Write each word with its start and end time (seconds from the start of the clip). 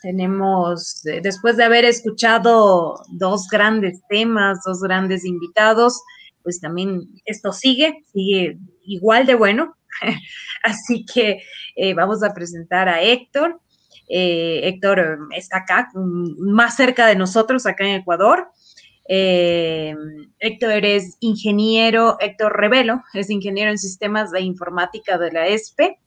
Tenemos, 0.00 1.04
eh, 1.06 1.20
después 1.20 1.56
de 1.56 1.64
haber 1.64 1.84
escuchado 1.84 3.02
dos 3.08 3.48
grandes 3.50 4.00
temas, 4.08 4.60
dos 4.64 4.80
grandes 4.80 5.24
invitados, 5.24 6.00
pues 6.42 6.60
también 6.60 7.08
esto 7.24 7.52
sigue, 7.52 8.04
sigue 8.12 8.58
igual 8.84 9.26
de 9.26 9.34
bueno. 9.34 9.74
Así 10.62 11.04
que 11.04 11.42
eh, 11.74 11.94
vamos 11.94 12.22
a 12.22 12.32
presentar 12.32 12.88
a 12.88 13.02
Héctor. 13.02 13.60
Eh, 14.08 14.60
Héctor 14.68 15.28
está 15.34 15.58
acá, 15.58 15.90
más 15.94 16.76
cerca 16.76 17.06
de 17.06 17.16
nosotros, 17.16 17.66
acá 17.66 17.84
en 17.84 18.00
Ecuador. 18.00 18.48
Héctor 19.10 20.84
es 20.84 21.16
ingeniero, 21.20 22.18
Héctor 22.20 22.60
Revelo, 22.60 23.02
es 23.14 23.30
ingeniero 23.30 23.70
en 23.70 23.78
sistemas 23.78 24.30
de 24.30 24.42
informática 24.42 25.16
de 25.16 25.32
la 25.32 25.46
ESPE, 25.46 25.98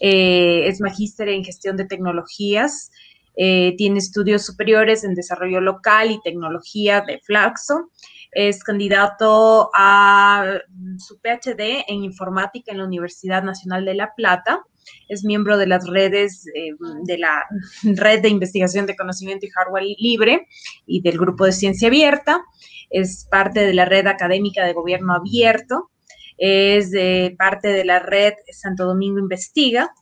es 0.00 0.80
magíster 0.80 1.30
en 1.30 1.42
gestión 1.42 1.76
de 1.76 1.84
tecnologías 1.84 2.92
eh, 3.40 3.76
tiene 3.76 4.00
estudios 4.00 4.44
superiores 4.44 5.04
en 5.04 5.14
desarrollo 5.14 5.60
local 5.60 6.10
y 6.10 6.20
tecnología 6.22 7.02
de 7.02 7.20
Flaxo. 7.20 7.92
Es 8.32 8.64
candidato 8.64 9.70
a 9.76 10.58
su 10.98 11.20
PhD 11.20 11.84
en 11.86 12.02
informática 12.02 12.72
en 12.72 12.78
la 12.78 12.84
Universidad 12.84 13.44
Nacional 13.44 13.84
de 13.84 13.94
La 13.94 14.12
Plata. 14.16 14.64
Es 15.08 15.24
miembro 15.24 15.56
de 15.56 15.68
las 15.68 15.86
redes 15.86 16.46
eh, 16.52 16.72
de 17.04 17.18
la 17.18 17.44
Red 17.84 18.22
de 18.22 18.28
Investigación 18.28 18.86
de 18.86 18.96
Conocimiento 18.96 19.46
y 19.46 19.50
Hardware 19.50 19.84
Libre 19.98 20.48
y 20.84 21.00
del 21.00 21.16
Grupo 21.16 21.44
de 21.44 21.52
Ciencia 21.52 21.86
Abierta. 21.86 22.42
Es 22.90 23.28
parte 23.30 23.60
de 23.60 23.72
la 23.72 23.84
Red 23.84 24.08
Académica 24.08 24.66
de 24.66 24.72
Gobierno 24.72 25.14
Abierto. 25.14 25.92
Es 26.38 26.90
parte 27.36 27.68
de 27.68 27.84
la 27.84 28.00
Red 28.00 28.34
Santo 28.50 28.84
Domingo 28.84 29.20
Investiga 29.20 29.92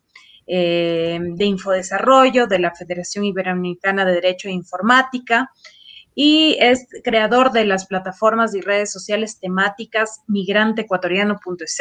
eh, 0.46 1.18
de 1.20 1.44
Infodesarrollo, 1.44 2.46
de 2.46 2.58
la 2.58 2.74
Federación 2.74 3.24
Iberoamericana 3.24 4.04
de 4.04 4.14
Derecho 4.14 4.48
e 4.48 4.52
Informática, 4.52 5.50
y 6.14 6.56
es 6.60 6.86
creador 7.04 7.52
de 7.52 7.66
las 7.66 7.86
plataformas 7.86 8.54
y 8.54 8.60
redes 8.60 8.90
sociales 8.90 9.38
temáticas 9.38 10.22
migranteecuatoriano.es 10.28 11.78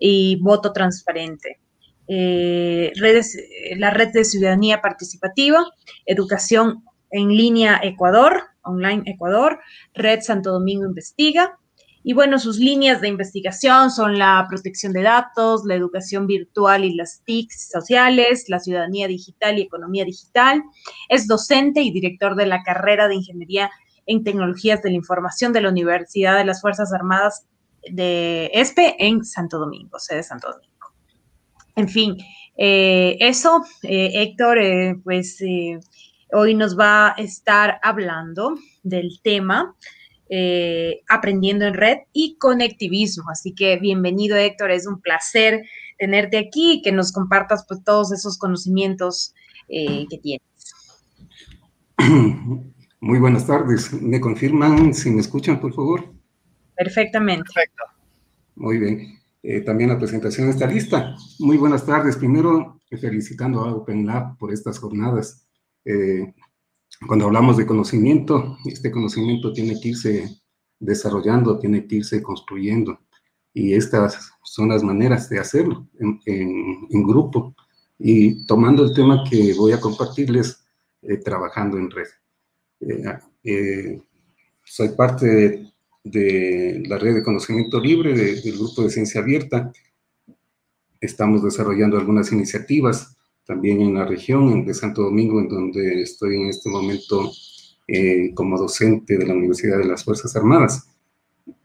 y 0.00 0.36
Voto 0.40 0.72
Transparente. 0.72 1.60
Eh, 2.08 2.90
redes, 2.96 3.36
la 3.76 3.90
red 3.90 4.08
de 4.12 4.24
ciudadanía 4.24 4.80
participativa, 4.80 5.64
educación 6.06 6.84
en 7.10 7.28
línea 7.28 7.78
Ecuador, 7.82 8.44
online 8.62 9.02
Ecuador, 9.06 9.60
Red 9.94 10.22
Santo 10.22 10.52
Domingo 10.52 10.86
Investiga, 10.86 11.58
y 12.02 12.12
bueno, 12.12 12.38
sus 12.38 12.58
líneas 12.58 13.00
de 13.00 13.08
investigación 13.08 13.90
son 13.90 14.18
la 14.18 14.46
protección 14.48 14.92
de 14.92 15.02
datos, 15.02 15.62
la 15.64 15.74
educación 15.74 16.26
virtual 16.26 16.84
y 16.84 16.94
las 16.94 17.22
TICs 17.24 17.70
sociales, 17.70 18.44
la 18.48 18.60
ciudadanía 18.60 19.08
digital 19.08 19.58
y 19.58 19.62
economía 19.62 20.04
digital. 20.04 20.62
Es 21.08 21.26
docente 21.26 21.82
y 21.82 21.90
director 21.90 22.36
de 22.36 22.46
la 22.46 22.62
carrera 22.62 23.08
de 23.08 23.16
Ingeniería 23.16 23.70
en 24.06 24.24
Tecnologías 24.24 24.82
de 24.82 24.90
la 24.90 24.96
Información 24.96 25.52
de 25.52 25.60
la 25.60 25.68
Universidad 25.68 26.36
de 26.38 26.44
las 26.44 26.60
Fuerzas 26.60 26.92
Armadas 26.92 27.46
de 27.90 28.50
ESPE 28.54 28.96
en 28.98 29.24
Santo 29.24 29.58
Domingo, 29.58 29.98
sede 29.98 30.22
Santo 30.22 30.50
Domingo. 30.52 30.68
En 31.76 31.88
fin, 31.88 32.16
eh, 32.56 33.16
eso, 33.20 33.64
eh, 33.82 34.10
Héctor, 34.14 34.58
eh, 34.58 34.96
pues 35.04 35.38
hoy 36.32 36.54
nos 36.54 36.78
va 36.78 37.08
a 37.08 37.14
estar 37.18 37.78
hablando 37.82 38.56
del 38.82 39.20
tema 39.22 39.76
eh, 40.30 41.00
aprendiendo 41.08 41.64
en 41.64 41.74
red 41.74 41.98
y 42.12 42.36
conectivismo. 42.38 43.30
Así 43.30 43.54
que 43.54 43.78
bienvenido 43.78 44.36
Héctor, 44.36 44.70
es 44.70 44.86
un 44.86 45.00
placer 45.00 45.62
tenerte 45.98 46.36
aquí 46.38 46.74
y 46.74 46.82
que 46.82 46.92
nos 46.92 47.12
compartas 47.12 47.64
pues, 47.66 47.82
todos 47.82 48.12
esos 48.12 48.38
conocimientos 48.38 49.34
eh, 49.68 50.06
que 50.10 50.18
tienes. 50.18 50.46
Muy 53.00 53.18
buenas 53.18 53.46
tardes. 53.46 53.92
¿Me 53.92 54.20
confirman 54.20 54.92
si 54.92 55.10
me 55.10 55.20
escuchan, 55.20 55.60
por 55.60 55.72
favor? 55.72 56.12
Perfectamente. 56.76 57.44
Perfecto. 57.54 57.84
Muy 58.56 58.78
bien. 58.78 59.18
Eh, 59.42 59.60
también 59.62 59.90
la 59.90 59.98
presentación 59.98 60.50
está 60.50 60.66
lista. 60.66 61.16
Muy 61.38 61.56
buenas 61.56 61.86
tardes. 61.86 62.16
Primero, 62.16 62.80
felicitando 63.00 63.60
a 63.60 63.72
OpenLab 63.74 64.36
por 64.36 64.52
estas 64.52 64.78
jornadas. 64.78 65.48
Cuando 67.06 67.26
hablamos 67.26 67.56
de 67.56 67.66
conocimiento, 67.66 68.58
este 68.64 68.90
conocimiento 68.90 69.52
tiene 69.52 69.80
que 69.80 69.90
irse 69.90 70.40
desarrollando, 70.80 71.58
tiene 71.58 71.86
que 71.86 71.96
irse 71.96 72.22
construyendo. 72.22 72.98
Y 73.54 73.74
estas 73.74 74.32
son 74.42 74.70
las 74.70 74.82
maneras 74.82 75.28
de 75.28 75.38
hacerlo 75.38 75.88
en, 75.98 77.02
grupo 77.06 77.54
y 77.98 78.46
tomando 78.46 78.84
el 78.84 78.94
tema 78.94 79.24
que 79.28 79.54
voy 79.54 79.72
a 79.72 79.80
compartirles, 79.80 80.64
eh, 81.02 81.16
trabajando 81.18 81.78
en 81.78 81.90
red. 81.90 82.06
Eh, 82.80 83.18
eh, 83.44 84.02
soy 84.64 84.90
parte 84.90 85.72
de, 86.04 86.82
la 86.86 86.98
red 86.98 87.14
de 87.14 87.22
conocimiento 87.22 87.80
libre 87.80 88.12
del 88.14 88.58
grupo 88.58 88.82
de 88.82 88.90
ciencia 88.90 89.20
abierta. 89.20 89.72
Estamos 91.00 91.42
desarrollando 91.42 91.96
algunas 91.96 92.32
iniciativas 92.32 93.17
también 93.48 93.80
en 93.80 93.94
la 93.94 94.04
región 94.04 94.66
de 94.66 94.74
Santo 94.74 95.04
Domingo, 95.04 95.40
en 95.40 95.48
donde 95.48 96.02
estoy 96.02 96.36
en 96.36 96.50
este 96.50 96.68
momento 96.68 97.32
eh, 97.88 98.34
como 98.34 98.58
docente 98.58 99.16
de 99.16 99.26
la 99.26 99.32
Universidad 99.32 99.78
de 99.78 99.86
las 99.86 100.04
Fuerzas 100.04 100.36
Armadas. 100.36 100.86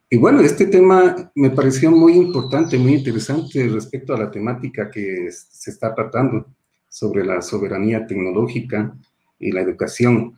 Y 0.09 0.15
bueno, 0.15 0.39
este 0.39 0.67
tema 0.67 1.29
me 1.35 1.49
pareció 1.49 1.91
muy 1.91 2.13
importante, 2.13 2.77
muy 2.77 2.93
interesante 2.93 3.67
respecto 3.67 4.13
a 4.13 4.19
la 4.19 4.31
temática 4.31 4.89
que 4.89 5.29
se 5.29 5.71
está 5.71 5.93
tratando 5.93 6.45
sobre 6.87 7.25
la 7.25 7.41
soberanía 7.41 8.07
tecnológica 8.07 8.95
y 9.37 9.51
la 9.51 9.59
educación. 9.59 10.35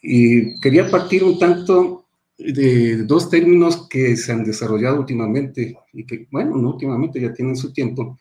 Y 0.00 0.58
quería 0.60 0.90
partir 0.90 1.24
un 1.24 1.38
tanto 1.38 2.06
de 2.38 3.04
dos 3.04 3.28
términos 3.28 3.86
que 3.86 4.16
se 4.16 4.32
han 4.32 4.44
desarrollado 4.44 5.00
últimamente 5.00 5.76
y 5.92 6.06
que, 6.06 6.26
bueno, 6.30 6.56
no 6.56 6.70
últimamente, 6.70 7.20
ya 7.20 7.34
tienen 7.34 7.56
su 7.56 7.70
tiempo, 7.70 8.18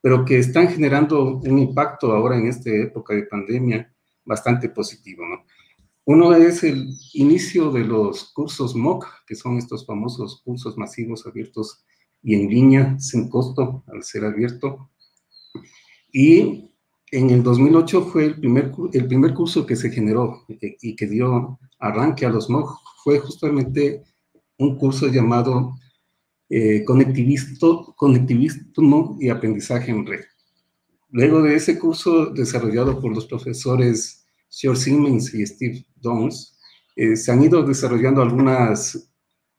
pero 0.00 0.24
que 0.24 0.38
están 0.38 0.68
generando 0.68 1.36
un 1.38 1.58
impacto 1.58 2.12
ahora 2.12 2.38
en 2.38 2.46
esta 2.46 2.70
época 2.70 3.14
de 3.14 3.24
pandemia 3.24 3.92
bastante 4.24 4.68
positivo, 4.68 5.24
¿no? 5.26 5.44
Uno 6.04 6.34
es 6.34 6.64
el 6.64 6.88
inicio 7.12 7.70
de 7.70 7.84
los 7.84 8.32
cursos 8.32 8.74
MOOC, 8.74 9.06
que 9.26 9.34
son 9.34 9.58
estos 9.58 9.86
famosos 9.86 10.42
cursos 10.44 10.76
masivos 10.76 11.26
abiertos 11.26 11.84
y 12.22 12.34
en 12.34 12.48
línea, 12.48 12.98
sin 12.98 13.28
costo, 13.28 13.84
al 13.86 14.02
ser 14.02 14.24
abierto. 14.24 14.90
Y 16.12 16.70
en 17.12 17.30
el 17.30 17.42
2008 17.42 18.02
fue 18.06 18.24
el 18.24 18.40
primer, 18.40 18.72
el 18.92 19.06
primer 19.06 19.34
curso 19.34 19.66
que 19.66 19.76
se 19.76 19.90
generó 19.90 20.44
y 20.48 20.96
que 20.96 21.06
dio 21.06 21.58
arranque 21.78 22.26
a 22.26 22.30
los 22.30 22.50
MOOC, 22.50 22.78
fue 23.04 23.18
justamente 23.18 24.02
un 24.58 24.76
curso 24.76 25.08
llamado 25.08 25.74
eh, 26.50 26.84
conectivismo, 26.84 27.96
y 29.20 29.28
aprendizaje 29.28 29.92
en 29.92 30.04
red. 30.04 30.24
Luego 31.10 31.42
de 31.42 31.54
ese 31.54 31.78
curso 31.78 32.26
desarrollado 32.26 33.00
por 33.00 33.14
los 33.14 33.26
profesores 33.26 34.26
George 34.50 34.82
Siemens 34.82 35.32
y 35.32 35.46
Steve 35.46 35.86
Downs, 35.96 36.58
eh, 36.96 37.16
se 37.16 37.32
han 37.32 37.42
ido 37.42 37.62
desarrollando 37.62 38.20
algunas 38.20 39.10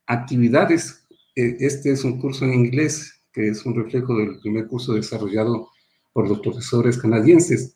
actividades. 0.05 1.07
Eh, 1.35 1.55
este 1.59 1.91
es 1.91 2.03
un 2.03 2.19
curso 2.19 2.45
en 2.45 2.53
inglés, 2.53 3.23
que 3.31 3.47
es 3.47 3.65
un 3.65 3.73
reflejo 3.75 4.17
del 4.17 4.39
primer 4.39 4.67
curso 4.67 4.93
desarrollado 4.93 5.69
por 6.13 6.27
los 6.27 6.39
profesores 6.41 6.97
canadienses. 6.97 7.75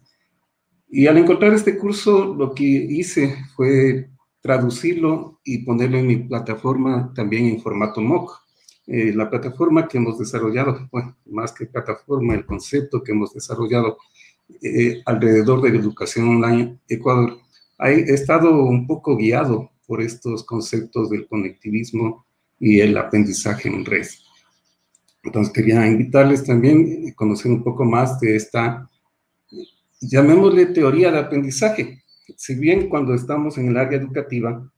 Y 0.87 1.07
al 1.07 1.17
encontrar 1.17 1.53
este 1.53 1.77
curso, 1.77 2.35
lo 2.35 2.53
que 2.53 2.63
hice 2.63 3.35
fue 3.55 4.09
traducirlo 4.41 5.39
y 5.43 5.59
ponerlo 5.59 5.97
en 5.97 6.07
mi 6.07 6.17
plataforma 6.17 7.11
también 7.15 7.45
en 7.45 7.61
formato 7.61 8.01
MOOC. 8.01 8.44
Eh, 8.87 9.13
la 9.13 9.29
plataforma 9.29 9.87
que 9.87 9.97
hemos 9.97 10.19
desarrollado, 10.19 10.89
más 11.25 11.51
que 11.53 11.65
plataforma, 11.65 12.35
el 12.35 12.45
concepto 12.45 13.01
que 13.01 13.13
hemos 13.13 13.33
desarrollado 13.33 13.97
eh, 14.61 15.01
alrededor 15.05 15.61
de 15.61 15.71
la 15.71 15.79
educación 15.79 16.29
online 16.29 16.79
Ecuador, 16.87 17.39
ha 17.79 17.89
estado 17.89 18.63
un 18.63 18.85
poco 18.85 19.17
guiado 19.17 19.71
por 19.87 20.01
estos 20.01 20.43
conceptos 20.43 21.09
del 21.09 21.27
conectivismo 21.27 22.25
y 22.59 22.79
el 22.79 22.95
aprendizaje 22.97 23.69
en 23.69 23.83
red. 23.83 24.05
Entonces 25.23 25.51
quería 25.51 25.85
invitarles 25.87 26.43
también 26.43 27.09
a 27.09 27.15
conocer 27.15 27.51
un 27.51 27.63
poco 27.63 27.83
más 27.83 28.19
de 28.19 28.35
esta, 28.35 28.89
llamémosle 29.99 30.67
teoría 30.67 31.11
de 31.11 31.19
aprendizaje. 31.19 32.03
Si 32.37 32.53
bien 32.53 32.87
cuando 32.87 33.15
estamos 33.15 33.57
en 33.57 33.69
el 33.69 33.77
área 33.77 33.97
educativa 33.97 34.71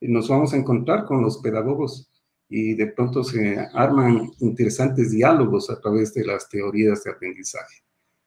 nos 0.00 0.28
vamos 0.28 0.52
a 0.52 0.56
encontrar 0.56 1.04
con 1.04 1.22
los 1.22 1.38
pedagogos 1.38 2.08
y 2.48 2.74
de 2.74 2.86
pronto 2.88 3.22
se 3.22 3.58
arman 3.74 4.30
interesantes 4.40 5.10
diálogos 5.10 5.68
a 5.70 5.80
través 5.80 6.14
de 6.14 6.24
las 6.24 6.48
teorías 6.48 7.04
de 7.04 7.10
aprendizaje. 7.10 7.82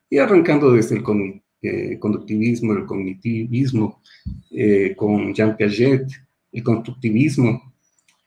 Y 0.10 0.18
arrancando 0.18 0.72
desde 0.72 0.98
el 0.98 1.04
eh, 1.62 1.98
conductivismo, 2.00 2.74
el 2.74 2.86
cognitivismo, 2.86 4.02
eh, 4.52 4.94
con 4.96 5.34
Jean 5.34 5.56
Piaget, 5.58 6.08
el 6.52 6.64
constructivismo. 6.64 7.74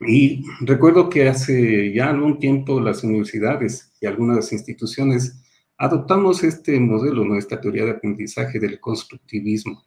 Y 0.00 0.44
recuerdo 0.60 1.08
que 1.08 1.28
hace 1.28 1.92
ya 1.92 2.10
algún 2.10 2.38
tiempo 2.38 2.80
las 2.80 3.04
universidades 3.04 3.92
y 4.00 4.06
algunas 4.06 4.52
instituciones 4.52 5.40
adoptamos 5.76 6.42
este 6.42 6.78
modelo, 6.80 7.24
nuestra 7.24 7.60
teoría 7.60 7.84
de 7.84 7.92
aprendizaje 7.92 8.58
del 8.58 8.80
constructivismo, 8.80 9.84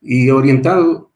y 0.00 0.30
orientado 0.30 1.12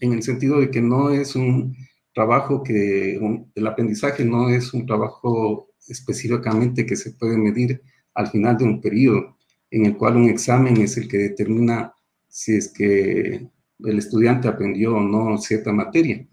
en 0.00 0.12
el 0.12 0.22
sentido 0.22 0.60
de 0.60 0.70
que 0.70 0.80
no 0.80 1.10
es 1.10 1.36
un 1.36 1.76
trabajo 2.14 2.62
que, 2.62 3.20
el 3.54 3.66
aprendizaje 3.66 4.24
no 4.24 4.48
es 4.48 4.72
un 4.72 4.86
trabajo 4.86 5.70
específicamente 5.88 6.86
que 6.86 6.96
se 6.96 7.12
puede 7.12 7.36
medir 7.36 7.82
al 8.14 8.28
final 8.28 8.56
de 8.56 8.64
un 8.64 8.80
periodo, 8.80 9.36
en 9.70 9.86
el 9.86 9.96
cual 9.96 10.16
un 10.16 10.28
examen 10.28 10.76
es 10.78 10.96
el 10.96 11.08
que 11.08 11.18
determina 11.18 11.92
si 12.28 12.56
es 12.56 12.72
que 12.72 13.48
el 13.80 13.98
estudiante 13.98 14.48
aprendió 14.48 14.96
o 14.96 15.00
no 15.00 15.36
cierta 15.38 15.72
materia. 15.72 16.26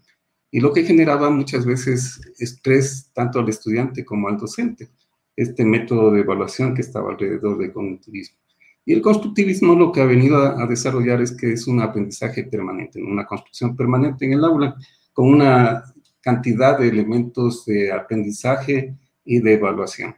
Y 0.50 0.60
lo 0.60 0.72
que 0.72 0.84
generaba 0.84 1.30
muchas 1.30 1.64
veces 1.64 2.20
estrés 2.38 3.10
tanto 3.14 3.40
al 3.40 3.48
estudiante 3.48 4.04
como 4.04 4.28
al 4.28 4.36
docente, 4.36 4.90
este 5.34 5.64
método 5.64 6.12
de 6.12 6.20
evaluación 6.20 6.74
que 6.74 6.82
estaba 6.82 7.10
alrededor 7.10 7.58
del 7.58 7.72
cognitivismo. 7.72 8.36
Y 8.84 8.92
el 8.92 9.00
constructivismo 9.00 9.74
lo 9.74 9.92
que 9.92 10.00
ha 10.00 10.06
venido 10.06 10.38
a, 10.38 10.66
desarrollar 10.66 11.22
es 11.22 11.32
que 11.32 11.52
es 11.52 11.66
un 11.66 11.80
aprendizaje 11.80 12.44
permanente, 12.44 13.02
una 13.02 13.24
construcción 13.24 13.76
permanente 13.76 14.24
en 14.24 14.32
el 14.32 14.44
aula, 14.44 14.76
con 15.12 15.28
una 15.28 15.84
cantidad 16.20 16.78
de 16.78 16.88
elementos 16.88 17.64
de 17.66 17.92
aprendizaje 17.92 18.96
y 19.24 19.40
de 19.40 19.54
evaluación. 19.54 20.16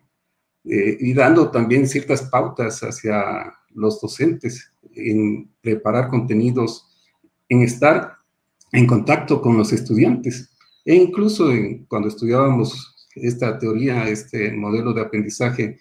Eh, 0.64 0.96
y 1.00 1.12
dando 1.12 1.50
también 1.50 1.86
ciertas 1.86 2.22
pautas 2.22 2.80
hacia 2.80 3.52
los 3.74 4.00
docentes 4.00 4.70
en 4.94 5.50
preparar 5.60 6.08
contenidos, 6.08 6.86
en 7.48 7.62
estar 7.62 8.16
en 8.72 8.86
contacto 8.86 9.40
con 9.40 9.56
los 9.56 9.72
estudiantes. 9.72 10.50
E 10.84 10.94
incluso 10.94 11.50
cuando 11.88 12.08
estudiábamos 12.08 13.08
esta 13.14 13.58
teoría, 13.58 14.08
este 14.08 14.52
modelo 14.52 14.92
de 14.92 15.02
aprendizaje, 15.02 15.78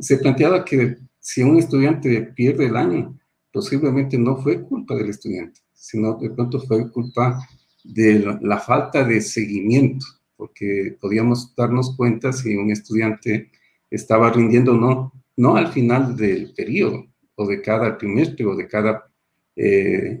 se 0.00 0.16
planteaba 0.18 0.64
que 0.64 0.96
si 1.18 1.42
un 1.42 1.58
estudiante 1.58 2.22
pierde 2.22 2.66
el 2.66 2.76
año, 2.76 3.18
posiblemente 3.52 4.16
no 4.16 4.36
fue 4.36 4.62
culpa 4.62 4.94
del 4.94 5.10
estudiante, 5.10 5.60
sino 5.72 6.14
de 6.14 6.30
pronto 6.30 6.60
fue 6.60 6.90
culpa 6.90 7.38
de 7.84 8.38
la 8.40 8.58
falta 8.58 9.04
de 9.04 9.20
seguimiento, 9.20 10.06
porque 10.36 10.96
podíamos 11.00 11.54
darnos 11.54 11.96
cuenta 11.96 12.32
si 12.32 12.56
un 12.56 12.70
estudiante 12.70 13.50
estaba 13.90 14.30
rindiendo 14.30 14.72
o 14.72 14.76
no, 14.76 15.12
no 15.36 15.56
al 15.56 15.68
final 15.68 16.16
del 16.16 16.52
periodo, 16.54 17.06
o 17.34 17.46
de 17.46 17.60
cada 17.62 17.96
trimestre, 17.96 18.44
o 18.46 18.54
de 18.54 18.66
cada 18.68 19.10
eh, 19.56 20.20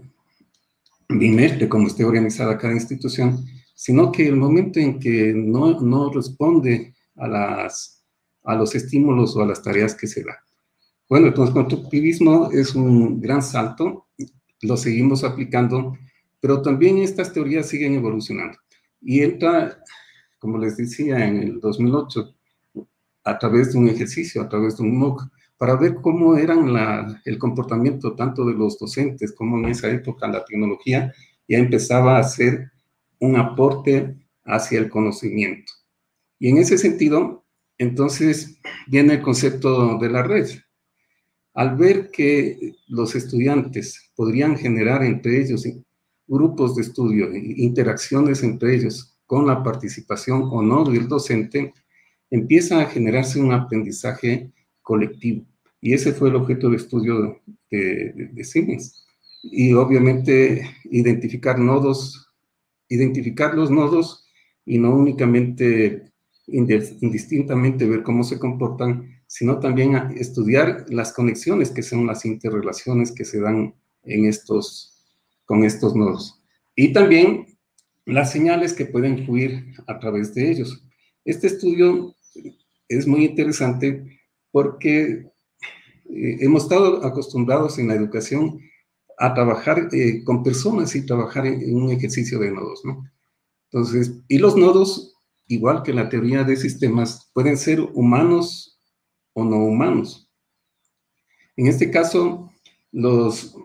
bimestre, 1.08 1.68
como 1.68 1.86
esté 1.86 2.04
organizada 2.04 2.58
cada 2.58 2.74
institución, 2.74 3.44
sino 3.74 4.12
que 4.12 4.26
el 4.26 4.36
momento 4.36 4.78
en 4.78 4.98
que 4.98 5.32
no, 5.34 5.80
no 5.80 6.12
responde 6.12 6.94
a, 7.16 7.26
las, 7.28 8.04
a 8.44 8.54
los 8.54 8.74
estímulos 8.74 9.36
o 9.36 9.42
a 9.42 9.46
las 9.46 9.62
tareas 9.62 9.94
que 9.94 10.06
se 10.06 10.22
da. 10.22 10.38
Bueno, 11.08 11.28
entonces, 11.28 11.54
constructivismo 11.54 12.50
es 12.52 12.74
un 12.74 13.20
gran 13.20 13.42
salto, 13.42 14.06
lo 14.62 14.76
seguimos 14.76 15.24
aplicando 15.24 15.96
pero 16.40 16.62
también 16.62 16.98
estas 16.98 17.32
teorías 17.32 17.68
siguen 17.68 17.94
evolucionando. 17.94 18.58
Y 19.00 19.20
entra, 19.20 19.82
como 20.38 20.58
les 20.58 20.76
decía, 20.76 21.26
en 21.26 21.42
el 21.42 21.60
2008, 21.60 22.34
a 23.24 23.38
través 23.38 23.72
de 23.72 23.78
un 23.78 23.88
ejercicio, 23.88 24.42
a 24.42 24.48
través 24.48 24.76
de 24.76 24.82
un 24.82 24.96
MOOC, 24.98 25.22
para 25.56 25.76
ver 25.76 25.96
cómo 25.96 26.36
eran 26.38 27.20
el 27.26 27.38
comportamiento 27.38 28.14
tanto 28.14 28.46
de 28.46 28.54
los 28.54 28.78
docentes 28.78 29.32
como 29.32 29.58
en 29.58 29.66
esa 29.66 29.90
época 29.90 30.26
la 30.26 30.42
tecnología 30.44 31.12
ya 31.46 31.58
empezaba 31.58 32.18
a 32.18 32.22
ser 32.22 32.70
un 33.18 33.36
aporte 33.36 34.16
hacia 34.44 34.78
el 34.78 34.88
conocimiento. 34.88 35.70
Y 36.38 36.48
en 36.48 36.56
ese 36.56 36.78
sentido, 36.78 37.44
entonces 37.76 38.58
viene 38.86 39.14
el 39.14 39.22
concepto 39.22 39.98
de 39.98 40.08
la 40.08 40.22
red. 40.22 40.48
Al 41.52 41.76
ver 41.76 42.10
que 42.10 42.72
los 42.88 43.14
estudiantes 43.14 44.12
podrían 44.16 44.56
generar 44.56 45.02
entre 45.02 45.42
ellos 45.42 45.66
grupos 46.30 46.76
de 46.76 46.82
estudio, 46.82 47.34
interacciones 47.34 48.42
entre 48.44 48.76
ellos 48.76 49.18
con 49.26 49.46
la 49.46 49.62
participación 49.62 50.44
o 50.50 50.62
no 50.62 50.84
del 50.84 51.08
docente, 51.08 51.74
empieza 52.30 52.80
a 52.80 52.86
generarse 52.86 53.40
un 53.40 53.52
aprendizaje 53.52 54.50
colectivo. 54.80 55.44
Y 55.80 55.92
ese 55.92 56.12
fue 56.12 56.28
el 56.28 56.36
objeto 56.36 56.70
de 56.70 56.76
estudio 56.76 57.40
de, 57.70 58.30
de, 58.32 58.44
Siemens. 58.44 59.04
Y 59.42 59.72
obviamente 59.72 60.62
identificar 60.84 61.58
nodos, 61.58 62.28
identificar 62.88 63.54
los 63.54 63.70
nodos 63.70 64.26
y 64.64 64.78
no 64.78 64.94
únicamente 64.94 66.12
indistintamente 66.46 67.86
ver 67.86 68.02
cómo 68.02 68.24
se 68.24 68.38
comportan, 68.38 69.20
sino 69.26 69.58
también 69.58 69.94
estudiar 70.16 70.84
las 70.88 71.12
conexiones 71.12 71.70
que 71.70 71.82
son 71.82 72.06
las 72.06 72.24
interrelaciones 72.24 73.12
que 73.12 73.24
se 73.24 73.40
dan 73.40 73.74
en 74.02 74.26
estos 74.26 74.99
con 75.50 75.64
estos 75.64 75.96
nodos. 75.96 76.40
Y 76.76 76.92
también 76.92 77.44
las 78.04 78.30
señales 78.30 78.72
que 78.72 78.86
pueden 78.86 79.24
fluir 79.24 79.74
a 79.88 79.98
través 79.98 80.32
de 80.32 80.48
ellos. 80.48 80.80
Este 81.24 81.48
estudio 81.48 82.14
es 82.86 83.04
muy 83.08 83.24
interesante 83.24 84.20
porque 84.52 85.28
eh, 86.08 86.36
hemos 86.38 86.62
estado 86.62 87.04
acostumbrados 87.04 87.80
en 87.80 87.88
la 87.88 87.94
educación 87.94 88.60
a 89.18 89.34
trabajar 89.34 89.88
eh, 89.90 90.22
con 90.22 90.44
personas 90.44 90.94
y 90.94 91.04
trabajar 91.04 91.44
en, 91.48 91.74
un 91.74 91.90
ejercicio 91.90 92.38
de 92.38 92.52
nodos, 92.52 92.82
¿no? 92.84 93.04
Entonces, 93.72 94.20
y 94.28 94.38
los 94.38 94.56
nodos, 94.56 95.16
igual 95.48 95.82
que 95.82 95.92
la 95.92 96.08
teoría 96.08 96.44
de 96.44 96.54
sistemas, 96.54 97.28
pueden 97.34 97.56
ser 97.56 97.80
humanos 97.80 98.80
o 99.32 99.42
no 99.42 99.56
humanos. 99.56 100.30
En 101.56 101.66
este 101.66 101.90
caso, 101.90 102.52
los 102.92 103.56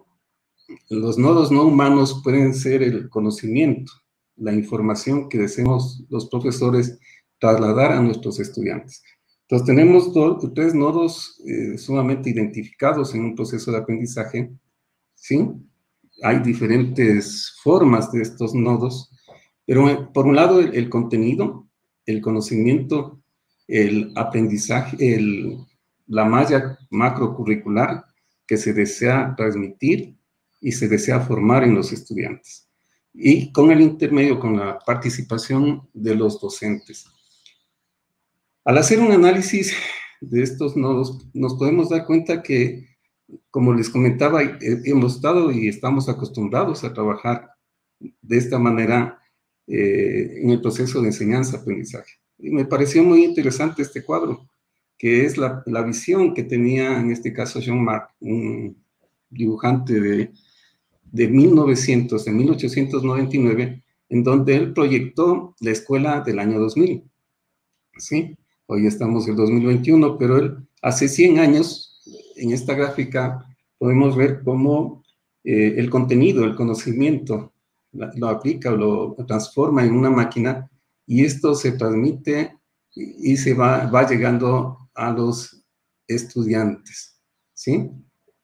los 0.90 1.18
nodos 1.18 1.52
no 1.52 1.64
humanos 1.64 2.22
pueden 2.24 2.54
ser 2.54 2.84
el 2.84 3.10
conocimiento, 3.10 3.92
la 4.36 4.54
información 4.54 5.30
que 5.30 5.38
deseamos 5.38 6.04
los 6.10 6.28
profesores 6.28 7.00
trasladar 7.40 7.92
a 7.92 8.02
nuestros 8.02 8.40
estudiantes. 8.40 9.04
Entonces 9.48 9.68
tenemos 9.68 10.12
tres 10.56 10.74
nodos 10.74 11.40
eh, 11.46 11.78
sumamente 11.78 12.32
identificados 12.32 13.14
en 13.14 13.26
un 13.26 13.36
proceso 13.36 13.72
de 13.72 13.78
aprendizaje, 13.78 14.52
¿sí? 15.14 15.48
Hay 16.24 16.40
diferentes 16.40 17.56
formas 17.62 18.12
de 18.12 18.22
estos 18.22 18.56
nodos, 18.56 19.12
pero 19.66 19.88
eh, 19.90 20.08
por 20.14 20.26
un 20.26 20.36
lado 20.36 20.60
el, 20.60 20.90
contenido, 20.90 21.68
el 22.08 22.22
conocimiento, 22.22 23.22
el 23.68 24.12
aprendizaje, 24.16 25.16
el, 25.16 25.60
la 26.08 26.26
malla 26.26 26.80
macrocurricular 26.90 28.06
que 28.48 28.58
se 28.58 28.74
desea 28.74 29.36
transmitir 29.38 30.16
y 30.66 30.72
se 30.72 30.88
desea 30.88 31.20
formar 31.20 31.64
en 31.64 31.76
los 31.76 31.94
estudiantes. 31.94 32.68
Y 33.14 33.52
con 33.52 33.70
el 33.70 33.82
intermedio, 33.82 34.40
con 34.40 34.58
la 34.58 34.80
participación 34.80 35.88
de 35.94 36.16
los 36.16 36.42
docentes. 36.42 37.06
Al 38.64 38.80
hacer 38.80 39.00
un 39.00 39.12
análisis 39.12 39.76
de 40.22 40.42
estos 40.42 40.76
nodos, 40.76 41.28
nos 41.36 41.54
podemos 41.54 41.90
dar 41.90 42.08
cuenta 42.08 42.42
que, 42.42 42.88
como 43.52 43.76
les 43.76 43.92
comentaba, 43.92 44.42
hemos 44.60 45.18
estado 45.18 45.52
y 45.52 45.68
estamos 45.68 46.10
acostumbrados 46.10 46.84
a 46.84 46.94
trabajar 46.96 47.52
de 48.00 48.38
esta 48.38 48.58
manera 48.58 49.20
eh, 49.68 50.40
en 50.42 50.50
el 50.50 50.62
proceso 50.62 51.00
de 51.00 51.10
enseñanza-aprendizaje. 51.10 52.14
Y 52.40 52.50
me 52.50 52.66
pareció 52.66 53.04
muy 53.04 53.24
interesante 53.24 53.84
este 53.84 54.04
cuadro, 54.04 54.50
que 54.98 55.26
es 55.26 55.38
la, 55.38 55.62
la 55.68 55.84
visión 55.84 56.34
que 56.34 56.42
tenía 56.42 57.00
en 57.00 57.12
este 57.12 57.32
caso 57.34 57.60
Jean 57.60 57.84
Marc, 57.84 58.10
un 58.20 58.84
dibujante 59.30 60.00
de 60.00 60.32
de 61.12 61.28
1900, 61.28 62.26
de 62.26 62.32
1899, 62.32 63.84
en 64.10 64.24
donde 64.24 64.56
él 64.56 64.74
proyectó 64.74 65.56
la 65.60 65.72
escuela 65.72 66.22
del 66.22 66.40
año 66.40 66.60
2000. 66.60 67.04
¿Sí? 67.98 68.38
Hoy 68.68 68.88
estamos 68.88 69.28
en 69.28 69.36
2021, 69.36 70.18
pero 70.18 70.38
él 70.38 70.58
hace 70.82 71.08
100 71.08 71.40
años, 71.40 72.02
en 72.36 72.52
esta 72.52 72.74
gráfica, 72.74 73.46
podemos 73.78 74.16
ver 74.16 74.42
cómo 74.44 75.04
eh, 75.44 75.76
el 75.78 75.90
contenido, 75.90 76.44
el 76.44 76.56
conocimiento, 76.56 77.54
lo 77.92 78.28
aplica 78.28 78.74
o 78.74 78.76
lo 78.76 79.16
transforma 79.26 79.86
en 79.86 79.94
una 79.94 80.10
máquina 80.10 80.70
y 81.08 81.24
esto 81.24 81.56
se 81.56 81.74
transmite 81.74 82.58
y, 82.94 83.38
se 83.38 83.54
va, 83.54 83.88
va 83.88 84.08
llegando 84.10 84.90
a 84.94 85.12
los 85.12 85.64
estudiantes. 86.08 87.20
¿Sí? 87.54 87.90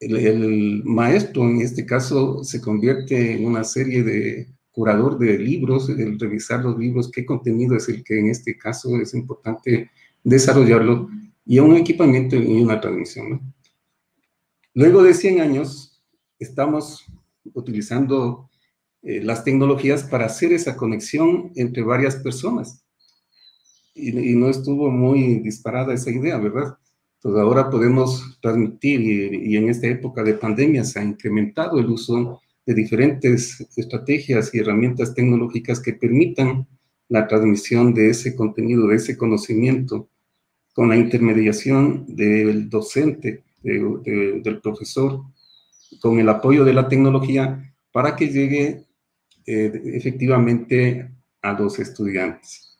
El, 0.01 0.83
maestro 0.83 1.43
en 1.47 1.61
este 1.61 1.85
caso 1.85 2.43
se 2.43 2.59
convierte 2.59 3.33
en 3.33 3.45
una 3.45 3.63
serie 3.63 4.03
de 4.03 4.47
curador 4.71 5.19
de 5.19 5.37
libros, 5.37 5.89
el 5.89 6.19
revisar 6.19 6.63
los 6.63 6.77
libros, 6.77 7.11
qué 7.11 7.25
contenido 7.25 7.75
es 7.75 7.87
el 7.89 8.03
que 8.03 8.19
en 8.19 8.27
este 8.27 8.57
caso 8.57 8.97
es 8.99 9.13
importante 9.13 9.91
desarrollarlo, 10.23 11.09
y 11.45 11.59
un 11.59 11.75
equipamiento 11.75 12.35
y 12.35 12.61
una 12.61 12.79
transmisión. 12.79 13.53
Luego 14.73 15.03
de 15.03 15.13
100 15.13 15.41
años, 15.41 16.01
estamos 16.39 17.05
utilizando 17.53 18.49
eh, 19.01 19.21
las 19.21 19.43
tecnologías 19.43 20.03
para 20.03 20.27
hacer 20.27 20.53
esa 20.53 20.77
conexión 20.77 21.51
entre 21.55 21.83
varias 21.83 22.15
personas. 22.15 22.85
Y, 23.93 24.31
y, 24.31 24.35
no 24.35 24.47
estuvo 24.49 24.89
muy 24.89 25.39
disparada 25.39 25.93
esa 25.93 26.11
idea, 26.11 26.37
¿verdad? 26.37 26.77
Entonces 27.23 27.41
ahora 27.41 27.69
podemos 27.69 28.39
transmitir 28.41 28.99
y, 28.99 29.51
y 29.53 29.57
en 29.57 29.69
esta 29.69 29.87
época 29.87 30.23
de 30.23 30.33
pandemia 30.33 30.83
se 30.83 30.99
ha 30.99 31.03
incrementado 31.03 31.77
el 31.79 31.85
uso 31.85 32.41
de 32.65 32.73
diferentes 32.73 33.61
estrategias 33.77 34.53
y 34.53 34.59
herramientas 34.59 35.13
tecnológicas 35.13 35.79
que 35.79 35.93
permitan 35.93 36.67
la 37.09 37.27
transmisión 37.27 37.93
de 37.93 38.09
ese 38.09 38.35
contenido, 38.35 38.87
de 38.87 38.95
ese 38.95 39.17
conocimiento, 39.17 40.09
con 40.73 40.89
la 40.89 40.95
intermediación 40.95 42.05
del 42.07 42.69
docente, 42.69 43.43
del 43.61 44.59
profesor, 44.63 45.21
con 45.99 46.19
el 46.19 46.29
apoyo 46.29 46.63
de 46.63 46.73
la 46.73 46.87
tecnología, 46.87 47.75
para 47.91 48.15
que 48.15 48.29
llegue 48.29 48.85
eh, 49.45 49.81
efectivamente 49.93 51.11
a 51.41 51.53
los 51.53 51.77
estudiantes. 51.79 52.79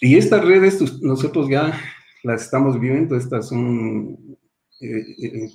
Y 0.00 0.16
estas 0.16 0.44
redes 0.44 1.02
nosotros 1.02 1.48
ya 1.48 1.78
las 2.26 2.42
estamos 2.42 2.80
viendo, 2.80 3.16
estas 3.16 3.48
son 3.48 4.36
eh, 4.80 5.04
eh, 5.22 5.48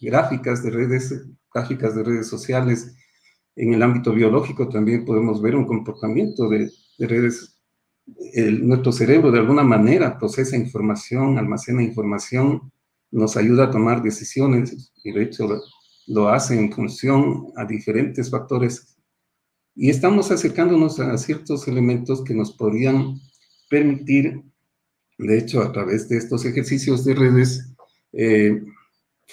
gráficas 0.00 0.64
de 0.64 0.70
redes, 0.70 1.24
gráficas 1.54 1.94
de 1.94 2.02
redes 2.02 2.26
sociales. 2.26 2.96
En 3.54 3.72
el 3.72 3.82
ámbito 3.82 4.12
biológico 4.12 4.68
también 4.68 5.04
podemos 5.04 5.40
ver 5.40 5.54
un 5.54 5.66
comportamiento 5.66 6.48
de, 6.48 6.70
redes. 6.98 7.60
nuestro 8.62 8.90
cerebro 8.90 9.30
de 9.30 9.38
alguna 9.38 9.62
manera 9.62 10.18
procesa 10.18 10.56
información, 10.56 11.38
almacena 11.38 11.82
información, 11.84 12.72
nos 13.12 13.36
ayuda 13.36 13.64
a 13.64 13.70
tomar 13.70 14.02
decisiones 14.02 14.92
y 15.04 15.12
de 15.12 15.22
hecho 15.22 15.48
lo 16.08 16.28
hace 16.28 16.58
en 16.58 16.72
función 16.72 17.46
a 17.56 17.64
diferentes 17.64 18.28
factores. 18.28 18.96
Y 19.76 19.90
estamos 19.90 20.32
acercándonos 20.32 20.98
a 20.98 21.16
ciertos 21.16 21.68
elementos 21.68 22.24
que 22.24 22.34
nos 22.34 22.52
podrían 22.52 23.20
permitir, 23.70 24.42
de 25.18 25.36
hecho, 25.36 25.62
a 25.62 25.72
través 25.72 26.08
de 26.08 26.16
estos 26.16 26.44
ejercicios 26.44 27.04
de 27.04 27.14
redes, 27.14 27.74
eh, 28.12 28.62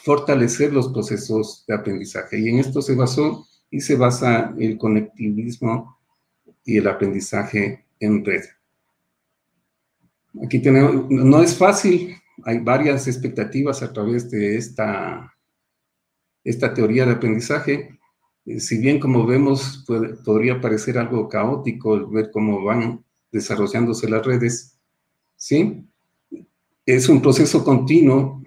fortalecer 0.03 0.73
los 0.73 0.89
procesos 0.89 1.63
de 1.67 1.75
aprendizaje. 1.75 2.39
Y 2.39 2.49
en 2.49 2.59
esto 2.59 2.81
se 2.81 2.95
basó 2.95 3.47
y 3.69 3.79
se 3.81 3.95
basa 3.95 4.53
el 4.57 4.77
conectivismo 4.77 5.97
y 6.63 6.77
el 6.77 6.87
aprendizaje 6.87 7.85
en 7.99 8.25
red. 8.25 8.43
Aquí 10.43 10.59
tenemos, 10.59 11.09
no 11.09 11.41
es 11.41 11.55
fácil, 11.55 12.15
hay 12.43 12.59
varias 12.59 13.07
expectativas 13.07 13.81
a 13.83 13.93
través 13.93 14.29
de 14.29 14.57
esta, 14.57 15.33
esta 16.43 16.73
teoría 16.73 17.05
de 17.05 17.13
aprendizaje. 17.13 17.99
Eh, 18.45 18.59
si 18.59 18.79
bien 18.79 18.99
como 18.99 19.25
vemos 19.25 19.85
podría 20.25 20.59
parecer 20.59 20.97
algo 20.97 21.29
caótico 21.29 22.09
ver 22.09 22.31
cómo 22.31 22.63
van 22.63 23.05
desarrollándose 23.31 24.09
las 24.09 24.25
redes, 24.25 24.74
¿sí? 25.45 25.85
Es 26.87 27.07
un 27.07 27.21
proceso 27.21 27.63
continuo 27.63 28.41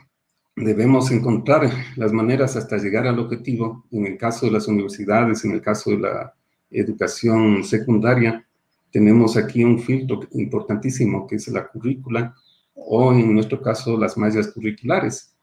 debemos 0.56 1.12
encontrar 1.12 1.70
las 1.94 2.12
maneras 2.12 2.56
hasta 2.56 2.76
llegar 2.76 3.06
al 3.06 3.20
objetivo. 3.20 3.86
En 3.92 4.04
el 4.04 4.18
caso 4.18 4.46
de 4.46 4.52
las 4.52 4.66
universidades, 4.66 5.44
en 5.44 5.52
el 5.52 5.62
caso 5.62 5.90
de 5.90 5.98
la 5.98 6.34
educación 6.72 7.62
secundaria, 7.62 8.44
tenemos 8.90 9.36
aquí 9.36 9.62
un 9.62 9.78
filtro 9.78 10.22
importantísimo 10.32 11.24
que 11.28 11.36
es 11.36 11.46
la 11.46 11.68
currícula 11.68 12.34
o 12.74 13.12
en 13.12 13.32
nuestro 13.32 13.62
caso 13.62 13.96
las 13.96 14.18
mallas 14.18 14.48
curriculares. 14.48 15.36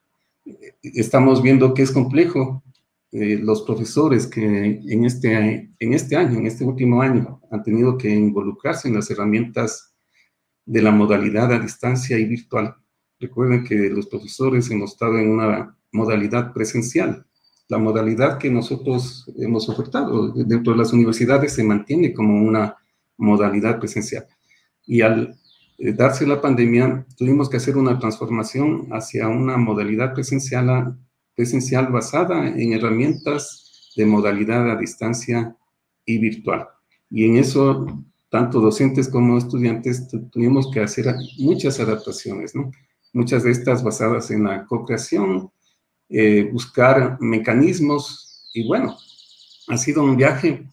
Estamos 0.84 1.42
viendo 1.42 1.74
que 1.74 1.84
es 1.84 1.92
complejo. 1.92 2.64
Eh, 3.14 3.40
los 3.42 3.62
profesores 3.62 4.28
que 4.28 4.82
en 4.86 5.06
este, 5.06 5.72
en 5.80 5.94
este 5.94 6.18
año, 6.18 6.38
en 6.38 6.48
este 6.48 6.66
último 6.66 7.02
año, 7.02 7.40
han 7.50 7.64
tenido 7.64 7.98
que 7.98 8.10
involucrarse 8.10 8.90
en 8.90 8.96
las 8.96 9.10
herramientas 9.10 9.95
de 10.66 10.82
la 10.82 10.92
modalidad 10.92 11.52
a 11.54 11.60
distancia 11.60 12.18
y 12.18 12.26
virtual 12.26 12.76
Recuerden 13.20 13.64
que 13.64 13.76
los 13.90 14.08
profesores 14.08 14.70
hemos 14.72 14.92
estado 14.92 15.18
en 15.18 15.30
una 15.30 15.76
modalidad 15.92 16.54
presencial. 16.54 17.26
La 17.70 17.78
modalidad 17.78 18.38
que 18.38 18.52
nosotros 18.52 19.26
hemos 19.38 19.70
ofertado 19.70 20.34
dentro 20.34 20.74
de 20.74 20.80
las 20.80 20.92
universidades 20.92 21.54
se 21.54 21.64
mantiene 21.64 22.14
como 22.14 22.44
una 22.44 22.76
modalidad 23.18 23.80
presencial. 23.80 24.28
Y 24.86 25.02
al 25.02 25.36
eh, 25.78 25.94
darse 25.94 26.28
la 26.28 26.42
pandemia, 26.42 27.06
tuvimos 27.18 27.50
que 27.50 27.58
hacer 27.58 27.78
una 27.78 27.98
transformación 27.98 28.90
hacia 28.92 29.28
una 29.30 29.58
modalidad 29.58 30.14
presencial, 30.14 30.98
presencial 31.36 31.88
basada 31.88 32.50
en 32.50 32.74
herramientas 32.74 33.94
de 33.96 34.06
modalidad 34.06 34.70
a 34.70 34.76
distancia 34.76 35.56
y 36.06 36.18
virtual. 36.18 36.68
Y 37.10 37.26
en 37.26 37.38
eso, 37.38 38.04
tanto 38.36 38.60
docentes 38.60 39.08
como 39.08 39.38
estudiantes 39.38 40.10
tuvimos 40.30 40.70
que 40.70 40.82
hacer 40.82 41.16
muchas 41.38 41.80
adaptaciones, 41.80 42.54
¿no? 42.54 42.70
muchas 43.14 43.44
de 43.44 43.52
estas 43.52 43.82
basadas 43.82 44.30
en 44.30 44.44
la 44.44 44.66
co-creación, 44.66 45.50
eh, 46.10 46.50
buscar 46.52 47.18
mecanismos 47.22 48.44
y 48.54 48.68
bueno, 48.68 48.98
ha 49.70 49.78
sido 49.78 50.04
un 50.04 50.18
viaje 50.18 50.70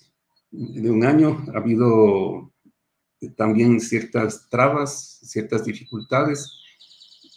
de 0.50 0.90
un 0.90 1.04
año, 1.04 1.44
ha 1.54 1.58
habido 1.58 2.50
también 3.36 3.78
ciertas 3.78 4.48
trabas, 4.50 5.20
ciertas 5.22 5.64
dificultades. 5.64 6.50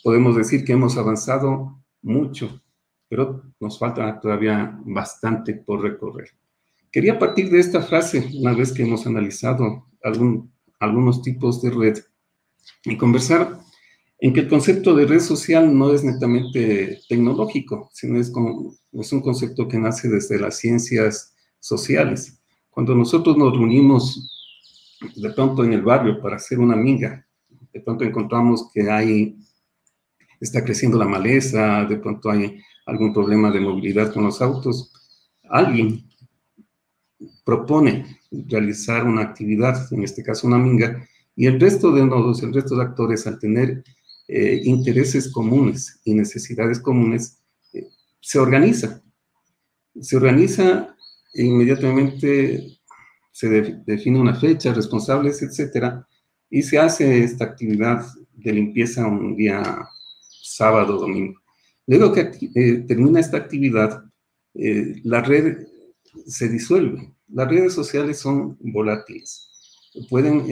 Podemos 0.03 0.36
decir 0.36 0.65
que 0.65 0.74
hemos 0.74 0.98
avanzado 0.98 1.79
mucho, 2.01 2.63
pero 3.08 3.44
nos 3.60 3.77
falta 3.77 4.20
todavía 4.20 4.75
bastante 4.86 5.53
por 5.53 5.84
recorrer. 5.84 6.29
Quería 6.91 7.20
partir 7.20 7.51
de 7.51 7.60
esta 7.60 7.84
frase, 7.84 8.27
una 8.39 8.53
vez 8.53 8.72
que 8.72 8.82
hemos 8.82 9.05
analizado 9.05 9.86
algún, 10.05 10.53
algunos 10.79 11.21
tipos 11.21 11.62
de 11.62 11.71
red, 11.71 11.97
y 12.83 12.97
conversar 12.97 13.59
en 14.19 14.33
que 14.33 14.41
el 14.41 14.47
concepto 14.47 14.95
de 14.95 15.05
red 15.05 15.19
social 15.19 15.77
no 15.77 15.93
es 15.93 16.03
netamente 16.03 17.00
tecnológico, 17.09 17.89
sino 17.93 18.19
es, 18.19 18.31
es 18.93 19.13
un 19.13 19.21
concepto 19.21 19.67
que 19.67 19.77
nace 19.77 20.07
desde 20.07 20.39
las 20.39 20.57
ciencias 20.57 21.35
sociales. 21.59 22.39
Cuando 22.69 22.95
nosotros 22.95 23.38
nos 23.38 23.53
reunimos 23.53 24.31
de 25.15 25.29
pronto 25.31 25.63
en 25.63 25.74
el 25.74 25.81
barrio 25.81 26.21
para 26.21 26.38
hacer 26.38 26.59
una 26.59 26.74
amiga, 26.74 27.25
de 27.74 27.81
pronto 27.81 28.03
encontramos 28.03 28.69
que 28.74 28.89
hay, 28.89 29.38
está 30.39 30.63
creciendo 30.63 30.97
la 30.97 31.05
maleza, 31.05 31.85
de 31.85 31.97
pronto 31.97 32.29
hay 32.29 32.62
algún 32.85 33.13
problema 33.13 33.51
de 33.51 33.59
movilidad 33.59 34.13
con 34.13 34.24
los 34.24 34.41
autos, 34.41 34.91
alguien 35.50 36.09
propone 37.44 38.20
realizar 38.32 39.05
una 39.05 39.22
actividad, 39.22 39.88
en 39.91 40.03
este 40.03 40.24
caso 40.24 40.48
una 40.48 40.58
minga, 40.58 41.08
y 41.36 41.48
el 41.48 41.60
resto 41.60 41.91
de 41.91 42.05
nodos, 42.05 42.41
el 42.44 42.53
resto 42.53 42.75
de 42.75 42.84
actores, 42.84 43.27
al 43.27 43.39
tener 43.39 43.84
eh, 44.27 44.62
intereses 44.63 45.32
comunes 45.32 46.00
y 46.03 46.13
necesidades 46.13 46.79
comunes, 46.79 47.39
eh, 47.74 47.88
se 48.20 48.39
organiza. 48.39 49.01
Se 50.00 50.17
organiza 50.17 50.96
e 51.34 51.44
inmediatamente 51.44 52.79
se 53.32 53.50
define 53.86 54.20
una 54.20 54.34
fecha, 54.34 54.74
responsables, 54.74 55.41
etcétera, 55.41 56.08
y 56.50 56.63
se 56.63 56.79
hace 56.79 57.24
esta 57.24 57.46
actividad 57.46 58.05
de 58.34 58.53
limpieza 58.53 59.05
un 59.05 59.36
día 59.36 59.88
sábado, 60.41 60.98
domingo. 60.98 61.41
Luego 61.86 62.13
que 62.13 62.32
eh, 62.55 62.86
termina 62.88 63.20
esta 63.20 63.38
actividad, 63.38 64.03
la 64.53 65.22
red 65.22 65.67
se 66.25 66.48
disuelve. 66.48 67.14
Las 67.27 67.50
redes 67.50 67.74
sociales 67.74 68.20
son 68.20 68.58
volátiles, 68.60 69.50
pueden 70.10 70.46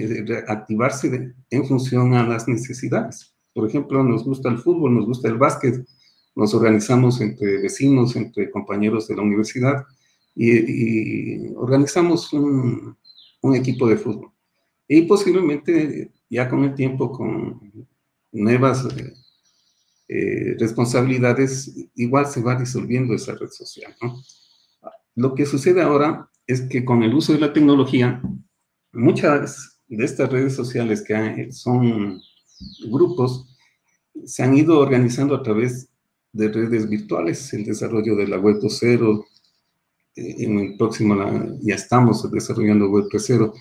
activarse 0.47 1.33
en 1.49 1.67
función 1.67 2.13
a 2.13 2.27
las 2.27 2.47
necesidades. 2.47 3.33
Por 3.53 3.67
ejemplo, 3.67 4.03
nos 4.03 4.23
gusta 4.23 4.49
el 4.49 4.57
fútbol, 4.57 4.95
nos 4.95 5.05
gusta 5.05 5.27
el 5.27 5.37
básquet, 5.37 5.85
nos 6.35 6.53
organizamos 6.53 7.21
entre 7.21 7.61
vecinos, 7.61 8.15
entre 8.15 8.49
compañeros 8.49 9.07
de 9.07 9.15
la 9.15 9.21
universidad 9.21 9.85
y, 10.35 11.53
organizamos 11.55 12.33
un, 12.33 12.97
equipo 13.55 13.87
de 13.87 13.97
fútbol. 13.97 14.31
Y 14.87 15.03
posiblemente 15.03 16.11
ya 16.29 16.49
con 16.49 16.63
el 16.63 16.73
tiempo, 16.73 17.11
con 17.11 17.87
nuevas 18.31 18.85
eh, 18.97 19.13
eh, 20.07 20.55
responsabilidades, 20.57 21.71
igual 21.95 22.25
se 22.25 22.41
va 22.41 22.55
disolviendo 22.55 23.13
esa 23.13 23.35
red 23.35 23.49
social. 23.49 23.95
Lo 25.15 25.35
que 25.35 25.45
sucede 25.45 25.81
ahora 25.81 26.29
es 26.47 26.61
que 26.61 26.83
con 26.83 27.03
el 27.03 27.13
uso 27.13 27.33
de 27.33 27.39
la 27.39 27.53
tecnología, 27.53 28.21
muchas 28.91 29.79
de 29.87 30.05
estas 30.05 30.31
redes 30.31 30.55
sociales 30.55 31.03
que 31.05 31.51
son 31.51 32.21
grupos 32.89 33.47
se 34.25 34.43
han 34.43 34.55
ido 34.55 34.79
organizando 34.79 35.35
a 35.35 35.43
través 35.43 35.89
de 36.31 36.49
redes 36.49 36.89
virtuales, 36.89 37.53
el 37.53 37.65
desarrollo 37.65 38.15
de 38.15 38.27
la 38.27 38.37
web 38.37 38.57
2.0, 38.59 39.25
eh, 40.15 40.35
en 40.39 40.59
el 40.59 40.77
próximo 40.77 41.15
ya 41.61 41.75
estamos 41.75 42.29
desarrollando 42.31 42.89
web 42.89 43.05
3.0, 43.11 43.53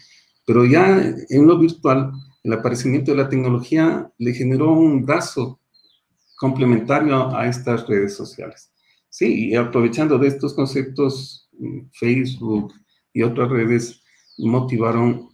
pero 0.46 0.64
ya 0.64 1.14
en 1.28 1.46
lo 1.46 1.58
virtual, 1.58 2.12
el 2.42 2.52
aparecimiento 2.52 3.12
de 3.12 3.18
la 3.18 3.28
tecnología 3.28 4.10
le 4.18 4.34
generó 4.34 4.72
un 4.72 5.04
brazo 5.04 5.60
complementario 6.36 7.34
a 7.34 7.46
estas 7.46 7.86
redes 7.86 8.16
sociales. 8.16 8.72
Sí, 9.08 9.50
y 9.50 9.54
aprovechando 9.54 10.18
de 10.18 10.28
estos 10.28 10.54
conceptos, 10.54 11.41
Facebook 11.92 12.72
y 13.12 13.22
otras 13.22 13.50
redes 13.50 14.02
motivaron 14.38 15.28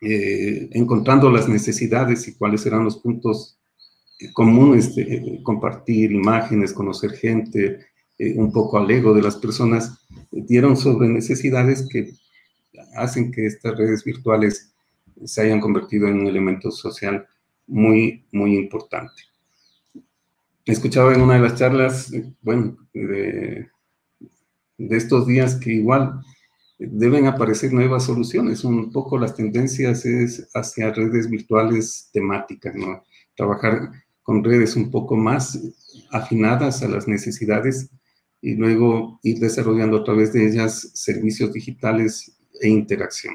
eh, 0.00 0.68
encontrando 0.72 1.30
las 1.30 1.48
necesidades 1.48 2.26
y 2.28 2.34
cuáles 2.34 2.64
eran 2.66 2.84
los 2.84 2.98
puntos 2.98 3.58
común 4.32 4.78
este, 4.78 5.40
compartir 5.42 6.12
imágenes, 6.12 6.72
conocer 6.72 7.12
gente, 7.12 7.86
eh, 8.18 8.34
un 8.36 8.52
poco 8.52 8.78
al 8.78 8.90
ego 8.90 9.14
de 9.14 9.22
las 9.22 9.36
personas, 9.36 10.06
dieron 10.30 10.76
sobre 10.76 11.08
necesidades 11.08 11.88
que 11.90 12.12
hacen 12.96 13.32
que 13.32 13.46
estas 13.46 13.76
redes 13.76 14.04
virtuales 14.04 14.74
se 15.24 15.42
hayan 15.42 15.60
convertido 15.60 16.08
en 16.08 16.20
un 16.20 16.26
elemento 16.26 16.70
social 16.70 17.26
muy, 17.66 18.24
muy 18.32 18.56
importante. 18.56 19.22
Escuchaba 20.64 21.14
en 21.14 21.22
una 21.22 21.34
de 21.34 21.40
las 21.40 21.56
charlas, 21.56 22.12
bueno, 22.42 22.76
de, 22.92 23.68
de 24.88 24.96
estos 24.96 25.26
días 25.26 25.56
que 25.56 25.72
igual 25.74 26.20
deben 26.78 27.26
aparecer 27.26 27.72
nuevas 27.72 28.04
soluciones. 28.04 28.64
Un 28.64 28.90
poco 28.90 29.18
las 29.18 29.34
tendencias 29.34 30.06
es 30.06 30.48
hacia 30.54 30.92
redes 30.92 31.28
virtuales 31.28 32.08
temáticas, 32.12 32.74
¿no? 32.74 33.04
Trabajar 33.36 33.90
con 34.22 34.42
redes 34.42 34.76
un 34.76 34.90
poco 34.90 35.16
más 35.16 35.58
afinadas 36.10 36.82
a 36.82 36.88
las 36.88 37.06
necesidades 37.06 37.90
y 38.40 38.54
luego 38.54 39.20
ir 39.22 39.38
desarrollando 39.38 39.98
a 39.98 40.04
través 40.04 40.32
de 40.32 40.46
ellas 40.46 40.90
servicios 40.94 41.52
digitales 41.52 42.32
e 42.62 42.68
interacción. 42.68 43.34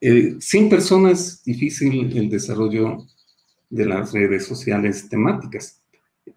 Eh, 0.00 0.36
sin 0.40 0.68
personas, 0.68 1.44
difícil 1.44 2.16
el 2.16 2.28
desarrollo 2.28 3.06
de 3.70 3.86
las 3.86 4.12
redes 4.12 4.46
sociales 4.46 5.08
temáticas. 5.08 5.83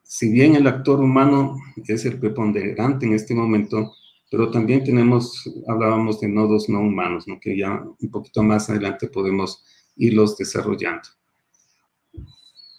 Si 0.03 0.32
bien 0.32 0.56
el 0.56 0.67
actor 0.67 1.00
humano 1.00 1.58
es 1.88 2.06
el 2.06 2.20
preponderante 2.20 3.06
en 3.06 3.13
este 3.13 3.34
momento, 3.34 3.94
pero 4.29 4.51
también 4.51 4.84
tenemos, 4.84 5.50
hablábamos 5.67 6.20
de 6.20 6.27
nodos 6.27 6.67
no 6.70 6.82
humanos, 6.82 7.27
¿no? 7.27 7.39
que 7.39 7.58
ya 7.58 7.84
un 8.00 8.12
poquito 8.12 8.44
más 8.44 8.70
adelante 8.70 9.08
podemos 9.08 9.63
irlos 9.96 10.38
desarrollando. 10.38 11.10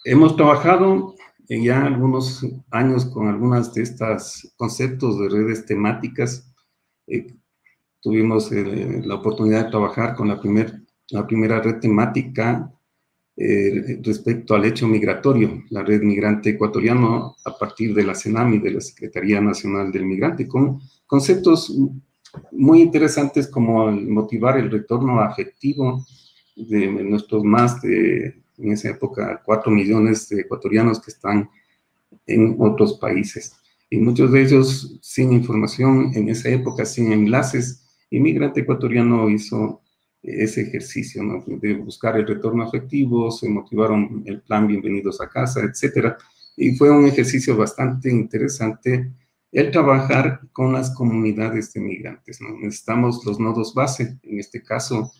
Hemos 0.05 0.35
trabajado 0.35 1.15
ya 1.49 1.83
algunos 1.85 2.45
años 2.69 3.05
con 3.05 3.27
algunas 3.27 3.73
de 3.73 3.81
estos 3.81 4.53
conceptos 4.55 5.19
de 5.19 5.29
redes 5.29 5.65
temáticas. 5.65 6.53
Eh, 7.07 7.35
tuvimos 8.01 8.51
eh, 8.51 9.01
la 9.03 9.15
oportunidad 9.15 9.65
de 9.65 9.71
trabajar 9.71 10.15
con 10.15 10.27
la, 10.27 10.39
primer, 10.39 10.81
la 11.09 11.25
primera 11.25 11.59
red 11.59 11.79
temática 11.79 12.71
eh, 13.41 14.01
respecto 14.03 14.53
al 14.53 14.65
hecho 14.65 14.85
migratorio, 14.85 15.63
la 15.69 15.81
red 15.81 16.01
migrante 16.01 16.49
ecuatoriano 16.49 17.37
a 17.45 17.57
partir 17.57 17.95
de 17.95 18.03
la 18.03 18.13
CENAMI, 18.13 18.59
de 18.59 18.71
la 18.71 18.81
Secretaría 18.81 19.39
Nacional 19.39 19.93
del 19.93 20.03
Migrante, 20.05 20.45
con 20.45 20.81
conceptos 21.07 21.73
muy 22.51 22.81
interesantes 22.81 23.47
como 23.47 23.89
motivar 23.91 24.57
el 24.57 24.69
retorno 24.69 25.21
afectivo 25.21 26.05
de 26.57 26.87
nuestros 26.87 27.45
más 27.45 27.81
de, 27.81 28.43
en 28.57 28.73
esa 28.73 28.89
época, 28.89 29.41
cuatro 29.45 29.71
millones 29.71 30.27
de 30.27 30.41
ecuatorianos 30.41 30.99
que 30.99 31.11
están 31.11 31.49
en 32.27 32.57
otros 32.59 32.99
países. 32.99 33.53
Y 33.89 33.99
muchos 33.99 34.33
de 34.33 34.41
ellos 34.41 34.99
sin 35.01 35.31
información 35.31 36.11
en 36.13 36.27
esa 36.27 36.49
época, 36.49 36.83
sin 36.83 37.13
enlaces. 37.13 37.87
Inmigrante 38.09 38.59
ecuatoriano 38.59 39.29
hizo 39.29 39.79
ese 40.21 40.61
ejercicio, 40.61 41.23
de 41.47 41.73
buscar 41.75 42.17
el 42.17 42.27
retorno 42.27 42.63
afectivo, 42.63 43.31
se 43.31 43.49
motivaron 43.49 44.23
el 44.25 44.41
plan 44.41 44.67
Bienvenidos 44.67 45.21
a 45.21 45.29
Casa, 45.29 45.61
etcétera. 45.61 46.17
Y 46.57 46.75
fue 46.75 46.89
un 46.91 47.05
ejercicio 47.05 47.55
bastante 47.55 48.11
interesante 48.11 49.11
el 49.51 49.71
trabajar 49.71 50.41
con 50.51 50.73
las 50.73 50.91
comunidades 50.91 51.73
de 51.73 51.79
migrantes. 51.79 52.41
¿no? 52.41 52.57
Necesitamos 52.59 53.25
los 53.25 53.39
nodos 53.39 53.73
base, 53.73 54.17
en 54.23 54.39
este 54.39 54.61
caso, 54.61 55.11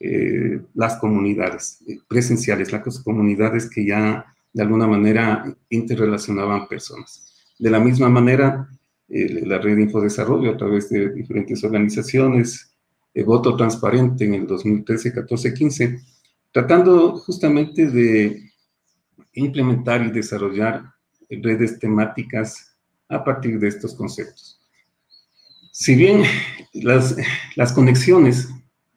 eh, 0.00 0.60
las 0.74 0.96
comunidades 0.96 1.82
eh, 1.86 1.98
presenciales, 2.06 2.72
las 2.72 3.00
comunidades 3.02 3.70
que 3.70 3.86
ya 3.86 4.26
de 4.52 4.62
alguna 4.62 4.86
manera 4.86 5.56
interrelacionaban 5.70 6.68
personas. 6.68 7.44
De 7.58 7.70
la 7.70 7.80
misma 7.80 8.08
manera, 8.08 8.68
eh, 9.08 9.42
la 9.46 9.58
red 9.58 9.76
de 9.76 9.82
Infodesarrollo 9.82 10.50
a 10.50 10.56
través 10.56 10.90
de 10.90 11.12
diferentes 11.12 11.62
organizaciones, 11.64 12.73
voto 13.22 13.56
transparente 13.56 14.24
en 14.24 14.34
el 14.34 14.46
2013, 14.46 15.12
14, 15.12 15.54
15, 15.54 16.00
tratando 16.50 17.16
justamente 17.18 17.86
de 17.86 18.50
implementar 19.34 20.04
y 20.04 20.10
desarrollar 20.10 20.82
redes 21.30 21.78
temáticas 21.78 22.76
a 23.08 23.22
partir 23.22 23.58
de 23.58 23.68
estos 23.68 23.94
conceptos. 23.94 24.60
Si 25.72 25.94
bien 25.94 26.22
las, 26.72 27.16
las 27.56 27.72
conexiones, 27.72 28.48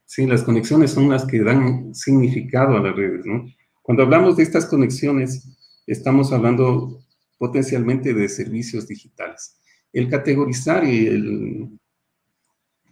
sí, 0.05 0.25
las 0.25 0.43
conexiones 0.43 0.91
son 0.91 1.09
las 1.09 1.25
que 1.25 1.41
dan 1.41 1.93
significado 1.93 2.77
a 2.77 2.81
las 2.81 2.95
redes, 2.95 3.25
¿no? 3.25 3.45
Cuando 3.81 4.03
hablamos 4.03 4.37
de 4.37 4.43
estas 4.43 4.65
conexiones, 4.65 5.47
estamos 5.87 6.33
hablando 6.33 6.99
potencialmente 7.37 8.13
de 8.13 8.27
servicios 8.27 8.87
digitales. 8.87 9.57
El 9.93 10.09
categorizar 10.09 10.83
y 10.83 11.07
el 11.07 11.79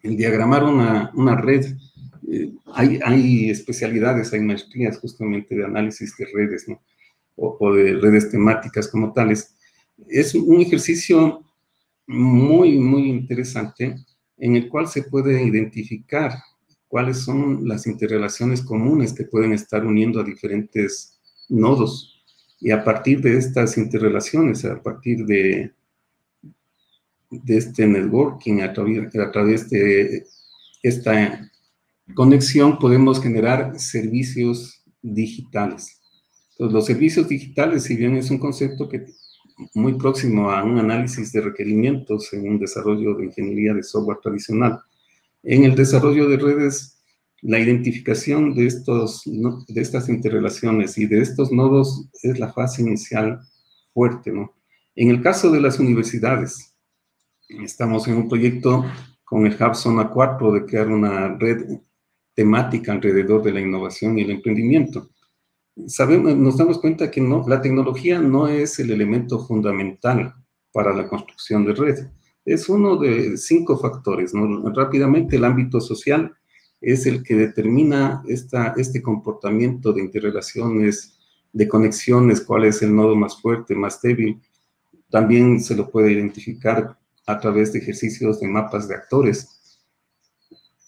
el 0.05 0.15
diagramar 0.15 0.63
una, 0.63 1.11
una 1.15 1.35
red, 1.35 1.65
eh, 2.31 2.51
hay, 2.73 2.99
hay, 3.03 3.49
especialidades, 3.49 4.31
hay 4.33 4.41
maestrías 4.41 4.99
justamente 4.99 5.55
de 5.55 5.65
análisis 5.65 6.15
de 6.17 6.27
redes, 6.33 6.67
¿no? 6.67 6.81
O, 7.35 7.57
o, 7.59 7.73
de 7.73 7.93
redes 7.95 8.29
temáticas 8.29 8.87
como 8.87 9.11
tales. 9.13 9.55
Es 10.07 10.35
un 10.35 10.61
ejercicio 10.61 11.43
muy, 12.07 12.77
muy 12.77 13.09
interesante 13.09 13.95
en 14.37 14.55
el 14.55 14.69
cual 14.69 14.87
se 14.87 15.03
puede 15.03 15.43
identificar 15.43 16.31
cuáles 16.87 17.17
son 17.19 17.67
las 17.67 17.87
interrelaciones 17.87 18.61
comunes 18.61 19.13
que 19.13 19.25
pueden 19.25 19.53
estar 19.53 19.85
uniendo 19.85 20.19
a 20.19 20.23
diferentes 20.23 21.19
nodos. 21.49 22.23
Y 22.59 22.71
a 22.71 22.83
partir 22.83 23.21
de 23.21 23.37
estas 23.37 23.77
interrelaciones, 23.77 24.63
a 24.65 24.81
partir 24.81 25.25
de, 25.25 25.73
de 27.43 27.57
este 27.57 27.85
networking, 27.85 28.61
a 28.61 28.73
través, 28.73 29.15
a 29.15 29.31
través 29.31 29.69
de 29.69 30.25
esta 30.83 31.51
conexión, 32.13 32.77
podemos 32.79 33.21
generar 33.21 33.79
servicios 33.79 34.83
digitales. 35.01 36.01
Entonces, 36.51 36.73
los 36.73 36.85
servicios 36.85 37.27
digitales, 37.27 37.83
si 37.83 37.95
bien 37.95 38.15
es 38.15 38.31
un 38.31 38.37
concepto 38.37 38.87
que 38.87 39.05
muy 39.73 39.93
próximo 39.93 40.51
a 40.51 40.63
un 40.63 40.77
análisis 40.79 41.31
de 41.31 41.41
requerimientos 41.41 42.31
en 42.33 42.47
un 42.47 42.59
desarrollo 42.59 43.15
de 43.15 43.25
ingeniería 43.25 43.73
de 43.73 43.83
software 43.83 44.19
tradicional, 44.21 44.79
en 45.43 45.63
el 45.63 45.75
desarrollo 45.75 46.27
de 46.27 46.37
redes, 46.37 47.03
la 47.41 47.59
identificación 47.59 48.55
de, 48.55 48.65
estos, 48.65 49.23
de 49.25 49.81
estas 49.81 50.09
interrelaciones 50.09 50.97
y 50.97 51.05
de 51.05 51.21
estos 51.21 51.51
nodos 51.51 52.09
es 52.23 52.39
la 52.39 52.51
fase 52.51 52.81
inicial 52.81 53.39
fuerte, 53.93 54.31
¿no? 54.31 54.53
En 54.95 55.09
el 55.09 55.21
caso 55.21 55.51
de 55.51 55.61
las 55.61 55.77
universidades, 55.79 56.74
Estamos 57.47 58.07
en 58.07 58.17
un 58.17 58.27
proyecto 58.27 58.83
con 59.23 59.45
el 59.45 59.53
Hub 59.53 59.75
Zona 59.75 60.09
4 60.09 60.51
de 60.51 60.65
crear 60.65 60.87
una 60.87 61.35
red 61.37 61.79
temática 62.33 62.91
alrededor 62.91 63.43
de 63.43 63.51
la 63.51 63.61
innovación 63.61 64.17
y 64.17 64.23
el 64.23 64.31
emprendimiento. 64.31 65.09
Sabemos, 65.85 66.35
nos 66.35 66.57
damos 66.57 66.79
cuenta 66.79 67.11
que 67.11 67.21
no, 67.21 67.45
la 67.47 67.61
tecnología 67.61 68.19
no 68.19 68.47
es 68.47 68.79
el 68.79 68.89
elemento 68.89 69.45
fundamental 69.45 70.33
para 70.71 70.91
la 70.95 71.07
construcción 71.07 71.65
de 71.65 71.73
red. 71.73 72.07
Es 72.43 72.67
uno 72.67 72.97
de 72.97 73.37
cinco 73.37 73.77
factores. 73.77 74.33
Rápidamente, 74.73 75.35
el 75.35 75.45
ámbito 75.45 75.79
social 75.79 76.35
es 76.81 77.05
el 77.05 77.21
que 77.21 77.35
determina 77.35 78.23
esta, 78.27 78.73
este 78.75 79.03
comportamiento 79.03 79.93
de 79.93 80.01
interrelaciones, 80.01 81.19
de 81.53 81.67
conexiones, 81.67 82.41
cuál 82.41 82.65
es 82.65 82.81
el 82.81 82.95
nodo 82.95 83.15
más 83.15 83.39
fuerte, 83.39 83.75
más 83.75 84.01
débil. 84.01 84.41
También 85.09 85.61
se 85.61 85.75
lo 85.75 85.89
puede 85.89 86.11
identificar 86.11 86.97
a 87.25 87.39
través 87.39 87.73
de 87.73 87.79
ejercicios 87.79 88.39
de 88.39 88.47
mapas 88.47 88.87
de 88.87 88.95
actores. 88.95 89.55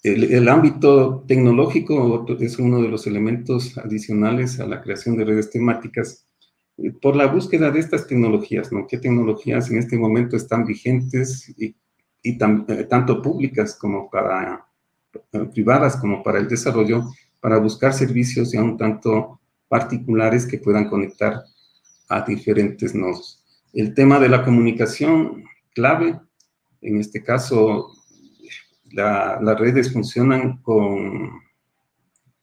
El, 0.03 0.47
ámbito 0.47 1.25
tecnológico 1.27 2.25
es 2.39 2.59
uno 2.59 2.81
de 2.81 2.87
los 2.87 3.07
elementos 3.07 3.77
adicionales 3.77 4.59
a 4.59 4.67
la 4.67 4.81
creación 4.81 5.17
de 5.17 5.25
redes 5.25 5.49
temáticas 5.49 6.25
eh, 6.77 6.91
por 7.01 7.15
la 7.15 7.27
búsqueda 7.27 7.71
de 7.71 7.79
estas 7.79 8.07
tecnologías, 8.07 8.71
¿no? 8.71 8.87
¿Qué 8.87 8.99
tecnologías 8.99 9.69
en 9.69 9.79
este 9.79 9.97
momento 9.97 10.37
están 10.37 10.65
vigentes 10.65 11.49
y, 11.57 11.75
y 12.23 12.37
eh, 12.39 12.83
tanto 12.89 13.21
públicas 13.21 13.75
como 13.75 14.09
para 14.09 14.67
eh, 15.31 15.45
privadas 15.53 15.97
como 15.97 16.23
para 16.23 16.39
el 16.39 16.47
desarrollo, 16.47 17.03
para 17.39 17.57
buscar 17.57 17.93
servicios 17.93 18.51
ya 18.51 18.63
un 18.63 18.77
tanto 18.77 19.39
particulares 19.67 20.45
que 20.45 20.59
puedan 20.59 20.89
conectar 20.89 21.43
a 22.09 22.21
diferentes 22.21 22.95
nodos. 22.95 23.43
El 23.73 23.93
tema 23.93 24.19
de 24.19 24.29
la 24.29 24.43
comunicación 24.43 25.43
clave 25.73 26.19
en 26.81 26.99
este 26.99 27.23
caso, 27.23 27.91
las 28.91 29.59
redes 29.59 29.91
funcionan 29.91 30.61
con, 30.61 31.41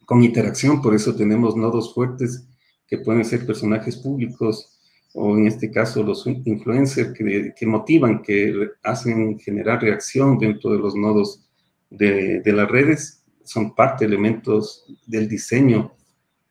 con 0.05 0.23
interacción, 0.23 0.83
por 0.83 0.95
eso 0.95 1.15
tenemos 1.15 1.57
nodos 1.57 1.95
fuertes 1.95 2.47
que 2.87 2.99
pueden 2.99 3.25
ser 3.25 3.47
personajes 3.47 3.97
públicos 3.97 4.75
o 5.15 5.37
en 5.37 5.47
este 5.47 5.71
caso 5.71 6.03
los 6.03 6.27
influencers 6.27 7.17
que, 7.17 7.55
que 7.57 7.67
motivan, 7.67 8.21
que 8.21 8.71
hacen 8.83 9.39
generar 9.39 9.81
reacción 9.81 10.39
dentro 10.39 10.73
de 10.73 10.79
los 10.79 10.97
nodos 10.97 11.49
de, 11.89 12.41
de, 12.41 12.53
las 12.53 12.69
redes, 12.69 13.23
son 13.45 13.75
parte, 13.75 14.05
elementos 14.05 14.85
del 15.07 15.29
diseño 15.29 15.93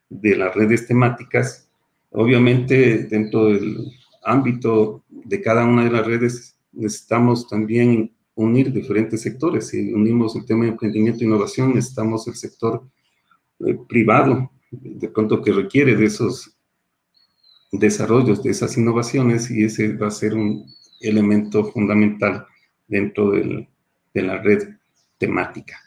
de 0.09 0.37
las 0.37 0.55
redes 0.55 0.87
temáticas. 0.87 1.67
Obviamente, 2.11 3.03
dentro 3.03 3.47
del 3.47 3.91
ámbito 4.23 5.03
de 5.09 5.41
cada 5.41 5.65
una 5.65 5.83
de 5.83 5.91
las 5.91 6.05
redes, 6.07 6.52
necesitamos 6.73 7.47
también 7.47 8.11
unir 8.35 8.71
diferentes 8.71 9.21
sectores. 9.21 9.67
Si 9.67 9.93
unimos 9.93 10.35
el 10.35 10.45
tema 10.45 10.65
de 10.65 10.71
emprendimiento 10.71 11.21
e 11.21 11.27
innovación, 11.27 11.73
necesitamos 11.73 12.27
el 12.27 12.35
sector 12.35 12.83
eh, 13.59 13.77
privado, 13.87 14.51
de 14.71 15.07
pronto 15.09 15.41
que 15.41 15.51
requiere 15.51 15.95
de 15.95 16.05
esos 16.05 16.55
desarrollos, 17.71 18.43
de 18.43 18.51
esas 18.51 18.77
innovaciones, 18.77 19.49
y 19.51 19.63
ese 19.63 19.95
va 19.95 20.07
a 20.07 20.11
ser 20.11 20.33
un 20.33 20.65
elemento 20.99 21.65
fundamental 21.65 22.45
dentro 22.87 23.31
de 23.31 23.67
la 24.21 24.41
red 24.41 24.75
temática. 25.17 25.79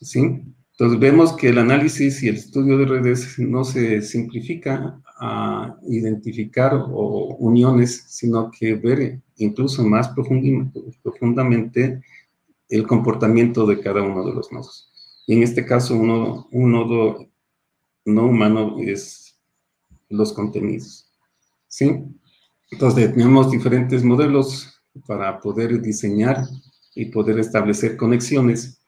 ¿sí? 0.00 0.42
Entonces 0.72 1.00
vemos 1.00 1.34
que 1.34 1.48
el 1.48 1.58
análisis 1.58 2.22
y 2.22 2.28
el 2.28 2.36
estudio 2.36 2.76
de 2.76 2.84
redes 2.84 3.38
no 3.38 3.64
se 3.64 4.02
simplifica 4.02 5.00
a 5.18 5.74
identificar 5.88 6.74
o 6.74 7.34
uniones, 7.38 8.04
sino 8.08 8.50
que 8.50 8.74
ver 8.74 9.22
incluso 9.36 9.84
más 9.84 10.08
profundamente 10.08 12.02
el 12.68 12.86
comportamiento 12.86 13.66
de 13.66 13.80
cada 13.80 14.02
uno 14.02 14.24
de 14.24 14.34
los 14.34 14.52
nodos. 14.52 14.90
Y 15.26 15.34
en 15.34 15.42
este 15.42 15.64
caso, 15.64 15.96
un 15.96 16.72
nodo 16.72 17.26
no 18.04 18.26
humano 18.26 18.76
es 18.80 19.38
los 20.08 20.32
contenidos. 20.32 21.10
¿Sí? 21.68 22.04
Entonces, 22.70 23.12
tenemos 23.12 23.50
diferentes 23.50 24.04
modelos 24.04 24.80
para 25.06 25.40
poder 25.40 25.80
diseñar 25.80 26.44
y 26.94 27.06
poder 27.06 27.38
establecer 27.38 27.96
conexiones 27.96 28.80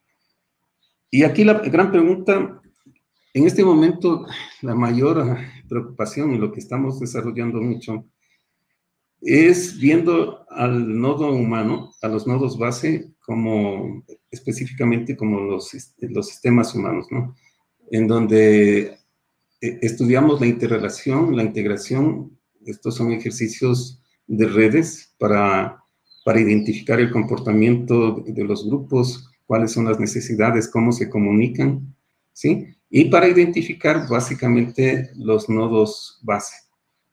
y 1.10 1.22
aquí 1.24 1.42
la 1.42 1.54
gran 1.54 1.90
pregunta, 1.90 2.60
en 3.32 3.46
este 3.46 3.64
momento 3.64 4.26
la 4.60 4.74
mayor 4.74 5.38
preocupación 5.66 6.34
y 6.34 6.38
lo 6.38 6.52
que 6.52 6.60
estamos 6.60 7.00
desarrollando 7.00 7.62
mucho 7.62 8.04
es 9.20 9.78
viendo 9.78 10.44
al 10.50 11.00
nodo 11.00 11.32
humano, 11.32 11.92
a 12.02 12.08
los 12.08 12.26
nodos 12.26 12.58
base, 12.58 13.12
como 13.20 14.04
específicamente 14.30 15.16
como 15.16 15.40
los, 15.40 15.70
los 15.98 16.28
sistemas 16.28 16.74
humanos, 16.74 17.06
¿no? 17.10 17.34
En 17.90 18.06
donde 18.06 18.98
eh, 19.60 19.78
estudiamos 19.82 20.40
la 20.40 20.46
interrelación, 20.46 21.36
la 21.36 21.42
integración, 21.42 22.38
estos 22.64 22.96
son 22.96 23.12
ejercicios 23.12 24.02
de 24.26 24.46
redes 24.46 25.14
para, 25.18 25.82
para 26.24 26.40
identificar 26.40 27.00
el 27.00 27.10
comportamiento 27.10 28.22
de 28.26 28.44
los 28.44 28.66
grupos, 28.66 29.30
cuáles 29.46 29.72
son 29.72 29.86
las 29.86 29.98
necesidades, 29.98 30.68
cómo 30.68 30.92
se 30.92 31.08
comunican, 31.08 31.94
¿sí? 32.32 32.66
Y 32.90 33.06
para 33.06 33.28
identificar 33.28 34.08
básicamente 34.08 35.10
los 35.16 35.48
nodos 35.48 36.20
base. 36.22 36.67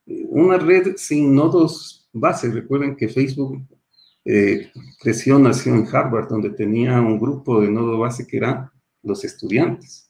Una 0.06 0.58
red 0.58 0.96
sin 0.98 1.34
nodos 1.36 2.10
base, 2.13 2.52
recuerden 2.52 2.96
que 2.96 3.10
Facebook 3.10 3.65
eh, 4.24 4.72
creció, 5.00 5.38
nació 5.39 5.76
en 5.76 5.88
Harvard, 5.91 6.30
donde 6.30 6.50
tenía 6.52 7.00
un 7.02 7.20
grupo 7.20 7.62
de 7.62 7.70
nodo 7.70 8.00
base 8.00 8.26
que 8.26 8.38
eran 8.38 8.70
los 9.04 9.24
estudiantes. 9.24 10.10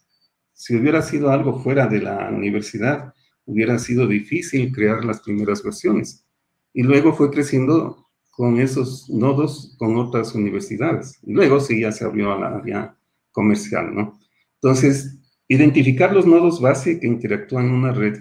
Si 0.54 0.76
hubiera 0.76 1.02
sido 1.02 1.32
algo 1.32 1.60
fuera 1.60 1.88
de 1.88 2.02
la 2.02 2.30
universidad, 2.30 3.14
hubiera 3.46 3.78
sido 3.78 4.08
difícil 4.08 4.72
crear 4.72 5.04
las 5.04 5.22
primeras 5.22 5.62
versiones. 5.64 6.26
Y 6.74 6.84
luego 6.84 7.14
fue 7.14 7.30
creciendo 7.30 8.08
con 8.32 8.60
esos 8.60 9.10
nodos 9.10 9.76
con 9.78 9.98
otras 9.98 10.34
universidades. 10.36 11.20
Y 11.24 11.34
luego 11.34 11.60
sí 11.60 11.82
ya 11.82 11.92
se 11.92 12.06
abrió 12.06 12.34
a 12.34 12.40
la 12.40 12.58
área 12.58 12.98
comercial, 13.32 13.94
¿no? 13.94 14.20
Entonces, 14.56 15.18
identificar 15.48 16.14
los 16.14 16.26
nodos 16.26 16.60
base 16.60 17.00
que 17.00 17.08
interactúan 17.08 17.68
en 17.68 17.72
una 17.74 17.92
red 17.92 18.18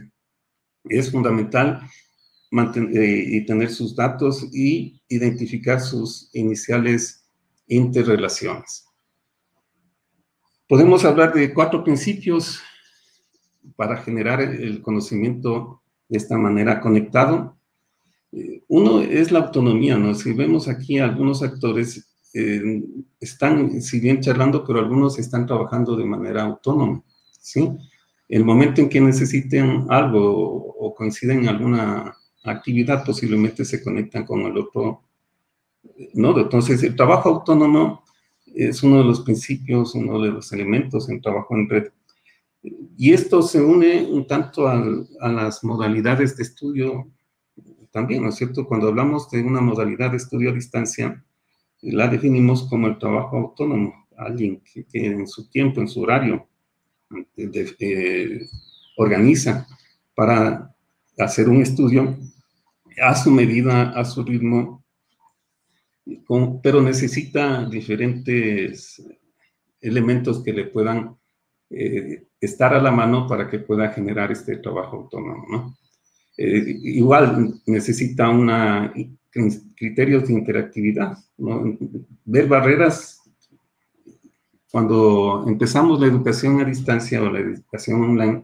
es 0.89 1.11
fundamental 1.11 1.81
mantener, 2.51 2.97
eh, 2.97 3.25
y 3.27 3.47
tener 3.47 3.71
sus 3.71 3.97
datos 3.97 4.47
y 4.53 5.03
identificar 5.09 5.81
sus 5.81 6.31
iniciales 6.35 7.27
interrelaciones. 7.67 8.87
Podemos 10.69 11.05
hablar 11.05 11.33
de 11.35 11.53
cuatro 11.53 11.85
principios 11.85 12.61
para 13.77 13.99
generar 13.99 14.41
el 14.41 14.83
conocimiento 14.83 15.83
de 16.09 16.19
esta 16.19 16.37
manera 16.37 16.81
conectado. 16.81 17.57
Uno 18.69 19.01
es 19.01 19.31
la 19.31 19.41
autonomía, 19.41 19.97
¿no? 19.97 20.15
Si 20.15 20.33
vemos 20.33 20.69
aquí 20.69 20.99
algunos 20.99 21.43
actores 21.43 22.15
eh, 22.35 22.83
están, 23.21 23.81
si 23.81 24.01
bien 24.01 24.21
charlando, 24.21 24.65
pero 24.65 24.81
algunos 24.81 25.19
están 25.21 25.47
trabajando 25.47 25.97
de 25.97 26.05
manera 26.05 26.43
autónoma, 26.43 27.03
¿sí? 27.41 27.71
El 28.29 28.45
momento 28.45 28.81
en 28.81 28.89
que 28.89 29.01
necesiten 29.01 29.87
algo 29.89 30.75
o, 30.79 30.95
coinciden 30.95 31.41
en 31.41 31.49
alguna 31.49 32.17
actividad, 32.45 33.05
posiblemente 33.05 33.65
se 33.65 33.83
conectan 33.83 34.25
con 34.25 34.43
el 34.43 34.57
otro 34.57 35.03
nodo. 36.15 36.41
Entonces, 36.41 36.83
el 36.83 36.97
trabajo 36.97 37.29
autónomo 37.29 38.05
es 38.47 38.83
uno 38.83 38.99
de 38.99 39.05
los 39.05 39.21
principios, 39.21 39.95
uno 39.95 40.21
de 40.21 40.31
los 40.31 40.53
elementos 40.53 41.09
en 41.09 41.21
trabajo 41.21 41.55
en 41.55 41.69
red. 41.69 41.89
Y 42.97 43.13
esto 43.13 43.43
se 43.43 43.61
une 43.61 44.07
un 44.07 44.27
tanto 44.27 44.69
a 44.69 45.29
las 45.29 45.65
modalidades 45.65 46.37
de 46.37 46.45
estudio 46.45 47.11
también, 47.95 48.25
¿no 48.25 48.31
es 48.31 48.35
cierto? 48.35 48.67
Cuando 48.67 48.89
hablamos 48.89 49.31
de 49.31 49.41
una 49.43 49.61
modalidad 49.61 50.11
de 50.11 50.17
estudio 50.17 50.51
a 50.51 50.55
distancia, 50.55 51.25
la 51.81 52.09
definimos 52.09 52.69
como 52.69 52.89
el 52.89 52.99
trabajo 52.99 53.37
autónomo, 53.37 54.09
alguien 54.17 54.61
que, 54.63 54.85
en 54.93 55.29
su 55.29 55.49
tiempo, 55.49 55.81
en 55.81 55.87
su 55.87 56.03
horario, 56.03 56.49
eh, 57.37 58.47
organiza 58.97 59.67
para 60.15 60.75
hacer 61.19 61.49
un 61.49 61.63
estudio 61.63 62.17
a 63.03 63.15
su 63.15 63.31
medida, 63.31 63.91
a 63.91 64.05
su 64.05 64.23
ritmo, 64.23 64.85
pero 66.63 66.83
necesita 66.83 67.69
diferentes 67.69 69.03
elementos 69.81 70.43
que 70.43 70.53
le 70.53 70.65
puedan 70.67 71.17
eh, 71.71 72.27
estar 72.41 72.75
a 72.75 72.83
la 72.83 72.91
mano 72.91 73.27
para 73.27 73.49
que 73.49 73.59
pueda 73.59 73.89
generar 73.89 74.31
este 74.31 74.57
trabajo 74.59 74.97
autónomo, 74.97 75.47
¿no? 75.51 75.77
Eh, 76.37 76.79
igual 76.83 77.55
necesita 77.67 78.29
una, 78.29 78.93
criterios 79.77 80.27
de 80.29 80.35
interactividad, 80.35 81.17
ver 82.25 82.47
barreras. 82.47 83.23
Cuando 84.75 85.45
empezamos 85.47 86.01
la 86.01 86.09
educación 86.09 86.61
a 86.61 86.65
distancia 86.65 87.23
o 87.23 87.31
la 87.31 87.39
educación 87.39 88.03
online, 88.03 88.43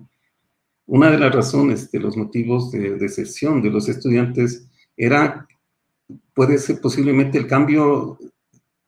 una 0.87 1.11
de 1.11 1.19
las 1.19 1.35
razones 1.35 1.90
de 1.90 1.99
los 1.99 2.16
motivos 2.16 2.71
de 2.71 2.95
deserción 2.95 3.61
de 3.61 3.69
los 3.69 3.88
estudiantes 3.88 4.64
era, 4.97 5.49
puede 6.33 6.59
ser 6.59 6.81
posiblemente 6.81 7.37
el 7.37 7.49
cambio 7.49 8.16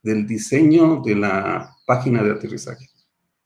del 0.05 0.25
diseño 0.25 1.03
de 1.05 1.17
la 1.17 1.75
página 1.85 2.23
de 2.23 2.31
aterrizaje, 2.31 2.89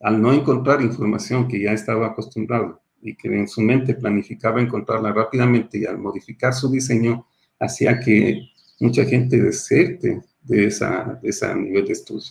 al 0.01 0.21
no 0.21 0.31
encontrar 0.35 0.83
información 0.83 1.49
que 1.49 1.63
ya 1.63 1.73
estaba 1.73 2.09
acostumbrado 2.09 2.83
y 3.01 3.17
que 3.17 3.29
en 3.29 3.49
su 3.49 3.63
mente 3.63 3.95
planificaba 3.95 4.61
encontrarla 4.61 5.11
rápidamente 5.15 5.79
y 5.79 5.87
al 5.87 5.97
modificar 5.97 6.53
su 6.53 6.71
diseño 6.71 7.27
hacía 7.59 7.99
que 7.99 8.43
mucha 8.79 9.07
gente 9.07 9.41
deserte 9.41 10.21
de, 10.43 10.67
esa, 10.67 11.19
de 11.23 11.31
ese 11.31 11.55
nivel 11.55 11.87
de 11.87 11.93
estudio. 11.95 12.31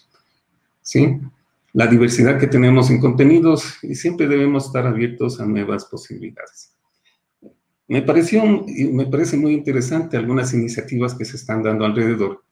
¿Sí? 0.83 1.19
La 1.75 1.87
diversidad 1.87 2.39
que 2.39 2.47
tenemos 2.47 2.89
en 2.89 3.01
contenidos 3.01 3.83
y 3.83 3.95
siempre 3.95 4.29
debemos 4.29 4.67
estar 4.67 4.87
abiertos 4.87 5.41
a 5.41 5.45
nuevas 5.45 5.83
posibilidades. 5.83 6.73
Me 7.89 8.01
pareció, 8.01 8.45
me 8.45 9.05
parece 9.07 9.35
muy 9.35 9.51
interesante 9.51 10.15
algunas 10.15 10.53
iniciativas 10.53 11.13
que 11.13 11.25
se 11.25 11.35
están 11.35 11.61
dando 11.61 11.83
alrededor, 11.83 12.45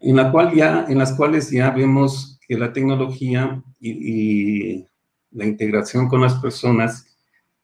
en, 0.00 0.16
la 0.16 0.32
cual 0.32 0.54
ya, 0.54 0.86
en 0.88 0.96
las 0.96 1.12
cuales 1.12 1.50
ya 1.50 1.68
vemos 1.72 2.40
que 2.48 2.56
la 2.56 2.72
tecnología 2.72 3.62
y, 3.80 3.90
y 3.90 4.86
la 5.32 5.44
integración 5.44 6.08
con 6.08 6.22
las 6.22 6.36
personas 6.36 7.14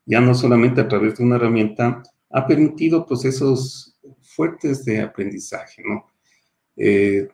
ya 0.04 0.20
no 0.20 0.34
solamente 0.34 0.82
a 0.82 0.88
través 0.88 1.16
de 1.16 1.24
una 1.24 1.36
herramienta, 1.36 2.02
ha 2.28 2.46
permitido 2.46 3.06
procesos 3.06 3.96
fuertes 4.20 4.84
de 4.84 5.00
aprendizaje, 5.00 5.82
¿no? 5.82 6.10
Eh, 6.76 7.26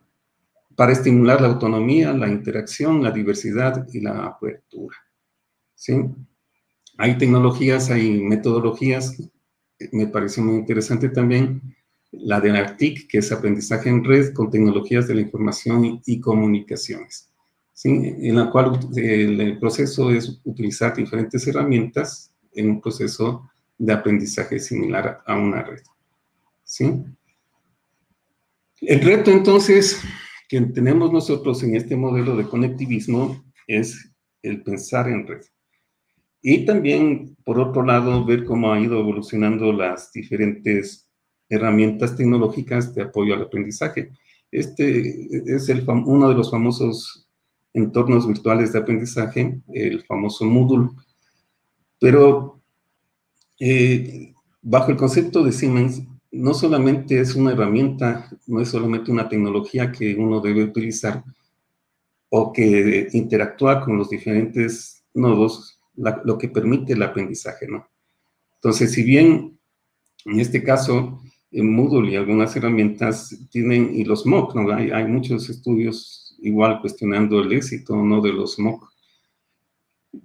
para 0.76 0.92
estimular 0.92 1.40
la 1.40 1.48
autonomía, 1.48 2.12
la 2.12 2.28
interacción, 2.28 3.02
la 3.02 3.10
diversidad 3.10 3.86
y 3.92 4.00
la 4.00 4.26
apertura, 4.26 4.96
¿sí? 5.74 5.94
Hay 6.98 7.18
tecnologías, 7.18 7.90
hay 7.90 8.20
metodologías, 8.22 9.16
me 9.92 10.06
pareció 10.06 10.42
muy 10.42 10.56
interesante 10.56 11.08
también 11.08 11.76
la 12.12 12.40
de 12.40 12.50
ARTIC, 12.50 13.08
que 13.08 13.18
es 13.18 13.32
aprendizaje 13.32 13.88
en 13.88 14.04
red 14.04 14.32
con 14.32 14.50
tecnologías 14.50 15.06
de 15.06 15.14
la 15.14 15.20
información 15.20 16.00
y, 16.04 16.20
comunicaciones, 16.20 17.30
¿sí? 17.74 17.90
en 17.90 18.36
la 18.36 18.50
cual 18.50 18.78
el 18.96 19.58
proceso 19.58 20.10
es 20.10 20.40
utilizar 20.44 20.94
diferentes 20.94 21.46
herramientas 21.46 22.32
en 22.52 22.70
un 22.70 22.80
proceso 22.80 23.50
de 23.76 23.92
aprendizaje 23.92 24.58
similar 24.58 25.22
a 25.26 25.36
una 25.36 25.62
red. 25.62 25.82
¿Sí? 26.64 27.04
El 28.80 29.00
reto 29.02 29.30
entonces 29.30 30.00
que 30.48 30.61
tenemos 30.61 31.12
nosotros 31.12 31.62
en 31.62 31.74
este 31.76 31.96
modelo 31.96 32.37
de 32.37 32.48
conectivismo 32.48 33.44
es 33.66 34.12
el 34.42 34.62
pensar 34.62 35.09
en 35.09 35.26
red. 35.26 35.42
Y 36.42 36.64
también, 36.64 37.37
por 37.44 37.59
otro 37.59 37.82
lado, 37.82 38.24
ver 38.24 38.44
cómo 38.44 38.72
ha 38.72 38.80
ido 38.80 39.00
evolucionando 39.00 39.72
las 39.72 40.12
diferentes 40.12 41.09
herramientas 41.48 42.16
tecnológicas 42.16 42.94
de 42.94 43.02
apoyo 43.02 43.35
al 43.35 43.42
aprendizaje. 43.42 44.11
Este 44.50 45.54
es 45.54 45.68
el 45.68 45.85
uno 45.88 46.28
de 46.28 46.35
los 46.35 46.50
famosos 46.50 47.26
entornos 47.72 48.26
virtuales 48.26 48.72
de 48.72 48.78
aprendizaje, 48.78 49.61
el 49.72 50.04
famoso 50.04 50.44
Moodle. 50.44 50.90
Pero 51.98 52.61
eh, 53.59 54.32
bajo 54.62 54.90
el 54.90 54.96
concepto 54.96 55.42
de 55.42 55.52
Siemens, 55.52 56.02
no 56.32 56.54
solamente 56.54 57.20
es 57.20 57.34
una 57.34 57.52
herramienta, 57.52 58.28
no 58.46 58.60
es 58.60 58.68
solamente 58.68 59.10
una 59.10 59.28
tecnología 59.28 59.92
que 59.92 60.14
uno 60.14 60.40
debe 60.40 60.64
utilizar 60.64 61.24
o 62.28 62.52
que 62.52 63.08
interactúa 63.12 63.84
con 63.84 63.96
los 63.96 64.10
diferentes 64.10 65.04
nodos, 65.14 65.78
lo 65.94 66.36
que 66.36 66.48
permite 66.48 66.92
el 66.92 67.02
aprendizaje, 67.02 67.66
¿no? 67.68 67.88
Entonces, 68.56 68.92
si 68.92 69.02
bien 69.02 69.56
en 70.26 70.40
este 70.40 70.62
caso 70.62 71.20
en 71.52 71.72
Moodle 71.72 72.10
y 72.10 72.16
algunas 72.16 72.54
herramientas 72.56 73.34
tienen, 73.50 73.94
y 73.94 74.04
los 74.04 74.26
MOOC, 74.26 74.54
¿no? 74.56 74.72
Hay, 74.72 75.04
muchos 75.04 75.48
estudios 75.48 76.36
igual 76.40 76.80
cuestionando 76.80 77.40
el 77.40 77.52
éxito 77.52 77.96
no 77.96 78.20
de 78.20 78.32
los 78.32 78.58
MOOC. 78.58 78.90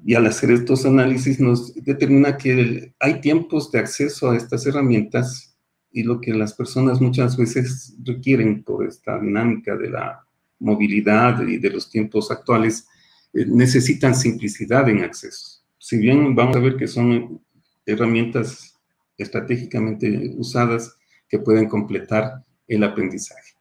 Y 0.04 0.16
al 0.16 0.26
hacer 0.26 0.52
estos 0.52 0.86
análisis 0.86 1.40
nos 1.40 1.74
determina 1.76 2.38
que 2.38 2.94
hay 3.00 3.22
tiempos 3.22 3.72
de 3.72 3.80
acceso 3.80 4.32
a 4.32 4.38
estas 4.38 4.66
herramientas 4.66 5.51
y 5.92 6.04
lo 6.04 6.22
que 6.22 6.34
las 6.34 6.54
personas 6.54 7.02
muchas 7.02 7.38
veces 7.38 7.96
requieren 8.04 8.64
por 8.64 8.88
esta 8.88 9.20
dinámica 9.20 9.76
de 9.76 9.90
la 9.90 10.26
movilidad 10.60 11.42
y 11.48 11.58
de 11.58 11.70
los 11.70 11.90
tiempos 11.90 12.32
actuales, 12.32 12.88
eh, 13.34 13.46
necesitan 13.48 14.16
simplicidad 14.16 14.88
en 14.90 15.04
acceso. 15.04 15.62
Si 15.78 15.98
bien 15.98 16.36
vamos 16.36 16.56
a 16.56 16.60
ver 16.60 16.78
que 16.78 16.88
son 16.88 17.42
herramientas 17.86 18.80
estratégicamente 19.18 20.34
usadas, 20.38 20.98
que 21.28 21.40
pueden 21.40 21.70
completar 21.70 22.44
el 22.68 22.84
aprendizaje. 22.84 23.54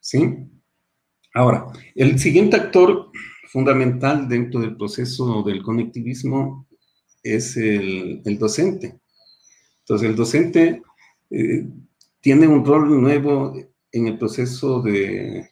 ¿Sí? 0.00 0.38
Ahora, 1.34 1.66
el 1.94 2.18
siguiente 2.18 2.56
actor 2.56 3.10
fundamental 3.48 4.28
dentro 4.28 4.60
del 4.60 4.76
proceso 4.76 5.42
del 5.42 5.62
conectivismo 5.62 6.66
es 7.22 7.56
el, 7.56 8.22
docente. 8.38 8.98
Entonces, 9.80 10.08
el 10.08 10.16
docente 10.16 10.82
eh, 11.30 11.66
tiene 12.20 12.46
un 12.46 12.64
rol 12.64 13.00
nuevo 13.00 13.54
en 13.92 14.06
el 14.06 14.18
proceso 14.18 14.82
de, 14.82 15.50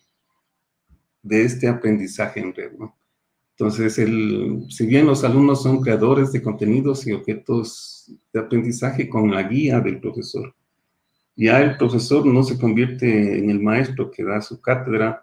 de 1.23 1.45
este 1.45 1.69
aprendizaje 1.69 2.41
en 2.41 2.55
red. 2.55 2.73
Entonces, 3.59 3.99
el, 3.99 4.67
si 4.69 4.87
bien 4.87 5.07
los 5.07 5.25
alumnos 5.25 5.63
son 5.63 5.81
creadores 5.81 6.31
de 6.33 6.43
contenidos 6.43 7.07
y 7.07 7.13
objetos 7.13 8.13
de 8.33 8.41
aprendizaje 8.41 9.09
con 9.09 9.31
la 9.31 9.43
guía 9.45 9.81
del 9.81 9.99
profesor, 9.99 10.55
ya 11.37 11.61
el 11.63 11.77
profesor 11.77 12.27
no 12.27 12.43
se 12.43 12.59
convierte 12.59 13.39
en 13.39 13.51
el 13.51 13.61
maestro 13.61 14.11
que 14.11 14.25
da 14.25 14.41
su 14.41 14.61
cátedra, 14.61 15.23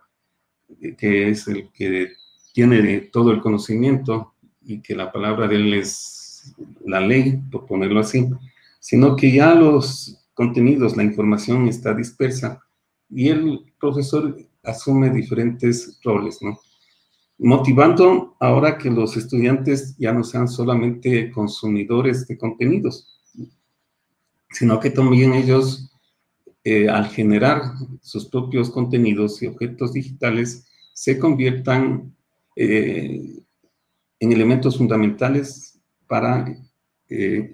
eh, 0.82 0.96
que 0.96 1.30
es 1.30 1.48
el 1.48 1.70
que 1.72 2.14
tiene 2.54 3.02
todo 3.12 3.32
el 3.32 3.42
conocimiento 3.42 4.34
y 4.62 4.80
que 4.80 4.96
la 4.96 5.12
palabra 5.12 5.48
de 5.48 5.56
él 5.56 5.74
es 5.74 6.54
la 6.86 7.02
ley, 7.02 7.40
por 7.52 7.66
ponerlo 7.66 8.00
así, 8.00 8.28
sino 8.80 9.16
que 9.16 9.32
ya 9.32 9.56
los 9.56 10.23
contenidos, 10.34 10.98
la 10.98 11.04
información 11.04 11.68
está 11.68 11.94
dispersa 11.94 12.62
y 13.10 13.30
el 13.30 13.74
profesor 13.80 14.38
asume 14.64 15.10
diferentes 15.10 16.00
roles, 16.04 16.40
¿no? 16.42 16.60
Motivando 17.38 18.36
ahora 18.40 18.78
que 18.78 18.90
los 18.90 19.18
estudiantes 19.18 19.96
ya 19.98 20.14
no 20.14 20.24
sean 20.24 20.48
solamente 20.48 21.32
consumidores 21.32 22.28
de 22.28 22.38
contenidos, 22.38 23.20
sino 24.52 24.80
que 24.80 24.92
también 24.92 25.34
ellos 25.34 25.94
eh, 26.66 26.88
al 26.88 27.10
generar 27.10 27.62
sus 28.02 28.30
propios 28.30 28.70
contenidos 28.70 29.44
y 29.44 29.48
objetos 29.48 29.92
digitales, 29.92 30.66
se 30.94 31.20
conviertan 31.20 32.16
eh, 32.56 33.44
en 34.18 34.32
elementos 34.32 34.78
fundamentales 34.78 35.78
para 36.08 36.46
eh, 37.10 37.54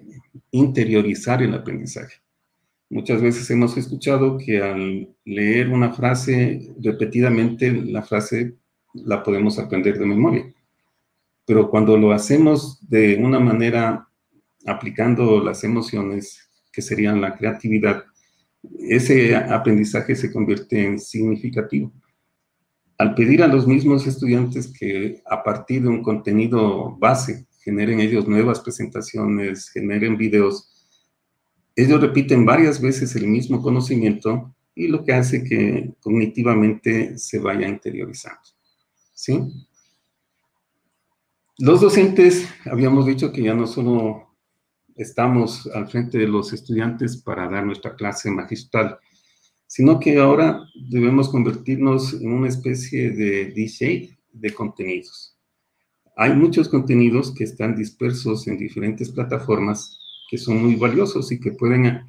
interiorizar 0.52 1.42
el 1.42 1.54
aprendizaje. 1.54 2.14
Muchas 2.92 3.22
veces 3.22 3.48
hemos 3.50 3.76
escuchado 3.76 4.36
que 4.36 4.60
al 4.60 5.14
leer 5.24 5.68
una 5.68 5.92
frase 5.92 6.74
repetidamente, 6.82 7.70
la 7.70 8.02
frase 8.02 8.56
la 8.94 9.22
podemos 9.22 9.60
aprender 9.60 9.96
de 9.96 10.06
memoria. 10.06 10.52
Pero 11.46 11.70
cuando 11.70 11.96
lo 11.96 12.10
hacemos 12.10 12.80
de 12.88 13.16
una 13.16 13.38
manera 13.38 14.08
aplicando 14.66 15.40
las 15.40 15.62
emociones, 15.62 16.50
que 16.72 16.82
serían 16.82 17.20
la 17.20 17.36
creatividad, 17.36 18.02
ese 18.80 19.36
aprendizaje 19.36 20.16
se 20.16 20.32
convierte 20.32 20.84
en 20.84 20.98
significativo. 20.98 21.92
Al 22.98 23.14
pedir 23.14 23.44
a 23.44 23.46
los 23.46 23.68
mismos 23.68 24.04
estudiantes 24.08 24.72
que 24.76 25.22
a 25.26 25.44
partir 25.44 25.82
de 25.82 25.88
un 25.88 26.02
contenido 26.02 26.96
base 26.98 27.46
generen 27.62 28.00
ellos 28.00 28.26
nuevas 28.26 28.58
presentaciones, 28.58 29.70
generen 29.70 30.16
videos, 30.16 30.69
ellos 31.82 32.00
repiten 32.00 32.44
varias 32.44 32.80
veces 32.80 33.14
el 33.16 33.26
mismo 33.26 33.62
conocimiento 33.62 34.54
y 34.74 34.88
lo 34.88 35.04
que 35.04 35.12
hace 35.12 35.44
que 35.44 35.94
cognitivamente 36.00 37.18
se 37.18 37.38
vaya 37.38 37.68
interiorizando. 37.68 38.40
¿Sí? 39.12 39.38
Los 41.58 41.80
docentes, 41.80 42.48
habíamos 42.64 43.06
dicho 43.06 43.32
que 43.32 43.42
ya 43.42 43.54
no 43.54 43.66
solo 43.66 44.34
estamos 44.96 45.66
al 45.74 45.88
frente 45.88 46.18
de 46.18 46.26
los 46.26 46.52
estudiantes 46.52 47.16
para 47.16 47.48
dar 47.48 47.64
nuestra 47.66 47.94
clase 47.94 48.30
magistral, 48.30 48.98
sino 49.66 50.00
que 50.00 50.18
ahora 50.18 50.62
debemos 50.74 51.28
convertirnos 51.28 52.14
en 52.14 52.32
una 52.32 52.48
especie 52.48 53.10
de 53.10 53.52
DJ 53.52 54.18
de 54.32 54.54
contenidos. 54.54 55.36
Hay 56.16 56.34
muchos 56.34 56.68
contenidos 56.68 57.32
que 57.34 57.44
están 57.44 57.76
dispersos 57.76 58.46
en 58.48 58.58
diferentes 58.58 59.10
plataformas 59.10 59.99
que 60.30 60.38
son 60.38 60.62
muy 60.62 60.76
valiosos 60.76 61.32
y 61.32 61.40
que 61.40 61.50
pueden 61.50 62.02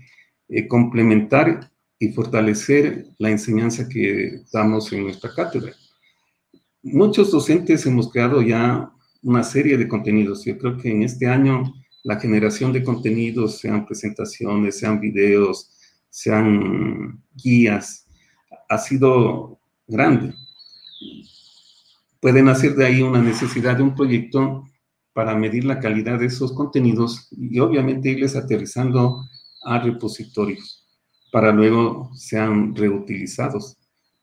eh, 0.47 0.67
complementar 0.67 1.71
y 1.97 2.09
fortalecer 2.09 3.07
la 3.17 3.31
enseñanza 3.31 3.89
que 3.89 4.41
damos 4.53 4.93
en 4.93 5.03
nuestra 5.03 5.33
cátedra. 5.33 5.73
Muchos 6.83 7.31
docentes 7.31 7.85
hemos 7.85 8.11
creado 8.11 8.41
ya 8.41 8.91
una 9.23 9.43
serie 9.43 9.77
de 9.77 9.87
contenidos. 9.87 10.45
Yo 10.45 10.57
creo 10.57 10.77
que 10.77 10.91
en 10.91 11.03
este 11.03 11.27
año 11.27 11.73
la 12.03 12.19
generación 12.19 12.73
de 12.73 12.83
contenidos, 12.83 13.59
sean 13.59 13.85
presentaciones, 13.85 14.79
sean 14.79 14.99
videos, 14.99 15.71
sean 16.09 17.23
guías, 17.35 18.07
ha 18.69 18.77
sido 18.77 19.59
grande. 19.87 20.33
Pueden 22.19 22.49
hacer 22.49 22.75
de 22.75 22.85
ahí 22.85 23.01
una 23.01 23.21
necesidad 23.21 23.77
de 23.77 23.83
un 23.83 23.95
proyecto 23.95 24.65
para 25.13 25.35
medir 25.35 25.65
la 25.65 25.79
calidad 25.79 26.19
de 26.19 26.27
esos 26.27 26.53
contenidos 26.53 27.27
y 27.31 27.59
obviamente 27.59 28.09
irles 28.09 28.35
aterrizando 28.35 29.23
a 29.63 29.79
repositorios 29.79 30.81
para 31.31 31.51
luego 31.51 32.11
sean 32.13 32.75
reutilizados. 32.75 33.77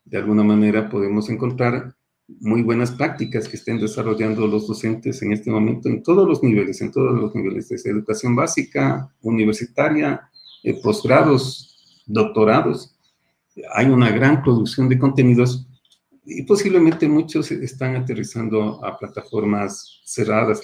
De 0.04 0.18
alguna 0.18 0.44
manera 0.44 0.88
podemos 0.88 1.28
encontrar 1.30 1.94
muy 2.40 2.62
buenas 2.62 2.90
prácticas 2.90 3.48
que 3.48 3.56
estén 3.56 3.78
desarrollando 3.78 4.46
los 4.46 4.68
docentes 4.68 5.22
en 5.22 5.32
este 5.32 5.50
momento 5.50 5.88
en 5.88 6.02
todos 6.02 6.28
los 6.28 6.42
niveles, 6.42 6.80
en 6.82 6.92
todos 6.92 7.18
los 7.18 7.34
niveles, 7.34 7.70
desde 7.70 7.90
educación 7.90 8.36
básica, 8.36 9.10
universitaria, 9.22 10.28
eh, 10.62 10.78
posgrados, 10.82 12.04
doctorados. 12.06 12.94
Hay 13.74 13.86
una 13.86 14.10
gran 14.10 14.42
producción 14.42 14.88
de 14.88 14.98
contenidos 14.98 15.66
y 16.28 16.42
posiblemente 16.42 17.08
muchos 17.08 17.50
están 17.50 17.96
aterrizando 17.96 18.84
a 18.84 18.98
plataformas 18.98 20.00
cerradas 20.04 20.60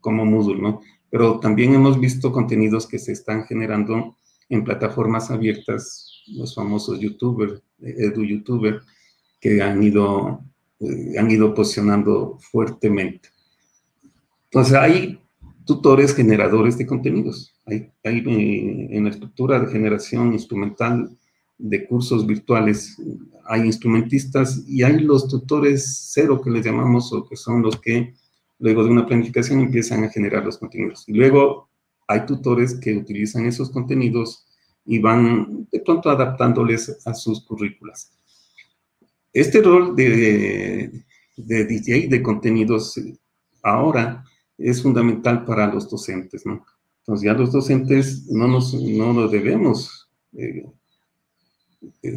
como 0.00 0.24
Moodle, 0.24 0.60
¿no? 0.60 0.80
Pero 1.10 1.38
también 1.38 1.74
hemos 1.74 2.00
visto 2.00 2.32
contenidos 2.32 2.86
que 2.86 2.98
se 2.98 3.12
están 3.12 3.44
generando 3.44 4.16
en 4.48 4.64
plataformas 4.64 5.30
abiertas, 5.30 6.22
los 6.28 6.54
famosos 6.54 6.98
YouTubers, 6.98 7.62
edu 7.80 8.24
YouTuber, 8.24 8.80
que 9.40 9.62
han 9.62 9.82
ido 9.82 10.40
eh, 10.80 11.18
han 11.18 11.30
ido 11.30 11.54
posicionando 11.54 12.38
fuertemente. 12.40 13.28
Entonces, 14.44 14.74
hay 14.74 15.20
tutores 15.64 16.14
generadores 16.14 16.76
de 16.76 16.86
contenidos. 16.86 17.54
Hay, 17.64 17.90
eh, 18.02 18.88
en 18.90 19.04
la 19.04 19.10
estructura 19.10 19.60
de 19.60 19.72
generación 19.72 20.32
instrumental 20.32 21.16
de 21.58 21.86
cursos 21.86 22.26
virtuales, 22.26 22.96
hay 23.46 23.62
instrumentistas 23.62 24.64
y 24.66 24.82
hay 24.82 25.00
los 25.00 25.28
tutores 25.28 26.10
cero 26.12 26.40
que 26.42 26.50
les 26.50 26.64
llamamos 26.64 27.12
o 27.12 27.26
que 27.28 27.36
son 27.36 27.62
los 27.62 27.80
que 27.80 28.14
luego 28.58 28.84
de 28.84 28.90
una 28.90 29.06
planificación 29.06 29.60
empiezan 29.60 30.04
a 30.04 30.10
generar 30.10 30.44
los 30.44 30.58
contenidos. 30.58 31.04
Y 31.08 31.14
luego 31.14 31.68
hay 32.06 32.26
tutores 32.26 32.74
que 32.74 32.96
utilizan 32.96 33.46
esos 33.46 33.70
contenidos 33.70 34.46
y 34.84 34.98
van 34.98 35.66
de 35.70 35.80
pronto 35.80 36.10
adaptándoles 36.10 37.06
a 37.06 37.14
sus 37.14 37.44
currículas. 37.44 38.12
Este 39.32 39.60
rol 39.62 39.96
de, 39.96 41.04
de 41.36 41.64
DJ 41.64 42.08
de 42.08 42.22
contenidos 42.22 43.00
ahora 43.62 44.24
es 44.58 44.82
fundamental 44.82 45.44
para 45.44 45.72
los 45.72 45.90
docentes, 45.90 46.46
¿no? 46.46 46.64
Entonces 47.00 47.26
ya 47.26 47.34
los 47.34 47.52
docentes 47.52 48.26
no 48.30 48.46
nos, 48.46 48.72
no 48.74 49.28
debemos 49.28 50.08
eh, 50.32 50.64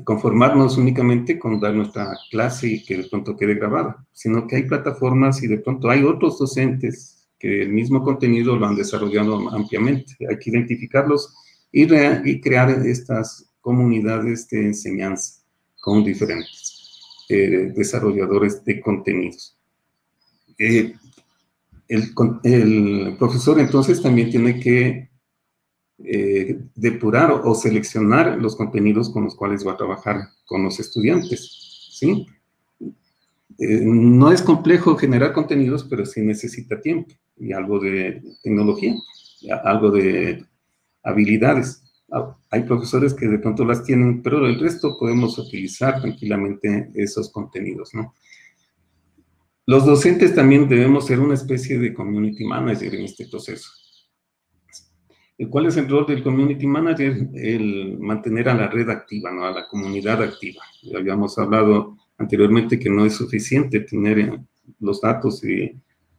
conformarnos 0.04 0.78
únicamente 0.78 1.40
con 1.40 1.60
dar 1.60 1.74
nuestra 1.74 2.16
clase 2.32 2.68
y 2.68 2.86
que 2.86 2.98
de 2.98 3.04
pronto 3.06 3.36
quede 3.36 3.56
grabada, 3.56 4.06
sino 4.14 4.48
que 4.48 4.58
hay 4.58 4.64
plataformas 4.64 5.42
y 5.44 5.48
de 5.48 5.60
pronto 5.60 5.90
hay 5.90 6.04
otros 6.04 6.40
docentes 6.40 7.28
que 7.40 7.64
el 7.64 7.70
mismo 7.70 8.04
contenido 8.04 8.56
lo 8.56 8.66
han 8.66 8.76
desarrollado 8.76 9.50
ampliamente. 9.50 10.16
Hay 10.30 10.38
que 10.40 10.50
identificarlos 10.50 11.34
y, 11.72 11.88
crear 12.42 12.70
estas 12.70 13.50
comunidades 13.62 14.48
de 14.50 14.68
enseñanza 14.68 15.44
con 15.80 16.04
diferentes 16.04 17.00
eh, 17.30 17.72
desarrolladores 17.76 18.64
de 18.64 18.82
contenidos. 18.82 19.58
Eh, 20.58 20.96
el, 21.88 23.16
profesor 23.18 23.60
entonces 23.60 24.02
también 24.02 24.30
tiene 24.30 24.60
que 24.60 25.07
eh, 26.04 26.60
depurar 26.76 27.32
o, 27.32 27.56
seleccionar 27.56 28.38
los 28.38 28.56
contenidos 28.56 29.10
con 29.10 29.24
los 29.24 29.36
cuales 29.36 29.66
va 29.66 29.74
a 29.74 29.78
trabajar 29.78 30.30
con 30.46 30.64
los 30.64 30.80
estudiantes, 30.80 31.90
¿sí? 31.92 32.28
no 33.60 34.32
es 34.32 34.42
complejo 34.42 34.96
generar 34.96 35.34
contenidos, 35.34 35.84
pero 35.84 36.06
sí 36.06 36.22
necesita 36.22 36.80
tiempo 36.80 37.16
y 37.40 37.54
algo 37.54 37.80
de 37.80 38.22
tecnología, 38.44 38.96
algo 39.64 39.92
de 39.92 40.46
habilidades. 41.04 41.84
Ah, 42.12 42.38
hay 42.52 42.64
profesores 42.64 43.14
que 43.14 43.28
de 43.28 43.40
pronto 43.40 43.66
las 43.66 43.84
tienen, 43.84 44.22
pero 44.22 44.46
el 44.46 44.60
resto 44.60 44.98
podemos 45.00 45.38
utilizar 45.38 46.02
tranquilamente 46.02 46.92
esos 46.94 47.32
contenidos. 47.32 47.92
Los 49.66 49.86
docentes 49.86 50.34
también 50.34 50.70
debemos 50.70 51.08
ser 51.08 51.20
una 51.20 51.34
especie 51.34 51.78
de 51.78 51.94
community 51.94 52.46
manager 52.46 52.96
en 52.96 53.06
este 53.06 53.28
proceso. 53.28 53.70
¿Cuál 55.50 55.68
es 55.68 55.78
el 55.78 55.88
rol 55.88 56.08
del 56.08 56.24
community 56.24 56.66
manager? 56.66 57.30
El 57.34 58.00
mantener 58.00 58.50
a 58.50 58.56
la 58.56 58.68
red 58.68 58.90
activa, 58.90 59.32
¿no? 59.32 59.46
a 59.46 59.52
la 59.52 59.68
comunidad 59.68 60.24
activa. 60.24 60.64
Ya 60.82 60.98
habíamos 60.98 61.38
hablado 61.38 61.96
anteriormente 62.18 62.80
que 62.80 62.90
no 62.90 63.06
es 63.06 63.14
suficiente 63.14 63.82
tener 63.82 64.40
los 64.80 65.00
datos 65.00 65.44
y, 65.44 65.76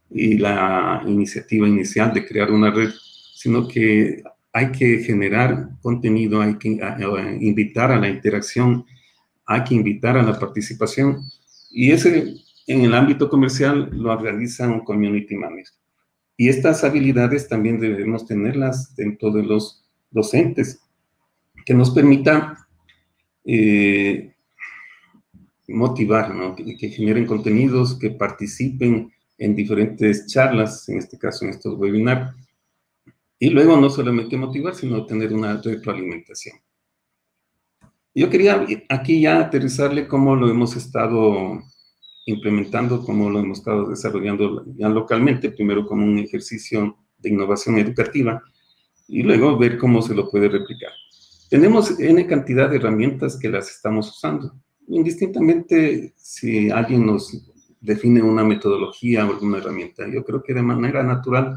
y 0.09 0.37
la 0.37 1.03
iniciativa 1.05 1.67
inicial 1.67 2.13
de 2.13 2.25
crear 2.25 2.51
una 2.51 2.71
red, 2.71 2.91
sino 3.35 3.67
que 3.67 4.23
hay 4.51 4.71
que 4.71 4.99
generar 4.99 5.69
contenido, 5.81 6.41
hay 6.41 6.57
que 6.57 6.79
invitar 7.39 7.91
a 7.91 7.99
la 7.99 8.09
interacción, 8.09 8.85
hay 9.45 9.63
que 9.63 9.75
invitar 9.75 10.17
a 10.17 10.23
la 10.23 10.39
participación. 10.39 11.21
Y 11.71 11.91
ese, 11.91 12.35
en 12.67 12.81
el 12.81 12.93
ámbito 12.93 13.29
comercial, 13.29 13.89
lo 13.91 14.15
realiza 14.17 14.67
un 14.67 14.81
community 14.81 15.35
manager. 15.35 15.78
Y 16.39 16.47
estas 16.47 16.85
habilidades 16.85 17.49
también 17.49 17.81
debemos 17.81 18.25
tenerlas 18.25 18.95
dentro 18.95 19.29
de 19.29 19.43
los 19.43 19.83
docentes, 20.09 20.81
que 21.65 21.73
nos 21.73 21.91
permita 21.91 22.65
eh, 23.43 24.33
motivar, 25.67 26.55
que 26.55 26.89
generen 26.91 27.25
contenidos, 27.25 27.99
que 27.99 28.11
participen 28.11 29.11
en 29.37 29.53
diferentes 29.53 30.27
charlas, 30.27 30.87
en 30.87 30.99
este 30.99 31.17
caso 31.17 31.43
en 31.43 31.51
estos 31.51 31.77
webinars, 31.77 32.33
y 33.37 33.49
luego 33.49 33.75
no 33.75 33.89
solamente 33.89 34.37
motivar, 34.37 34.75
sino 34.75 35.05
tener 35.05 35.33
una 35.33 35.61
retroalimentación. 35.61 36.57
Yo 38.15 38.29
quería 38.29 38.65
aquí 38.87 39.19
ya 39.19 39.41
aterrizarle 39.41 40.07
cómo 40.07 40.37
lo 40.37 40.49
hemos 40.49 40.77
estado 40.77 41.61
implementando, 42.25 43.03
cómo 43.03 43.29
lo 43.29 43.39
hemos 43.39 43.59
estado 43.59 43.89
desarrollando 43.89 44.65
ya 44.77 44.89
localmente, 44.89 45.51
primero 45.51 45.85
como 45.85 46.05
un 46.05 46.19
ejercicio 46.19 46.97
de 47.17 47.29
innovación 47.29 47.77
educativa 47.77 48.41
y 49.07 49.23
luego 49.23 49.57
ver 49.57 49.77
cómo 49.77 50.01
se 50.01 50.13
lo 50.13 50.29
puede 50.29 50.49
replicar. 50.49 50.91
Tenemos 51.49 51.99
N 51.99 52.27
cantidad 52.27 52.69
de 52.69 52.77
herramientas 52.77 53.37
que 53.37 53.49
las 53.49 53.69
estamos 53.69 54.09
usando. 54.09 54.53
Indistintamente 54.87 56.13
si 56.15 56.69
alguien 56.69 57.05
nos 57.05 57.45
define 57.81 58.21
una 58.21 58.43
metodología 58.43 59.25
o 59.25 59.31
alguna 59.31 59.57
herramienta, 59.57 60.07
yo 60.07 60.23
creo 60.23 60.43
que 60.43 60.53
de 60.53 60.61
manera 60.61 61.01
natural 61.01 61.55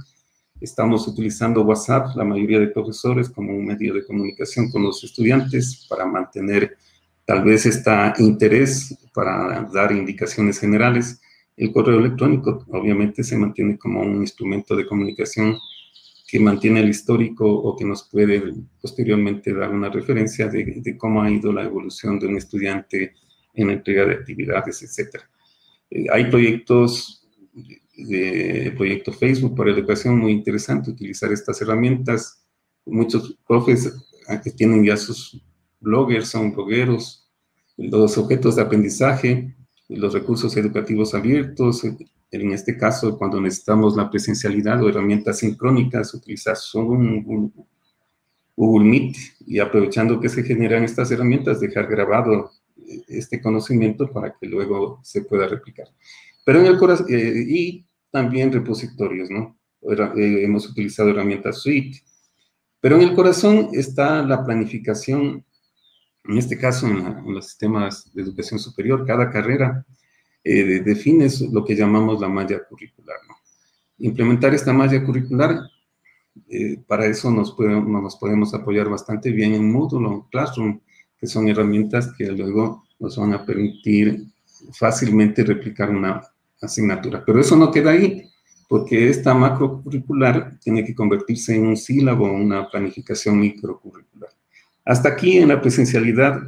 Estamos 0.63 1.09
utilizando 1.09 1.63
WhatsApp, 1.63 2.15
la 2.15 2.23
mayoría 2.23 2.61
de 2.61 2.69
profesores, 2.69 3.29
como 3.29 3.53
un 3.53 3.67
medio 3.67 3.95
de 3.95 4.07
comunicación 4.07 4.71
con 4.71 4.85
los 4.85 5.03
estudiantes 5.03 5.87
para 5.89 6.07
mantener 6.07 6.77
tal 7.25 7.43
vez 7.43 7.67
este 7.67 7.91
interés 8.21 8.97
para 9.15 9.69
dar 9.73 9.93
indicaciones 9.93 10.59
generales. 10.59 11.21
El 11.57 11.73
correo 11.73 11.99
electrónico 11.99 12.65
obviamente 12.69 13.23
se 13.23 13.37
mantiene 13.37 13.79
como 13.79 14.03
un 14.03 14.23
instrumento 14.23 14.75
de 14.75 14.87
comunicación 14.87 15.59
que 16.33 16.41
mantiene 16.41 16.81
el 16.81 16.89
histórico 16.89 17.47
o 17.47 17.77
que 17.77 17.85
nos 17.85 18.05
puede 18.05 18.55
posteriormente 18.81 19.53
dar 19.53 19.71
una 19.71 19.91
referencia 19.91 20.49
de, 20.49 20.97
cómo 20.97 21.23
ha 21.23 21.31
ido 21.31 21.53
la 21.53 21.65
evolución 21.65 22.19
de 22.19 22.27
un 22.27 22.39
estudiante 22.39 23.13
en 23.53 23.67
la 23.67 23.75
entrega 23.75 24.07
de 24.07 24.15
actividades, 24.15 24.83
etc. 24.83 25.21
Eh, 25.91 26.07
hay 26.11 26.31
proyectos 26.31 27.29
de 27.97 28.73
proyecto 28.75 29.13
Facebook 29.13 29.55
para 29.55 29.73
educación, 29.73 30.19
muy 30.19 30.33
interesante 30.33 30.91
utilizar 30.91 31.31
estas 31.31 31.61
herramientas. 31.61 32.43
Muchos 32.87 33.39
profes 33.47 33.93
ah, 34.27 34.41
que 34.41 34.51
tienen 34.53 34.85
ya 34.85 34.97
sus 34.97 35.39
bloggers, 35.81 36.29
son 36.29 36.53
blogueros, 36.53 37.22
los 37.77 38.19
objetos 38.19 38.57
de 38.57 38.63
aprendizaje, 38.63 39.55
los 39.89 40.13
recursos 40.13 40.57
educativos 40.57 41.15
abiertos, 41.15 41.85
en 41.85 42.53
este 42.53 42.77
caso 42.77 43.19
cuando 43.19 43.41
necesitamos 43.41 43.97
la 43.97 44.11
presencialidad 44.11 44.83
o 44.83 44.89
herramientas 44.89 45.39
sincrónicas, 45.39 46.15
utilizar 46.15 46.57
Zoom, 46.57 47.53
Google 48.57 48.89
Meet 48.89 49.17
y 49.47 49.59
aprovechando 49.59 50.21
que 50.21 50.29
se 50.29 50.43
generan 50.43 50.85
estas 50.85 51.11
herramientas, 51.11 51.61
dejar 51.61 51.87
grabado 51.87 52.51
este 53.09 53.41
conocimiento 53.41 54.11
para 54.11 54.35
que 54.39 54.47
luego 54.47 55.01
se 55.03 55.23
pueda 55.23 55.47
replicar. 55.47 55.89
Pero 56.45 56.61
en 56.61 56.67
el 56.67 56.79
corazón, 56.79 57.07
eh, 57.09 57.45
y 57.47 57.87
también 58.11 58.53
repositorios, 58.53 59.31
¿no? 59.31 59.57
Eh, 59.83 60.45
hemos 60.45 60.69
utilizado 60.69 61.11
herramientas 61.11 61.63
suite. 61.63 62.03
Pero 62.81 62.97
en 62.97 63.03
el 63.03 63.15
corazón 63.15 63.71
está 63.73 64.23
la 64.23 64.45
planificación, 64.45 65.45
en 66.25 66.39
este 66.39 66.59
caso 66.59 66.87
en, 66.87 67.33
los 67.35 67.47
sistemas 67.47 68.13
de 68.15 68.23
educación 68.23 68.59
superior, 68.59 69.07
cada 69.07 69.31
carrera 69.31 69.85
eh, 70.45 70.83
define 70.85 71.29
lo 71.51 71.65
que 71.65 71.77
llamamos 71.77 72.21
la 72.21 72.29
malla 72.29 72.63
curricular. 72.69 73.17
Implementar 73.99 74.55
esta 74.55 74.73
malla 74.73 75.05
curricular, 75.05 75.61
para 76.87 77.07
eso 77.07 77.31
nos, 77.31 77.57
nos 77.59 78.17
podemos 78.17 78.55
apoyar 78.55 78.89
bastante 78.89 79.31
bien 79.31 79.55
en 79.55 79.71
Moodle 79.71 80.23
Classroom, 80.31 80.81
que 81.19 81.27
son 81.27 81.49
herramientas 81.49 82.13
que 82.17 82.27
luego 82.33 82.85
nos 82.99 83.17
van 83.17 83.35
a 83.35 83.45
permitir 83.45 84.27
fácilmente 84.73 85.45
replicar 85.45 85.91
una 85.91 86.23
asignatura. 86.61 87.23
Pero 87.25 87.41
eso 87.41 87.57
no 87.57 87.71
queda 87.71 87.91
ahí, 87.91 88.29
porque 88.69 89.09
esta 89.09 89.35
macrocurricular 89.35 90.59
tiene 90.61 90.85
que 90.85 90.95
convertirse 90.95 91.55
en 91.55 91.67
un 91.67 91.77
sílabo, 91.77 92.33
una 92.33 92.69
planificación 92.69 93.39
microcurricular. 93.39 94.31
Hasta 94.85 95.11
aquí 95.11 95.39
en 95.39 95.49
la 95.49 95.61
presencialidad 95.61 96.41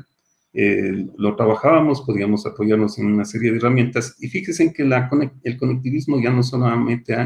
eh, 0.52 1.06
lo 1.16 1.36
trabajábamos, 1.36 2.02
podíamos 2.02 2.46
apoyarnos 2.46 2.98
en 2.98 3.06
una 3.06 3.24
serie 3.24 3.50
de 3.50 3.58
herramientas 3.58 4.16
y 4.20 4.28
fíjense 4.28 4.72
que 4.72 4.82
el 5.42 5.58
conectivismo 5.58 6.20
ya 6.20 6.30
no 6.30 6.42
solamente 6.42 7.16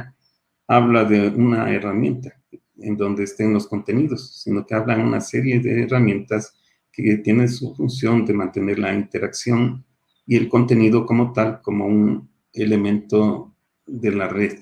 habla 0.67 1.05
de 1.05 1.29
una 1.29 1.71
herramienta 1.73 2.35
en 2.79 2.97
donde 2.97 3.25
estén 3.25 3.53
los 3.53 3.67
contenidos, 3.67 4.43
sino 4.43 4.65
que 4.65 4.75
habla 4.75 4.97
de 4.97 5.03
una 5.03 5.21
serie 5.21 5.61
de 5.61 5.83
herramientas 5.83 6.55
que 6.93 7.19
tienen 7.19 7.49
su 7.49 7.75
función 7.75 8.25
de 8.25 8.35
mantener 8.35 8.79
la 8.79 8.95
interacción 8.95 9.85
y 10.27 10.37
el 10.37 10.49
contenido 10.49 11.07
como 11.07 11.33
tal, 11.33 11.61
como 11.63 11.87
un 11.87 12.31
elemento 12.53 13.55
de 13.87 14.13
la 14.13 14.29
red. 14.29 14.59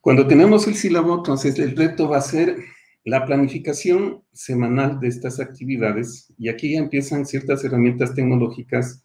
Cuando 0.00 0.26
tenemos 0.26 0.66
el 0.66 0.74
sílabo, 0.74 1.16
entonces 1.16 1.58
el 1.58 1.76
reto 1.76 2.08
va 2.08 2.18
a 2.18 2.22
ser 2.22 2.56
la 3.04 3.26
planificación 3.26 4.22
semanal 4.32 5.00
de 5.00 5.08
estas 5.08 5.40
actividades 5.40 6.32
y 6.38 6.48
aquí 6.48 6.72
ya 6.72 6.78
empiezan 6.78 7.26
ciertas 7.26 7.64
herramientas 7.64 8.14
tecnológicas 8.14 9.02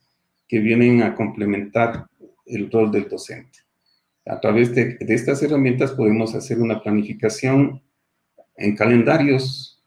que 0.47 0.59
vienen 0.59 1.01
a 1.01 1.15
complementar 1.15 2.07
el 2.45 2.71
rol 2.71 2.91
del 2.91 3.09
docente. 3.09 3.59
A 4.26 4.39
través 4.39 4.74
de, 4.76 4.97
estas 4.99 5.41
herramientas 5.41 5.91
podemos 5.91 6.36
hacer 6.36 6.59
una 6.59 6.82
planificación 6.82 7.82
en 8.55 8.76
calendarios 8.76 9.82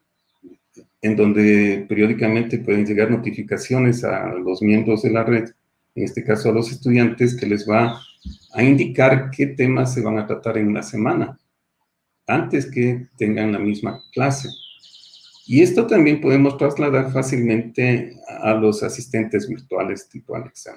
en 1.02 1.16
donde 1.16 1.86
periódicamente 1.88 2.58
pueden 2.58 2.86
llegar 2.86 3.10
notificaciones 3.10 4.04
a 4.04 4.34
los 4.34 4.60
miembros 4.60 5.02
de 5.02 5.10
la 5.10 5.24
red 5.24 5.50
en 5.94 6.04
este 6.04 6.24
caso 6.24 6.50
a 6.50 6.52
los 6.52 6.70
estudiantes, 6.70 7.36
que 7.36 7.46
les 7.46 7.68
va 7.68 8.00
a 8.54 8.62
indicar 8.62 9.30
qué 9.30 9.46
temas 9.46 9.94
se 9.94 10.02
van 10.02 10.18
a 10.18 10.26
tratar 10.26 10.58
en 10.58 10.72
la 10.72 10.82
semana, 10.82 11.38
antes 12.30 12.70
que 12.70 13.08
tengan 13.16 13.52
la 13.52 13.58
misma 13.58 14.02
clase. 14.12 14.48
Y 15.46 15.62
esto 15.62 15.86
también 15.86 16.20
podemos 16.20 16.56
trasladar 16.56 17.12
fácilmente 17.12 18.16
a 18.40 18.54
los 18.54 18.82
asistentes 18.82 19.48
virtuales 19.48 20.08
tipo 20.08 20.36
Alexa, 20.36 20.72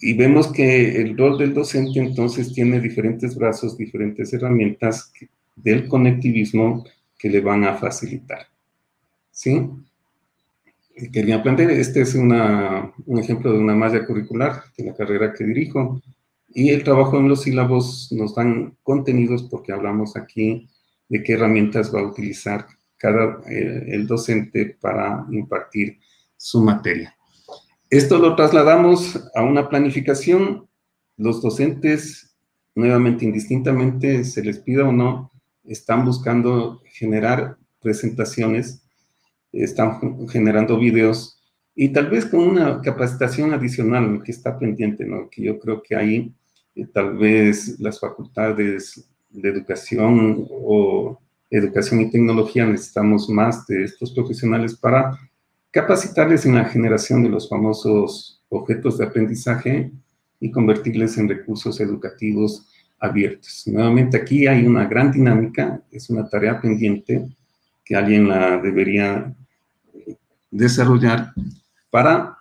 y 0.00 0.12
vemos 0.12 0.52
que 0.52 1.00
el 1.00 1.16
rol 1.16 1.38
del 1.38 1.54
docente 1.54 1.98
entonces 1.98 2.52
tiene 2.52 2.80
diferentes 2.80 3.34
brazos, 3.36 3.78
diferentes 3.78 4.32
herramientas 4.34 5.12
del 5.56 5.88
conectivismo 5.88 6.84
que 7.18 7.30
le 7.30 7.40
van 7.40 7.64
a 7.64 7.76
facilitar. 7.76 8.46
¿Sí? 9.30 9.70
Quería 11.12 11.42
plantear, 11.42 11.70
este 11.70 12.02
es 12.02 12.14
un 12.14 13.18
ejemplo 13.18 13.52
de 13.52 13.58
una 13.58 13.74
malla 13.74 14.04
curricular 14.04 14.64
de 14.76 14.84
la 14.84 14.94
carrera 14.94 15.32
que 15.32 15.44
dirijo, 15.44 16.02
y 16.54 16.70
el 16.70 16.84
trabajo 16.84 17.18
en 17.18 17.28
los 17.28 17.42
sílabos 17.42 18.10
nos 18.12 18.36
dan 18.36 18.76
contenidos 18.84 19.42
porque 19.42 19.72
hablamos 19.72 20.16
aquí 20.16 20.68
de 21.08 21.22
qué 21.22 21.34
herramientas 21.34 21.92
va 21.92 22.00
a 22.00 22.06
utilizar 22.06 22.66
cada, 22.96 23.40
eh, 23.50 23.86
el 23.88 24.06
docente 24.06 24.76
para 24.80 25.26
impartir 25.30 25.98
su 26.36 26.62
materia. 26.62 27.14
Esto 27.90 28.18
lo 28.18 28.36
trasladamos 28.36 29.20
a 29.34 29.42
una 29.42 29.68
planificación. 29.68 30.68
Los 31.16 31.42
docentes, 31.42 32.36
nuevamente, 32.74 33.24
indistintamente, 33.24 34.24
se 34.24 34.42
les 34.42 34.58
pida 34.58 34.88
o 34.88 34.92
no, 34.92 35.32
están 35.64 36.04
buscando 36.04 36.82
generar 36.86 37.56
presentaciones, 37.80 38.84
están 39.52 40.28
generando 40.28 40.78
videos 40.78 41.40
y 41.74 41.88
tal 41.88 42.08
vez 42.08 42.26
con 42.26 42.40
una 42.40 42.80
capacitación 42.80 43.52
adicional 43.52 44.22
que 44.24 44.32
está 44.32 44.58
pendiente, 44.58 45.04
¿no? 45.04 45.28
Que 45.28 45.42
yo 45.42 45.58
creo 45.58 45.82
que 45.82 45.96
ahí 45.96 46.34
tal 46.92 47.16
vez 47.16 47.78
las 47.78 48.00
facultades 48.00 49.04
de 49.30 49.48
educación 49.48 50.46
o 50.50 51.18
educación 51.50 52.00
y 52.00 52.10
tecnología 52.10 52.66
necesitamos 52.66 53.28
más 53.28 53.66
de 53.66 53.84
estos 53.84 54.12
profesionales 54.12 54.74
para 54.74 55.18
capacitarles 55.70 56.46
en 56.46 56.56
la 56.56 56.64
generación 56.64 57.22
de 57.22 57.28
los 57.28 57.48
famosos 57.48 58.42
objetos 58.48 58.98
de 58.98 59.04
aprendizaje 59.04 59.90
y 60.40 60.50
convertirles 60.50 61.16
en 61.18 61.28
recursos 61.28 61.80
educativos 61.80 62.66
abiertos. 62.98 63.64
Nuevamente 63.66 64.16
aquí 64.16 64.46
hay 64.46 64.66
una 64.66 64.86
gran 64.86 65.12
dinámica, 65.12 65.80
es 65.90 66.10
una 66.10 66.28
tarea 66.28 66.60
pendiente 66.60 67.28
que 67.84 67.96
alguien 67.96 68.28
la 68.28 68.58
debería 68.58 69.34
desarrollar 70.50 71.32
para 71.90 72.38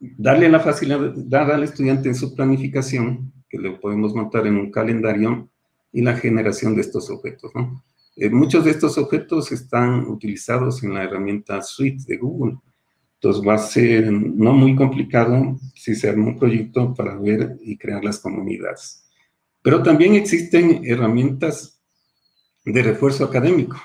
darle 0.00 0.48
la 0.48 0.60
facilidad 0.60 1.50
al 1.50 1.64
estudiante 1.64 2.08
en 2.08 2.14
su 2.14 2.34
planificación, 2.34 3.32
que 3.48 3.58
lo 3.58 3.80
podemos 3.80 4.14
montar 4.14 4.46
en 4.46 4.56
un 4.56 4.70
calendario, 4.70 5.48
y 5.92 6.02
la 6.02 6.16
generación 6.16 6.74
de 6.74 6.82
estos 6.82 7.10
objetos. 7.10 7.52
Eh, 8.16 8.30
muchos 8.30 8.64
de 8.64 8.72
estos 8.72 8.98
objetos 8.98 9.52
están 9.52 10.06
utilizados 10.06 10.82
en 10.82 10.94
la 10.94 11.04
herramienta 11.04 11.62
Suite 11.62 12.04
de 12.06 12.16
Google. 12.16 12.58
Entonces 13.14 13.42
va 13.46 13.54
a 13.54 13.58
ser 13.58 14.12
no 14.12 14.52
muy 14.52 14.76
complicado 14.76 15.58
si 15.74 15.94
se 15.94 16.08
arma 16.08 16.28
un 16.28 16.38
proyecto 16.38 16.94
para 16.94 17.16
ver 17.16 17.56
y 17.62 17.76
crear 17.76 18.04
las 18.04 18.20
comunidades. 18.20 19.04
Pero 19.62 19.82
también 19.82 20.14
existen 20.14 20.82
herramientas 20.84 21.80
de 22.64 22.82
refuerzo 22.82 23.24
académico. 23.24 23.76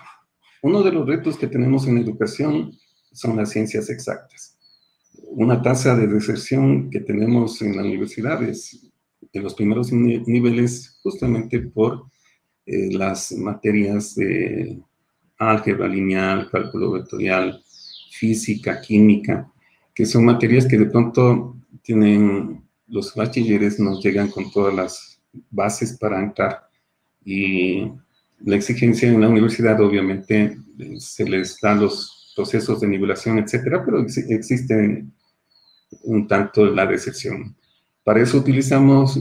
Uno 0.62 0.84
de 0.84 0.92
los 0.92 1.08
retos 1.08 1.38
que 1.38 1.48
tenemos 1.48 1.88
en 1.88 1.98
educación 1.98 2.74
son 3.12 3.38
las 3.38 3.50
ciencias 3.50 3.90
exactas. 3.90 4.53
Una 5.36 5.64
tasa 5.64 5.96
de 5.96 6.06
deserción 6.06 6.92
que 6.92 7.00
tenemos 7.00 7.60
en 7.64 7.76
la 7.76 7.82
universidad 7.82 8.44
es 8.44 8.92
de 9.32 9.40
los 9.42 9.56
primeros 9.56 9.92
niveles 9.92 11.00
justamente 11.02 11.60
por 11.60 12.06
eh, 12.68 12.94
las 12.94 13.32
materias 13.32 14.14
de 14.14 14.80
álgebra 15.40 15.88
lineal, 15.88 16.52
cálculo 16.52 16.92
vectorial, 16.92 17.64
física, 18.12 18.80
química, 18.80 19.52
que 19.96 20.06
son 20.06 20.26
materias 20.26 20.68
que 20.68 20.78
de 20.78 20.86
pronto 20.86 21.56
tienen, 21.82 22.64
los 22.88 23.16
bachilleres 23.16 23.80
nos 23.80 24.04
llegan 24.04 24.30
con 24.30 24.52
todas 24.52 24.76
las 24.76 25.20
bases 25.50 25.98
para 25.98 26.22
entrar 26.22 26.70
y 27.26 27.92
la 28.46 28.56
exigencia 28.56 29.10
en 29.10 29.20
la 29.20 29.30
universidad 29.30 29.82
obviamente 29.82 30.56
se 31.00 31.28
les 31.28 31.60
da 31.60 31.74
los 31.74 32.34
procesos 32.36 32.82
de 32.82 32.88
nivelación, 32.88 33.40
etcétera, 33.40 33.84
pero 33.84 34.00
existe 34.00 35.06
un 36.04 36.28
tanto 36.28 36.66
la 36.66 36.86
decepción. 36.86 37.56
Para 38.04 38.22
eso 38.22 38.38
utilizamos 38.38 39.20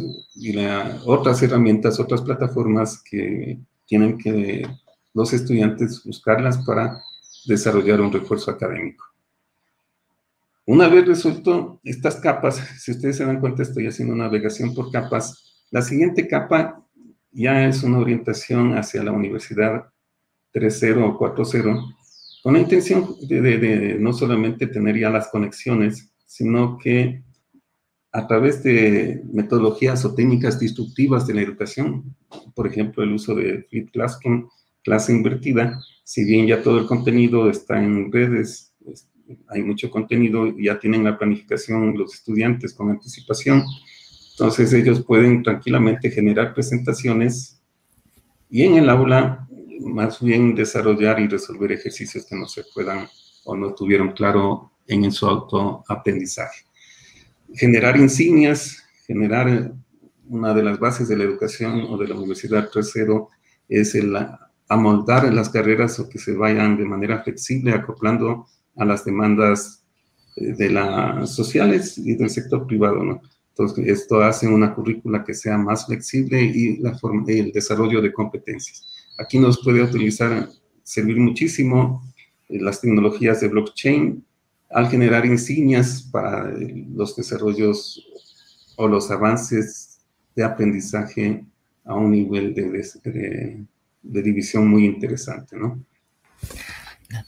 otras 1.07 1.43
herramientas, 1.43 2.01
otras 2.01 2.21
plataformas 2.23 3.03
que 3.09 3.59
tienen 3.87 4.19
que 4.19 4.67
los 5.15 5.33
estudiantes 5.33 6.03
buscarlas 6.05 6.59
para 6.67 7.01
desarrollar 7.47 8.01
un 8.01 8.13
refuerzo 8.13 8.51
académico. 8.51 9.05
Una 10.65 10.89
vez 10.89 11.07
resuelto 11.07 11.81
estas 11.85 12.17
capas, 12.17 12.57
si 12.79 12.93
ustedes 12.93 13.17
se 13.17 13.25
dan 13.25 13.41
cuenta, 13.41 13.63
estoy 13.63 13.87
haciendo 13.87 14.15
una 14.15 14.25
navegación 14.25 14.75
por 14.75 14.91
capas. 14.91 15.65
La 15.71 15.83
siguiente 15.83 16.29
capa 16.29 16.85
ya 17.33 17.67
es 17.67 17.83
una 17.83 17.99
orientación 17.99 18.77
hacia 18.77 19.03
la 19.03 19.13
universidad 19.13 19.87
3.0 20.55 21.03
o 21.03 21.19
4.0, 21.19 21.95
con 22.43 22.53
la 22.55 22.61
intención 22.61 23.17
de 23.23 23.97
no 23.99 24.13
solamente 24.13 24.67
tener 24.67 24.99
ya 24.99 25.11
las 25.11 25.29
conexiones, 25.29 26.12
sino 26.33 26.79
que 26.79 27.23
a 28.11 28.27
través 28.27 28.63
de 28.63 29.23
metodologías 29.31 30.03
o 30.07 30.15
técnicas 30.15 30.59
destructivas 30.59 31.27
de 31.27 31.35
la 31.35 31.43
educación, 31.43 32.17
por 32.55 32.67
ejemplo, 32.67 33.03
el 33.03 33.13
uso 33.13 33.35
de 33.35 33.65
Flip 33.69 33.91
Classroom, 33.91 34.49
clase 34.83 35.13
invertida, 35.13 35.79
si 36.05 36.25
bien 36.25 36.47
ya 36.47 36.63
todo 36.63 36.79
el 36.79 36.87
contenido 36.87 37.51
está 37.51 37.83
en 37.83 38.11
redes, 38.11 38.73
hay 39.49 39.63
mucho 39.63 39.91
contenido, 39.91 40.59
ya 40.59 40.81
tienen 40.81 41.05
la 41.05 41.19
planificación 41.19 41.99
los 41.99 42.15
estudiantes 42.15 42.73
con 42.73 42.89
anticipación, 42.89 43.65
entonces 44.31 44.73
ellos 44.73 45.05
pueden 45.05 45.43
tranquilamente 45.43 46.11
generar 46.11 46.55
presentaciones 46.55 47.61
y 48.49 48.63
en 48.63 48.77
el 48.77 48.89
aula 48.89 49.47
más 49.81 50.23
bien 50.23 50.55
desarrollar 50.55 51.21
y 51.21 51.29
resolver 51.29 51.73
ejercicios 51.73 52.25
que 52.25 52.37
no 52.37 52.49
se 52.49 52.65
puedan 52.73 53.07
o 53.45 53.55
no 53.55 53.75
tuvieron 53.75 54.13
claro 54.13 54.72
en 54.87 55.11
su 55.13 55.27
autoaprendizaje 55.27 56.65
generar 57.55 57.97
insignias, 57.97 58.83
generar 59.07 59.73
una 60.29 60.55
de 60.55 60.63
las 60.63 60.79
bases 60.79 61.09
de 61.09 61.17
la 61.17 61.25
educación 61.25 61.87
o 61.89 61.97
de 61.99 62.09
la 62.09 62.15
Universidad 62.15 62.71
3.0 62.71 63.29
es 63.69 63.95
el 63.95 64.17
amoldar 64.69 65.33
las 65.33 65.51
carreras 65.51 65.99
o 65.99 66.09
que 66.09 66.19
se 66.19 66.35
vayan 66.35 66.77
de 66.77 66.85
manera 66.85 67.23
flexible 67.23 67.73
acoplando 67.73 68.47
a 68.77 68.85
las 68.85 69.05
demandas 69.05 69.85
eh, 70.37 70.55
de 70.55 70.71
las 70.71 71.35
sociales 71.35 71.99
y 71.99 72.15
del 72.15 72.31
sector 72.31 72.67
privado, 72.67 73.03
¿no? 73.03 73.21
Entonces, 73.51 73.87
esto 73.87 74.23
hace 74.23 74.49
una 74.49 74.75
currícula 74.75 75.25
que 75.25 75.35
sea 75.35 75.59
más 75.59 75.85
flexible 75.85 76.41
y 76.43 76.79
la 76.79 76.97
forma, 76.99 77.25
el 77.29 77.53
desarrollo 77.53 78.01
de 78.01 78.11
competencias. 78.11 78.83
Aquí 79.19 79.39
nos 79.39 79.63
puede 79.63 79.83
utilizar, 79.83 80.49
servir 80.83 81.19
muchísimo 81.19 82.03
eh, 82.49 82.59
las 82.59 82.81
tecnologías 82.81 83.43
de 83.43 83.49
blockchain, 83.49 84.25
al 84.73 84.89
generar 84.89 85.27
insignias 85.27 86.03
para 86.03 86.51
los 86.95 87.15
desarrollos 87.17 88.03
o 88.77 88.89
los 88.89 89.11
avances 89.11 90.01
de 90.35 90.45
aprendizaje 90.45 91.45
a 91.85 91.95
un 91.95 92.11
nivel 92.11 92.55
de, 92.55 93.67
división 94.03 94.69
muy 94.69 94.85
interesante, 94.87 95.57
¿no? 95.57 95.85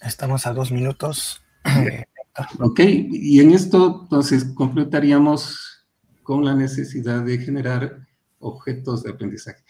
Estamos 0.00 0.46
a 0.46 0.52
dos 0.52 0.72
minutos. 0.72 1.42
ok, 2.60 2.80
y 2.80 3.40
en 3.40 3.50
esto 3.50 4.00
entonces 4.04 4.44
completaríamos 4.54 5.86
con 6.22 6.44
la 6.44 6.54
necesidad 6.54 7.22
de 7.22 7.38
generar 7.38 8.06
objetos 8.38 9.02
de 9.02 9.10
aprendizaje. 9.10 9.62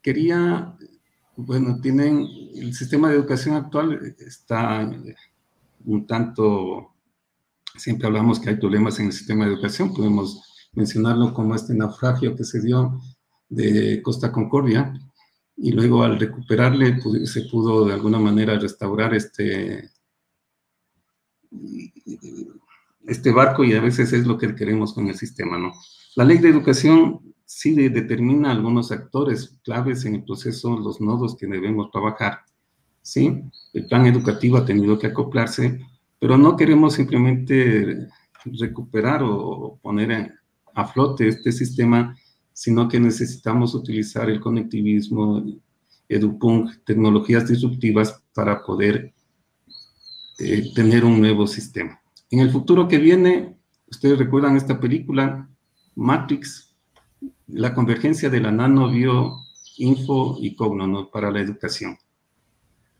Quería, 0.00 0.74
bueno, 1.36 1.78
tienen, 1.80 2.26
el 2.54 2.74
sistema 2.74 3.08
de 3.08 3.16
educación 3.16 3.56
actual 3.56 4.14
está 4.18 4.90
un 5.84 6.06
tanto, 6.06 6.94
siempre 7.76 8.06
hablamos 8.06 8.40
que 8.40 8.50
hay 8.50 8.56
problemas 8.56 8.98
en 8.98 9.06
el 9.06 9.12
sistema 9.12 9.44
de 9.44 9.52
educación, 9.52 9.94
podemos 9.94 10.42
mencionarlo 10.72 11.34
como 11.34 11.54
este 11.54 11.74
naufragio 11.74 12.36
que 12.36 12.44
se 12.44 12.60
dio 12.60 13.00
de 13.48 14.00
Costa 14.02 14.30
Concordia, 14.30 14.92
y 15.62 15.72
luego 15.72 16.02
al 16.02 16.18
recuperarle 16.18 17.00
se 17.26 17.42
pudo 17.42 17.84
de 17.84 17.92
alguna 17.92 18.18
manera 18.18 18.58
restaurar 18.58 19.14
este, 19.14 19.90
este 23.06 23.30
barco 23.30 23.62
y 23.62 23.74
a 23.74 23.80
veces 23.80 24.12
es 24.14 24.26
lo 24.26 24.38
que 24.38 24.54
queremos 24.54 24.94
con 24.94 25.08
el 25.08 25.16
sistema, 25.16 25.58
¿no? 25.58 25.72
La 26.16 26.24
ley 26.24 26.38
de 26.38 26.48
educación 26.48 27.34
sí 27.44 27.74
determina 27.74 28.52
algunos 28.52 28.90
actores 28.90 29.58
claves 29.62 30.04
en 30.06 30.14
el 30.14 30.24
proceso, 30.24 30.78
los 30.78 31.00
nodos 31.00 31.36
que 31.36 31.46
debemos 31.46 31.90
trabajar, 31.90 32.40
¿sí? 33.02 33.42
El 33.72 33.86
plan 33.86 34.06
educativo 34.06 34.56
ha 34.56 34.64
tenido 34.64 34.98
que 34.98 35.08
acoplarse, 35.08 35.80
pero 36.18 36.36
no 36.36 36.56
queremos 36.56 36.94
simplemente 36.94 38.08
recuperar 38.44 39.22
o 39.22 39.78
poner 39.82 40.34
a 40.74 40.86
flote 40.86 41.28
este 41.28 41.52
sistema, 41.52 42.16
sino 42.52 42.88
que 42.88 43.00
necesitamos 43.00 43.74
utilizar 43.74 44.28
el 44.30 44.40
conectivismo, 44.40 45.44
EduPunk, 46.08 46.84
tecnologías 46.84 47.48
disruptivas 47.48 48.22
para 48.34 48.62
poder 48.64 49.12
eh, 50.38 50.72
tener 50.74 51.04
un 51.04 51.20
nuevo 51.20 51.46
sistema. 51.46 52.00
En 52.30 52.40
el 52.40 52.50
futuro 52.50 52.88
que 52.88 52.98
viene, 52.98 53.60
Ustedes 53.90 54.18
recuerdan 54.18 54.56
esta 54.56 54.78
película, 54.78 55.48
Matrix, 55.96 56.76
la 57.48 57.74
convergencia 57.74 58.30
de 58.30 58.40
la 58.40 58.52
nano, 58.52 58.88
bio, 58.88 59.36
info 59.78 60.36
y 60.40 60.54
cogno 60.54 61.10
para 61.10 61.32
la 61.32 61.40
educación. 61.40 61.98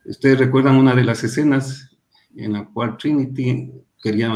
Ustedes 0.05 0.39
recuerdan 0.39 0.77
una 0.77 0.95
de 0.95 1.05
las 1.05 1.23
escenas 1.25 1.91
en 2.37 2.53
la 2.55 2.65
cual 2.67 2.97
Trinity 2.97 3.71
quería, 4.03 4.33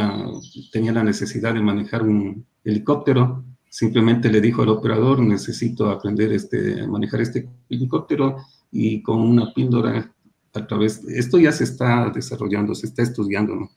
tenía 0.73 0.93
la 0.93 1.05
necesidad 1.05 1.55
de 1.55 1.63
manejar 1.63 2.03
un 2.03 2.45
helicóptero, 2.65 3.45
simplemente 3.69 4.31
le 4.31 4.41
dijo 4.41 4.63
al 4.63 4.69
operador, 4.69 5.21
necesito 5.21 5.91
aprender 5.91 6.33
este, 6.33 6.83
a 6.83 6.87
manejar 6.87 7.21
este 7.21 7.49
helicóptero 7.69 8.37
y 8.71 9.03
con 9.03 9.21
una 9.21 9.53
píldora 9.53 10.13
a 10.53 10.67
través, 10.67 11.03
esto 11.09 11.39
ya 11.39 11.51
se 11.51 11.65
está 11.65 12.11
desarrollando, 12.11 12.75
se 12.75 12.87
está 12.87 13.03
estudiando, 13.03 13.71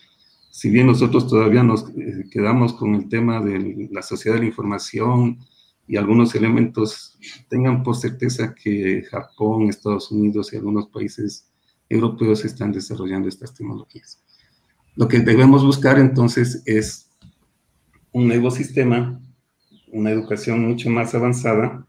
Si 0.51 0.69
bien 0.69 0.87
nosotros 0.87 1.27
todavía 1.27 1.63
nos 1.63 1.89
eh, 1.89 2.25
quedamos 2.31 2.73
con 2.73 2.95
el 2.95 3.09
tema 3.09 3.41
de 3.41 3.89
la 3.91 4.01
sociedad 4.01 4.35
de 4.35 4.41
la 4.41 4.47
información 4.47 5.39
y 5.87 5.97
algunos 5.97 6.35
elementos, 6.35 7.17
tengan 7.49 7.81
por 7.83 7.95
certeza 7.95 8.53
que 8.53 9.03
Japón, 9.09 9.69
Estados 9.69 10.11
Unidos 10.11 10.53
y 10.53 10.57
algunos 10.57 10.87
países 10.89 11.47
europeos 11.89 12.45
están 12.45 12.71
desarrollando 12.71 13.27
estas 13.27 13.53
tecnologías. 13.53 14.23
Lo 14.95 15.07
que 15.07 15.19
debemos 15.19 15.63
buscar 15.63 15.99
entonces 15.99 16.63
es 16.65 17.09
un 18.11 18.27
nuevo 18.27 18.49
sistema, 18.49 19.21
una 19.91 20.11
educación 20.11 20.67
mucho 20.67 20.89
más 20.89 21.13
avanzada, 21.13 21.85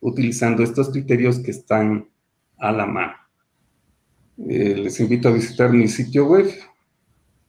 utilizando 0.00 0.62
estos 0.62 0.90
criterios 0.90 1.38
que 1.38 1.50
están 1.50 2.08
a 2.58 2.72
la 2.72 2.86
mano. 2.86 3.14
Eh, 4.48 4.76
les 4.76 4.98
invito 5.00 5.28
a 5.28 5.32
visitar 5.32 5.72
mi 5.72 5.88
sitio 5.88 6.26
web, 6.26 6.50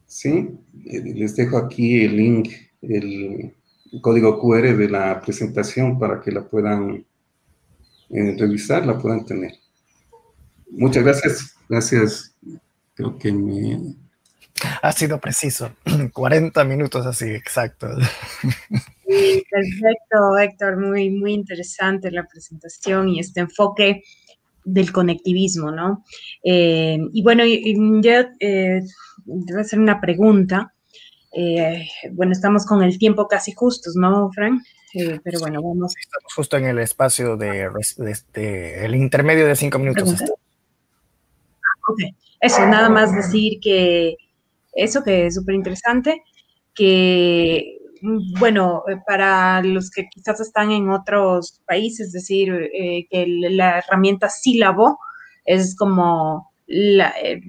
¿sí? 0.06 0.52
Eh, 0.86 1.02
les 1.16 1.36
dejo 1.36 1.58
aquí 1.58 2.04
el 2.04 2.16
link, 2.16 2.50
el, 2.82 3.56
código 4.02 4.40
QR 4.40 4.76
de 4.76 4.90
la 4.90 5.22
presentación 5.22 6.00
para 6.00 6.20
que 6.20 6.32
la 6.32 6.48
puedan 6.48 7.06
eh, 8.10 8.36
revisar, 8.40 8.86
la 8.88 8.98
puedan 8.98 9.24
tener. 9.24 9.54
Muchas 10.76 11.04
gracias, 11.04 11.56
gracias. 11.70 12.36
Creo 12.96 13.18
que 13.18 13.32
me... 13.32 13.96
Ha 14.82 14.92
sido 14.92 15.20
preciso, 15.20 15.72
40 16.14 16.64
minutos 16.64 17.06
así, 17.06 17.26
exacto. 17.26 17.88
perfecto, 19.06 20.38
Héctor, 20.40 20.78
muy, 20.78 21.10
muy 21.10 21.34
interesante 21.34 22.12
la 22.12 22.26
presentación 22.26 23.10
y 23.10 23.20
este 23.20 23.42
enfoque 23.42 24.04
del 24.64 24.92
conectivismo, 24.92 25.72
¿no? 25.72 26.04
Eh, 26.44 26.98
y 27.12 27.24
bueno, 27.24 27.44
yo 27.46 28.12
eh, 28.40 28.82
voy 29.26 29.58
a 29.58 29.62
hacer 29.62 29.80
una 29.80 30.00
pregunta. 30.00 30.74
Eh, 31.36 31.88
bueno, 32.12 32.32
estamos 32.32 32.66
con 32.66 32.84
el 32.84 32.98
tiempo 32.98 33.28
casi 33.28 33.52
justos, 33.52 33.96
¿no, 33.96 34.32
Frank? 34.34 34.62
Eh, 34.94 35.20
pero 35.24 35.40
bueno, 35.40 35.62
vamos. 35.62 35.94
Estamos 36.00 36.34
justo 36.34 36.58
en 36.58 36.66
el 36.66 36.80
espacio 36.80 37.36
de, 37.36 37.68
este, 38.08 38.86
el 38.86 38.96
intermedio 38.96 39.48
de 39.48 39.56
cinco 39.56 39.80
minutos. 39.80 40.16
Ok, 41.88 42.00
eso, 42.42 42.66
nada 42.68 42.90
más 42.90 43.16
decir 43.16 43.60
que 43.62 44.18
eso 44.74 45.04
que 45.04 45.28
es 45.28 45.36
súper 45.36 45.56
interesante, 45.56 46.24
que 46.74 47.80
Mm, 48.04 48.34
bueno, 48.38 48.84
eh, 48.90 48.98
para 49.08 49.62
los 49.64 49.90
que 49.90 50.10
quizás 50.10 50.42
están 50.42 50.72
en 50.72 50.90
otros 50.90 51.62
países, 51.66 52.08
es 52.08 52.14
decir, 52.14 52.52
eh, 52.74 53.08
que 53.10 53.26
la 53.28 53.80
herramienta 53.80 54.28
sílabo 54.30 55.00
es 55.46 55.74
como 55.76 56.52
la, 56.68 57.14
eh, 57.22 57.42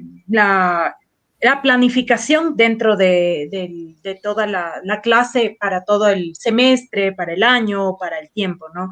planificación 1.62 2.56
dentro 2.56 2.96
de, 2.96 3.96
toda 4.22 4.46
la, 4.46 5.00
clase 5.02 5.56
para 5.58 5.84
todo 5.84 6.08
el 6.08 6.36
semestre, 6.36 7.12
para 7.12 7.32
el 7.34 7.42
año, 7.42 7.96
para 7.98 8.20
el 8.20 8.30
tiempo, 8.30 8.66
¿no? 8.74 8.90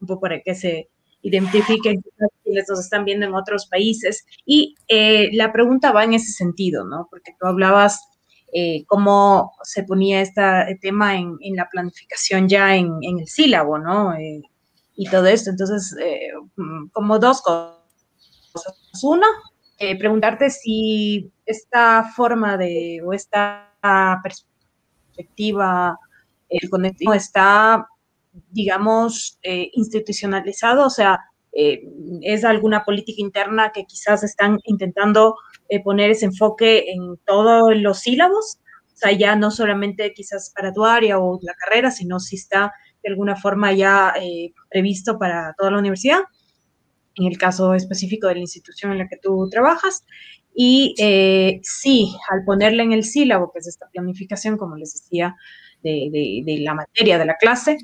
Un 0.00 0.06
poco 0.08 0.22
para 0.22 0.40
que 0.40 0.54
se 0.56 0.88
identifiquen 1.24 2.02
quienes 2.44 2.68
nos 2.68 2.80
están 2.80 3.04
viendo 3.04 3.26
en 3.26 3.34
otros 3.34 3.66
países. 3.66 4.24
Y 4.46 4.76
la 5.32 5.52
pregunta 5.52 5.90
va 5.90 6.04
en 6.04 6.14
ese 6.14 6.32
sentido, 6.32 6.84
¿no? 6.84 7.08
Porque 7.10 7.32
tú 7.40 7.46
hablabas 7.46 8.00
eh, 8.56 8.84
cómo 8.86 9.52
se 9.64 9.82
ponía 9.82 10.20
este 10.20 10.78
tema 10.80 11.16
en, 11.16 11.36
la 11.56 11.68
planificación 11.68 12.48
ya 12.48 12.76
en, 12.76 13.00
el 13.02 13.26
sílabo, 13.26 13.78
¿no? 13.78 14.14
Eh, 14.14 14.42
y 14.94 15.10
todo 15.10 15.26
esto. 15.26 15.50
Entonces, 15.50 15.96
eh, 16.00 16.28
como 16.92 17.18
dos 17.18 17.42
cosas. 17.42 17.80
Uno, 19.02 19.26
preguntarte 19.98 20.50
si 20.50 21.32
esta 21.44 22.12
forma 22.14 22.56
de, 22.56 23.02
o 23.04 23.12
esta 23.12 23.74
perspectiva, 24.22 25.98
el 26.48 26.70
conectivo 26.70 27.12
está, 27.12 27.84
digamos, 28.50 29.38
institucionalizado, 29.42 30.86
o 30.86 30.90
sea, 30.90 31.20
es 31.52 32.44
alguna 32.44 32.84
política 32.84 33.22
interna 33.22 33.70
que 33.72 33.84
quizás 33.84 34.24
están 34.24 34.58
intentando 34.64 35.36
eh, 35.68 35.82
poner 35.82 36.10
ese 36.10 36.26
enfoque 36.26 36.90
en 36.90 37.16
todos 37.24 37.76
los 37.76 38.00
sílabos, 38.00 38.58
o 38.92 38.96
sea, 38.96 39.12
ya 39.12 39.34
no 39.34 39.50
solamente 39.50 40.12
quizás 40.12 40.52
para 40.54 40.72
tu 40.72 40.84
área 40.84 41.18
o 41.18 41.38
la 41.42 41.54
carrera, 41.54 41.90
sino 41.90 42.20
si 42.20 42.36
está 42.36 42.72
de 43.02 43.10
alguna 43.10 43.36
forma 43.36 43.72
ya 43.72 44.12
eh, 44.20 44.52
previsto 44.68 45.18
para 45.18 45.54
toda 45.56 45.70
la 45.70 45.78
universidad, 45.78 46.20
en 47.16 47.26
el 47.26 47.38
caso 47.38 47.74
específico 47.74 48.28
de 48.28 48.34
la 48.34 48.40
institución 48.40 48.92
en 48.92 48.98
la 48.98 49.08
que 49.08 49.16
tú 49.16 49.48
trabajas. 49.50 50.04
Y 50.54 50.94
eh, 50.98 51.60
sí, 51.62 52.14
al 52.30 52.44
ponerle 52.44 52.82
en 52.82 52.92
el 52.92 53.04
sílabo, 53.04 53.50
que 53.52 53.60
es 53.60 53.68
esta 53.68 53.88
planificación, 53.92 54.56
como 54.56 54.76
les 54.76 54.92
decía, 54.94 55.34
de, 55.84 56.56
la 56.60 56.74
materia 56.74 57.18
de 57.18 57.26
la 57.26 57.36
clase, 57.36 57.76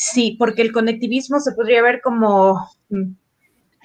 sí, 0.00 0.36
porque 0.38 0.62
el 0.62 0.72
conectivismo 0.72 1.40
se 1.40 1.52
podría 1.52 1.82
ver 1.82 2.00
como 2.00 2.70
mm, 2.88 3.12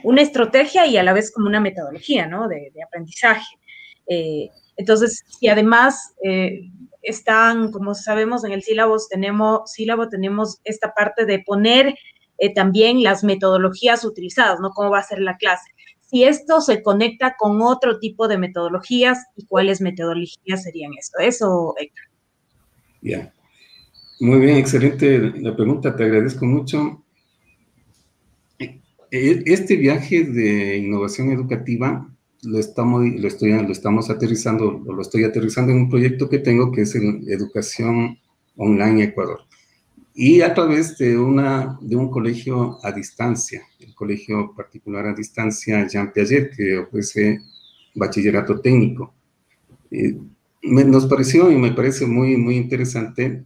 una 0.04 0.22
estrategia 0.22 0.86
y 0.88 0.98
a 0.98 1.04
la 1.04 1.14
vez 1.14 1.32
como 1.32 1.48
una 1.48 1.60
metodología, 1.60 2.26
¿no? 2.28 2.48
De, 2.48 2.72
aprendizaje. 2.86 3.46
Eh, 4.08 4.50
entonces, 4.78 5.24
y 5.42 5.50
además 5.50 6.14
eh, 6.24 6.62
están, 7.02 7.72
como 7.72 7.94
sabemos, 7.96 8.46
en 8.46 8.54
el 8.54 8.64
sílabo 8.64 8.98
tenemos, 9.10 9.72
sílabo 9.72 10.08
tenemos 10.08 10.60
esta 10.64 10.94
parte 10.94 11.26
de 11.26 11.40
poner 11.40 11.96
eh, 12.38 12.54
también 12.54 13.04
las 13.04 13.24
metodologías 13.24 14.06
utilizadas, 14.06 14.60
¿no? 14.62 14.70
Cómo 14.70 14.92
va 14.92 15.00
a 15.00 15.04
ser 15.04 15.20
la 15.20 15.38
clase. 15.38 15.70
Si 16.02 16.24
esto 16.24 16.62
se 16.62 16.82
conecta 16.82 17.36
con 17.38 17.62
otro 17.62 18.00
tipo 18.00 18.28
de 18.28 18.38
metodologías 18.38 19.26
y 19.36 19.46
cuáles 19.48 19.82
metodologías 19.82 20.64
serían 20.64 20.92
esto. 20.98 21.20
Eso, 21.20 21.74
Héctor. 21.78 22.15
Ya. 23.06 23.32
Muy 24.20 24.40
bien, 24.40 24.58
excelente 24.58 25.20
la 25.40 25.56
pregunta, 25.56 25.96
te 25.96 26.06
agradezco 26.06 26.44
mucho. 26.48 27.04
E, 28.58 29.44
este 29.46 29.76
viaje 29.76 30.24
de 30.24 30.78
innovación 30.78 31.32
educativa 31.32 32.10
lo 32.42 32.58
estamos, 32.58 33.04
lo, 33.06 33.28
estoy, 33.28 33.52
lo 33.52 33.72
estamos 33.72 34.10
aterrizando, 34.10 34.84
lo 34.84 35.00
estoy 35.00 35.24
aterrizando 35.24 35.72
en 35.72 35.82
un 35.82 35.90
proyecto 35.90 36.28
que 36.28 36.40
tengo 36.40 36.72
que 36.72 36.82
es 36.82 36.96
en 36.96 37.24
Educación 37.28 38.18
Online 38.58 39.04
Ecuador. 39.04 39.42
Y 40.16 40.42
a 40.42 40.56
través 40.56 40.98
de, 40.98 41.16
una, 41.16 41.78
de 41.82 41.96
un 41.96 42.10
colegio 42.10 42.80
a 42.84 42.92
distancia, 42.92 43.62
el 43.80 43.94
colegio 43.94 44.52
particular 44.56 45.06
a 45.06 45.14
distancia 45.14 45.88
Jean 45.88 46.12
Piaget, 46.12 46.56
que 46.56 46.80
ofrece 46.80 47.40
bachillerato 47.94 48.60
técnico. 48.62 49.14
Eh, 49.92 50.18
nos 50.62 51.06
pareció 51.06 51.52
y 51.52 51.56
me 51.58 51.72
parece 51.72 52.06
muy, 52.06 52.38
muy 52.38 52.56
interesante 52.56 53.46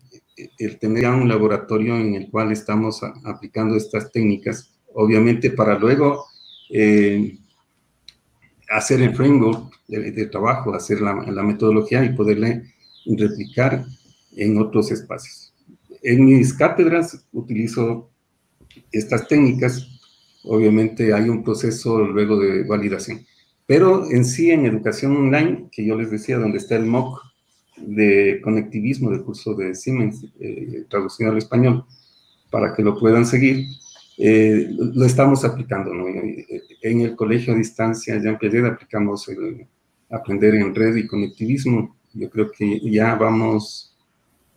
el 0.58 0.80
tener 0.80 1.08
un 1.08 1.28
laboratorio 1.28 1.98
en 1.98 2.16
el 2.16 2.30
cual 2.30 2.52
estamos 2.52 3.02
aplicando 3.24 3.76
estas 3.76 4.12
técnicas. 4.12 4.74
Obviamente 4.94 5.52
para 5.52 5.78
luego 5.78 6.26
eh, 6.70 7.38
hacer 8.70 9.02
el 9.02 9.16
framework 9.16 9.74
de, 9.88 10.26
trabajo, 10.28 10.74
hacer 10.74 11.02
la, 11.02 11.44
metodología 11.44 12.04
y 12.04 12.14
poderle 12.14 12.74
replicar 13.06 13.84
en 14.36 14.58
otros 14.58 14.92
espacios. 14.92 15.54
En 16.04 16.26
mis 16.26 16.54
cátedras 16.54 17.26
utilizo 17.34 18.12
estas 18.92 19.28
técnicas, 19.28 19.88
obviamente 20.44 21.14
hay 21.14 21.28
un 21.28 21.44
proceso 21.44 22.00
luego 22.00 22.40
de 22.40 22.64
validación, 22.64 23.26
pero 23.70 24.10
en 24.10 24.26
sí 24.26 24.50
en 24.50 24.66
educación 24.66 25.16
online, 25.16 25.70
que 25.72 25.86
yo 25.86 25.96
les 25.96 26.10
decía, 26.10 26.40
donde 26.40 26.58
está 26.58 26.76
el 26.76 26.88
MOOC 26.88 27.22
de 27.78 28.42
conectivismo 28.44 29.12
del 29.12 29.22
curso 29.22 29.54
de 29.54 29.76
Siemens, 29.76 30.26
eh, 30.40 30.86
traducido 30.90 31.30
al 31.30 31.38
español, 31.38 31.86
para 32.50 32.74
que 32.74 32.82
lo 32.82 32.98
puedan 33.00 33.28
seguir, 33.28 33.68
eh, 34.18 34.68
lo 34.72 35.06
estamos 35.06 35.46
aplicando, 35.46 35.94
¿no? 35.94 36.08
En 36.08 37.02
el 37.02 37.16
colegio 37.16 37.54
a 37.54 37.58
distancia, 37.58 38.20
ya 38.20 38.32
en 38.42 38.66
aplicamos 38.66 39.30
el 39.30 39.68
aprender 40.10 40.56
en 40.56 40.74
red 40.74 40.96
y 40.96 41.06
conectivismo. 41.06 41.96
Yo 42.16 42.28
creo 42.28 42.50
que 42.50 42.80
ya 42.90 43.14
vamos, 43.14 43.96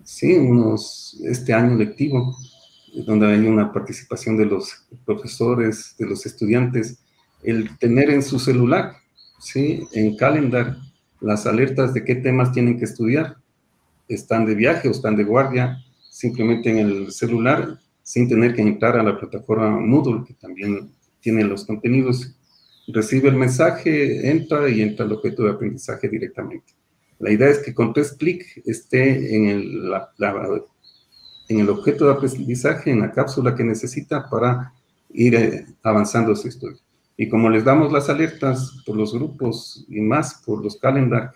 sí, 0.02 0.32
unos, 0.38 1.20
este 1.22 1.52
año 1.52 1.76
lectivo, 1.76 2.34
donde 3.04 3.26
hay 3.26 3.46
una 3.46 3.70
participación 3.74 4.38
de 4.38 4.46
los 4.46 4.86
profesores, 5.04 5.94
de 5.98 6.06
los 6.06 6.24
estudiantes, 6.24 6.98
el 7.42 7.76
tener 7.76 8.08
en 8.08 8.22
su 8.22 8.38
celular, 8.38 9.01
sí, 9.42 9.86
en 9.92 10.16
calendar, 10.16 10.78
las 11.20 11.46
alertas 11.46 11.92
de 11.94 12.04
qué 12.04 12.14
temas 12.16 12.52
tienen 12.52 12.78
que 12.78 12.84
estudiar. 12.84 13.36
están 14.08 14.44
de 14.44 14.54
viaje 14.54 14.88
o 14.88 14.90
están 14.90 15.16
de 15.16 15.24
guardia, 15.24 15.78
simplemente 16.10 16.70
en 16.70 16.78
el 16.78 17.12
celular, 17.12 17.78
sin 18.02 18.28
tener 18.28 18.54
que 18.54 18.62
entrar 18.62 18.96
a 18.96 19.02
la 19.02 19.18
plataforma 19.18 19.70
Moodle, 19.80 20.24
que 20.26 20.34
también 20.34 20.90
tiene 21.20 21.44
los 21.44 21.64
contenidos, 21.64 22.34
recibe 22.88 23.28
el 23.28 23.36
mensaje, 23.36 24.28
entra 24.28 24.68
y 24.68 24.82
entra 24.82 25.06
al 25.06 25.12
objeto 25.12 25.44
de 25.44 25.50
aprendizaje 25.50 26.08
directamente. 26.08 26.74
La 27.18 27.30
idea 27.30 27.48
es 27.48 27.58
que 27.58 27.72
con 27.72 27.92
tres 27.92 28.12
clics 28.12 28.60
esté 28.66 29.36
en 29.36 29.46
el, 29.46 29.92
en 31.48 31.60
el 31.60 31.70
objeto 31.70 32.06
de 32.06 32.12
aprendizaje, 32.12 32.90
en 32.90 33.00
la 33.00 33.12
cápsula 33.12 33.54
que 33.54 33.64
necesita 33.64 34.28
para 34.28 34.72
ir 35.10 35.34
eh, 35.36 35.66
avanzando 35.82 36.34
su 36.34 36.48
estudio. 36.48 36.78
Y 37.22 37.28
como 37.28 37.48
les 37.48 37.64
damos 37.64 37.92
las 37.92 38.08
alertas 38.08 38.82
por 38.84 38.96
los 38.96 39.14
grupos 39.14 39.86
y 39.88 40.00
más 40.00 40.42
por 40.44 40.60
los 40.60 40.76
calendar, 40.76 41.30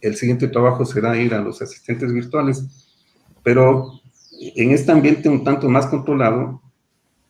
el 0.00 0.16
siguiente 0.16 0.48
trabajo 0.48 0.84
será 0.84 1.16
ir 1.16 1.34
a 1.34 1.40
los 1.40 1.62
asistentes 1.62 2.12
virtuales, 2.12 2.64
pero 3.44 3.92
en 4.56 4.72
este 4.72 4.90
ambiente 4.90 5.28
un 5.28 5.44
tanto 5.44 5.68
más 5.68 5.86
controlado, 5.86 6.60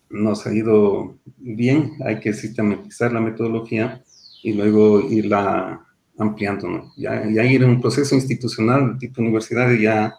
nos 0.09 0.47
ha 0.47 0.55
ido 0.55 1.19
bien, 1.37 1.93
hay 2.07 2.21
que 2.21 2.33
sistematizar 2.33 3.13
la 3.13 3.21
metodología 3.21 4.03
y 4.43 4.55
luego 4.55 5.03
irla 5.03 5.85
ampliando. 6.17 6.95
Ya, 6.97 7.29
ya 7.31 7.45
ir 7.45 7.65
en 7.65 7.69
un 7.69 7.83
proceso 7.83 8.15
institucional 8.15 8.97
tipo 8.99 9.21
universidad 9.21 9.71
ya 9.75 10.15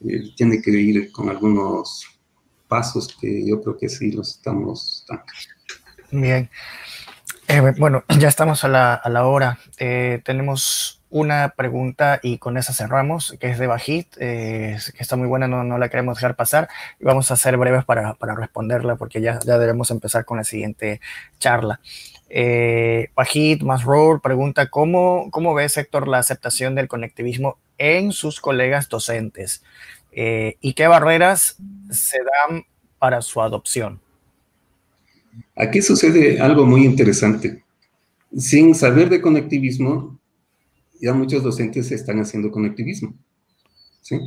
eh, 0.00 0.32
tiene 0.36 0.60
que 0.60 0.72
ir 0.72 1.12
con 1.12 1.28
algunos 1.28 2.06
pasos 2.66 3.16
que 3.20 3.46
yo 3.46 3.62
creo 3.62 3.78
que 3.78 3.88
sí 3.88 4.10
los 4.10 4.30
estamos 4.30 5.06
dando. 5.08 5.24
Bien. 6.12 6.50
Eh, 7.48 7.72
bueno, 7.78 8.04
ya 8.18 8.28
estamos 8.28 8.64
a 8.64 8.68
la, 8.68 8.94
a 8.94 9.08
la 9.08 9.26
hora. 9.26 9.58
Eh, 9.78 10.20
tenemos 10.24 11.00
una 11.08 11.54
pregunta 11.56 12.20
y 12.22 12.38
con 12.38 12.56
esa 12.58 12.72
cerramos, 12.72 13.34
que 13.40 13.50
es 13.50 13.58
de 13.58 13.66
Bajit, 13.66 14.14
que 14.16 14.76
está 14.98 15.16
muy 15.16 15.26
buena, 15.26 15.48
no, 15.48 15.64
no, 15.64 15.78
la 15.78 15.88
queremos 15.88 16.16
dejar 16.16 16.36
pasar. 16.36 16.68
Y 17.00 17.04
vamos 17.04 17.30
a 17.30 17.36
ser 17.36 17.56
breves 17.56 17.84
para, 17.84 18.14
para 18.14 18.34
responderla 18.34 18.96
porque 18.96 19.20
ya, 19.20 19.40
ya 19.44 19.58
debemos 19.58 19.90
empezar 19.90 20.24
con 20.24 20.36
la 20.38 20.44
siguiente 20.44 21.00
charla. 21.38 21.80
Eh, 22.28 23.08
Pajit 23.14 23.62
Masroor 23.62 24.20
pregunta, 24.22 24.68
¿cómo, 24.68 25.30
¿cómo 25.30 25.54
ve 25.54 25.66
Héctor 25.74 26.08
la 26.08 26.18
aceptación 26.18 26.74
del 26.74 26.88
conectivismo 26.88 27.58
en 27.78 28.12
sus 28.12 28.40
colegas 28.40 28.88
docentes? 28.88 29.62
Eh, 30.12 30.56
¿Y 30.60 30.74
qué 30.74 30.86
barreras 30.88 31.56
se 31.90 32.18
dan 32.18 32.64
para 32.98 33.22
su 33.22 33.42
adopción? 33.42 34.00
Aquí 35.56 35.82
sucede 35.82 36.40
algo 36.40 36.66
muy 36.66 36.84
interesante. 36.84 37.62
Sin 38.36 38.74
saber 38.74 39.08
de 39.10 39.20
conectivismo, 39.20 40.18
ya 41.00 41.12
muchos 41.12 41.42
docentes 41.42 41.90
están 41.92 42.20
haciendo 42.20 42.50
conectivismo. 42.50 43.14
¿sí? 44.02 44.18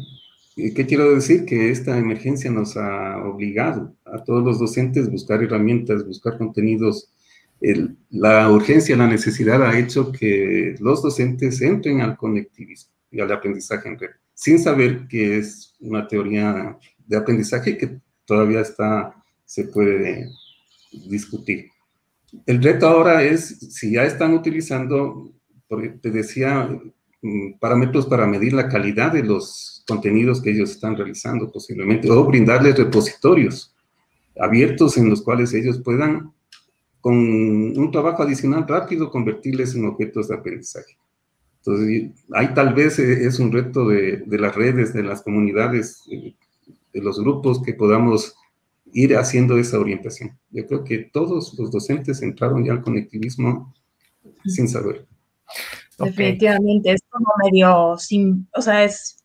¿Qué 0.55 0.85
quiero 0.85 1.13
decir? 1.13 1.45
Que 1.45 1.69
esta 1.69 1.97
emergencia 1.97 2.51
nos 2.51 2.77
ha 2.77 3.17
obligado 3.25 3.95
a 4.05 4.23
todos 4.23 4.43
los 4.43 4.59
docentes 4.59 5.07
a 5.07 5.11
buscar 5.11 5.43
herramientas, 5.43 6.05
buscar 6.05 6.37
contenidos 6.37 7.09
la 8.09 8.51
urgencia, 8.51 8.95
la 8.95 9.07
necesidad 9.07 9.63
ha 9.63 9.77
hecho 9.77 10.11
que 10.11 10.75
los 10.79 11.01
docentes 11.01 11.61
entren 11.61 12.01
al 12.01 12.17
conectivismo 12.17 12.91
y 13.11 13.19
al 13.21 13.31
aprendizaje 13.31 13.89
en 13.89 13.97
red, 13.97 14.09
sin 14.33 14.59
saber 14.59 15.07
que 15.07 15.37
es 15.37 15.75
una 15.79 16.07
teoría 16.07 16.77
de 17.07 17.17
aprendizaje 17.17 17.77
que 17.77 17.99
todavía 18.25 18.61
está, 18.61 19.15
se 19.45 19.65
puede 19.65 20.29
discutir. 21.07 21.69
El 22.45 22.61
reto 22.61 22.87
ahora 22.87 23.23
es 23.23 23.59
si 23.73 23.93
ya 23.93 24.03
están 24.03 24.33
utilizando, 24.33 25.31
porque 25.67 25.89
te 25.89 26.11
decía, 26.11 26.69
mm, 27.21 27.59
parámetros 27.59 28.05
para 28.07 28.27
medir 28.27 28.53
la 28.53 28.67
calidad 28.67 29.13
de 29.13 29.23
los 29.23 29.83
contenidos 29.87 30.41
que 30.41 30.51
ellos 30.51 30.71
están 30.71 30.97
realizando 30.97 31.51
posiblemente, 31.51 32.09
o 32.09 32.25
brindarles 32.25 32.77
repositorios 32.77 33.75
abiertos 34.39 34.97
en 34.97 35.09
los 35.09 35.21
cuales 35.21 35.53
ellos 35.53 35.81
puedan 35.81 36.33
con 36.99 37.15
un 37.15 37.91
trabajo 37.91 38.23
adicional 38.23 38.67
rápido, 38.67 39.11
convertirles 39.11 39.75
en 39.75 39.85
objetos 39.85 40.27
de 40.27 40.35
aprendizaje. 40.35 40.97
Entonces, 41.59 42.11
ahí 42.33 42.53
tal 42.53 42.73
vez 42.73 42.97
e, 42.97 43.25
es 43.25 43.39
un 43.39 43.51
reto 43.51 43.87
de, 43.87 44.23
de 44.25 44.37
las 44.39 44.55
redes, 44.55 44.91
de 44.93 45.03
las 45.03 45.21
comunidades, 45.21 46.03
de 46.07 47.01
los 47.01 47.19
grupos, 47.19 47.61
que 47.61 47.73
podamos 47.73 48.35
ir 48.95 49.17
haciendo 49.17 49.57
esa 49.57 49.77
orientación. 49.77 50.39
Yo 50.49 50.65
creo 50.65 50.85
que 50.85 51.09
todos 51.11 51.53
los 51.59 51.69
docentes 51.69 52.21
entraron 52.21 52.63
ya 52.63 52.71
al 52.71 52.81
conectivismo 52.81 53.73
sin 54.45 54.69
saber. 54.69 55.05
Definitivamente, 55.99 56.93
es 56.93 57.01
como 57.09 57.27
medio, 57.43 57.97
sin, 57.97 58.47
o 58.55 58.61
sea, 58.61 58.85
es 58.85 59.21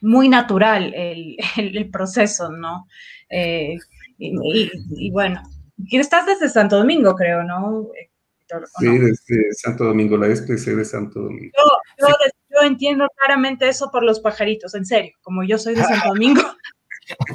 muy 0.00 0.28
natural 0.28 0.92
el, 0.94 1.36
el, 1.56 1.88
proceso, 1.88 2.50
¿no? 2.50 2.86
Eh, 3.30 3.76
y, 4.18 4.70
y, 4.96 5.10
bueno, 5.12 5.40
estás 5.92 6.26
desde 6.26 6.48
Santo 6.48 6.76
Domingo, 6.78 7.14
creo, 7.14 7.44
¿no? 7.44 7.90
sí, 8.80 8.98
desde 8.98 9.52
Santo 9.52 9.84
Domingo, 9.84 10.16
la 10.16 10.34
SPC 10.34 10.74
de 10.74 10.84
Santo 10.84 11.20
Domingo. 11.20 11.52
Yo, 12.00 12.06
yo, 12.50 12.66
entiendo 12.66 13.06
claramente 13.16 13.68
eso 13.68 13.88
por 13.92 14.02
los 14.02 14.18
pajaritos, 14.18 14.74
en 14.74 14.84
serio, 14.84 15.12
como 15.22 15.44
yo 15.44 15.58
soy 15.58 15.76
de 15.76 15.84
Santo 15.84 16.08
Domingo, 16.08 16.42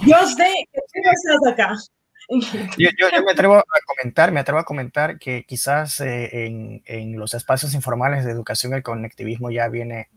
yo 0.06 0.28
sé 0.28 0.54
que 0.72 0.80
tú 0.94 1.10
estás 1.10 1.54
acá. 1.54 1.76
Yo, 2.78 2.90
yo, 2.98 3.24
me 3.24 3.32
atrevo 3.32 3.56
a 3.56 3.64
comentar, 3.86 4.32
me 4.34 4.42
atrevo 4.42 4.60
a 4.60 4.66
comentar 4.66 5.18
que 5.18 5.46
quizás 5.46 6.02
eh, 6.02 6.46
en, 6.46 6.84
en, 6.86 7.18
los 7.18 7.34
espacios 7.34 7.74
informales 7.74 8.26
de 8.26 8.32
educación 8.32 8.74
el 8.74 8.84
conectivismo 8.84 9.50
ya 9.50 9.70
viene 9.70 10.10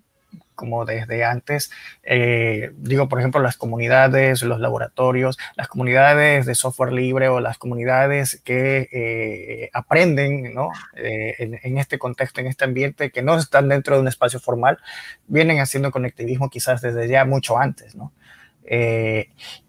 como 0.60 0.84
desde 0.84 1.24
antes. 1.24 1.70
Eh, 2.02 2.70
digo, 2.76 3.08
por 3.08 3.18
ejemplo, 3.18 3.40
las 3.40 3.56
comunidades, 3.56 4.42
los 4.42 4.60
laboratorios, 4.60 5.38
las 5.56 5.68
comunidades 5.68 6.44
de 6.44 6.54
software 6.54 6.92
libre 6.92 7.28
o 7.28 7.40
las 7.40 7.56
comunidades 7.56 8.42
que 8.44 8.88
eh, 8.92 9.70
aprenden 9.72 10.52
¿no? 10.52 10.68
Eh, 10.96 11.34
en, 11.38 11.58
en, 11.62 11.78
este 11.78 11.98
contexto, 11.98 12.40
en 12.40 12.48
este 12.48 12.64
ambiente, 12.64 13.10
que 13.10 13.22
no 13.22 13.38
están 13.38 13.68
dentro 13.68 13.94
de 13.94 14.02
un 14.02 14.08
espacio 14.08 14.38
formal, 14.38 14.78
vienen 15.26 15.60
haciendo 15.60 15.90
conectivismo 15.90 16.50
quizás 16.50 16.82
desde 16.82 17.08
ya 17.08 17.24
mucho 17.24 17.56
antes. 17.56 17.94
¿no? 17.94 18.12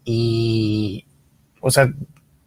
Y, 0.03 1.05
o 1.59 1.71
sea, 1.71 1.91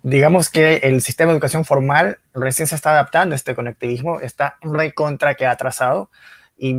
digamos 0.05 0.51
que 0.51 0.77
el 0.77 1.01
sistema 1.01 1.33
de 1.33 1.37
educación 1.37 1.65
formal 1.65 2.19
recién 2.35 2.69
se 2.69 2.75
está 2.75 2.91
adaptando 2.91 3.35
a 3.35 3.37
este 3.37 3.55
conectivismo, 3.55 4.21
está 4.21 4.59
recontra 4.61 5.35
que 5.35 5.47
ha 5.47 5.51
atrasado. 5.51 6.11
Y, 6.57 6.77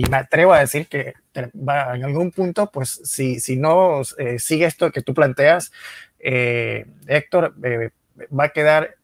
y, 0.00 0.02
me 0.08 0.16
atrevo 0.16 0.54
a 0.54 0.60
decir 0.60 0.86
que 0.88 1.12
va, 1.54 1.94
en 1.94 2.04
algún 2.04 2.30
punto, 2.30 2.70
pues 2.70 3.00
si, 3.04 3.40
si 3.40 3.56
no 3.56 4.00
eh, 4.16 4.38
sigue 4.38 4.64
esto 4.64 4.90
que 4.90 5.02
tú 5.02 5.12
planteas, 5.12 5.70
eh, 6.18 6.86
Héctor, 7.06 7.54
eh, 7.62 7.90
va 8.28 8.44
a 8.44 8.48
quedar 8.48 8.96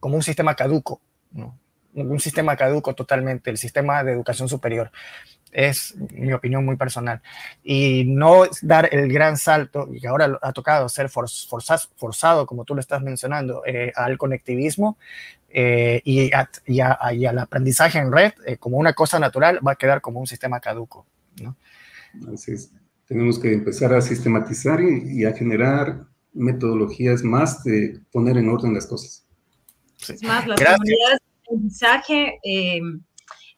como 0.00 0.16
un 0.16 0.22
sistema 0.22 0.54
caduco, 0.54 1.02
¿no? 1.30 1.58
Un 1.94 2.20
sistema 2.20 2.56
caduco 2.56 2.94
totalmente, 2.94 3.50
el 3.50 3.58
sistema 3.58 4.02
de 4.02 4.12
educación 4.12 4.48
superior. 4.48 4.90
Es 5.52 5.94
mi 6.12 6.32
opinión 6.32 6.64
muy 6.64 6.76
personal. 6.76 7.22
Y 7.62 8.04
no 8.06 8.42
dar 8.62 8.88
el 8.92 9.12
gran 9.12 9.36
salto, 9.36 9.88
y 9.92 10.00
que 10.00 10.08
ahora 10.08 10.38
ha 10.42 10.52
tocado 10.52 10.88
ser 10.88 11.08
forzado, 11.08 12.46
como 12.46 12.64
tú 12.64 12.74
lo 12.74 12.80
estás 12.80 13.02
mencionando, 13.02 13.62
eh, 13.64 13.92
al 13.94 14.18
conectivismo, 14.18 14.98
eh, 15.56 16.00
y, 16.04 16.32
a, 16.32 16.50
y, 16.66 16.80
a, 16.80 16.98
y, 17.12 17.26
al 17.26 17.38
aprendizaje 17.38 18.00
en 18.00 18.10
red 18.10 18.32
eh, 18.44 18.56
como 18.56 18.76
una 18.76 18.92
cosa 18.92 19.20
natural 19.20 19.64
va 19.64 19.72
a 19.72 19.76
quedar 19.76 20.00
como 20.00 20.18
un 20.18 20.26
sistema 20.26 20.58
caduco. 20.58 21.06
¿no? 21.40 21.56
Así 22.32 22.52
es. 22.52 22.72
Tenemos 23.06 23.38
que 23.38 23.52
empezar 23.52 23.94
a 23.94 24.00
sistematizar 24.00 24.80
y, 24.80 25.20
y, 25.20 25.24
a 25.24 25.32
generar 25.32 26.06
metodologías 26.32 27.22
más 27.22 27.62
de 27.62 28.00
poner 28.10 28.36
en 28.36 28.48
orden 28.48 28.74
las 28.74 28.88
cosas. 28.88 29.24
Sí. 29.96 30.14
Es 30.14 30.22
más, 30.24 30.44
las 30.48 30.58
Gracias. 30.58 30.78
comunidades 30.78 31.20
de 31.20 31.23
aprendizaje, 31.44 32.40
eh, 32.42 32.80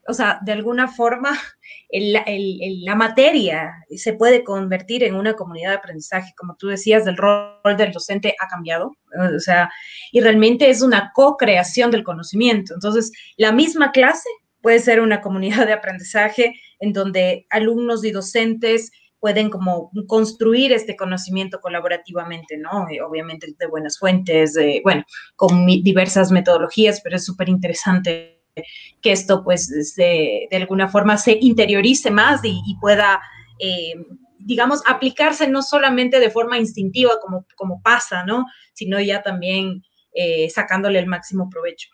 o 0.09 0.15
sea, 0.15 0.39
de 0.45 0.53
alguna 0.53 0.89
forma, 0.89 1.31
la 1.91 2.95
materia 2.95 3.73
se 3.97 4.13
puede 4.15 4.45
convertir 4.45 5.05
en 5.05 5.15
una 5.15 5.35
comunidad 5.35 5.71
de 5.71 5.77
aprendizaje. 5.77 6.33
Como 6.37 6.57
tú 6.57 6.69
decías, 6.69 7.07
el 7.07 7.17
rol 7.17 7.77
del 7.77 7.93
docente 7.93 8.35
ha 8.41 8.49
cambiado, 8.49 8.93
o 9.35 9.41
sea, 9.41 9.71
y 10.13 10.21
realmente 10.21 10.71
es 10.71 10.83
una 10.83 11.13
co-creación 11.15 11.91
del 11.91 12.05
conocimiento. 12.05 12.75
Entonces, 12.75 13.13
la 13.37 13.53
misma 13.53 13.93
clase 13.93 14.29
puede 14.61 14.81
ser 14.81 15.01
una 15.01 15.21
comunidad 15.21 15.67
de 15.67 15.73
aprendizaje 15.73 16.55
en 16.81 16.93
donde 16.93 17.47
alumnos 17.51 18.05
y 18.05 18.11
docentes 18.11 18.91
pueden 19.21 19.51
como 19.51 19.91
construir 20.07 20.73
este 20.73 20.97
conocimiento 20.97 21.61
colaborativamente, 21.61 22.57
¿no? 22.59 22.87
Y 22.91 23.01
obviamente 23.01 23.55
de 23.59 23.67
buenas 23.67 23.99
fuentes, 23.99 24.55
de, 24.55 24.81
bueno, 24.85 25.05
con 25.37 25.67
diversas 25.67 26.31
metodologías, 26.31 27.01
pero 27.03 27.17
es 27.17 27.25
súper 27.25 27.49
interesante 27.49 28.37
que 29.03 29.13
esto 29.13 29.45
pues 29.45 29.95
de, 29.97 30.49
de, 30.51 30.57
alguna 30.57 30.89
forma 30.89 31.19
se 31.19 31.37
interiorice 31.41 32.11
más 32.11 32.45
y, 32.45 32.61
y 32.67 32.77
pueda, 32.81 33.21
eh, 33.59 33.95
digamos, 34.39 34.83
aplicarse 34.87 35.47
no 35.49 35.63
solamente 35.63 36.21
de 36.21 36.31
forma 36.31 36.59
instintiva 36.59 37.13
como, 37.21 37.47
como 37.55 37.83
pasa, 37.83 38.25
¿no? 38.25 38.47
Sino 38.73 39.01
ya 39.01 39.23
también 39.23 39.83
eh, 40.15 40.49
sacándole 40.51 40.99
el 40.99 41.07
máximo 41.07 41.51
provecho. 41.51 41.91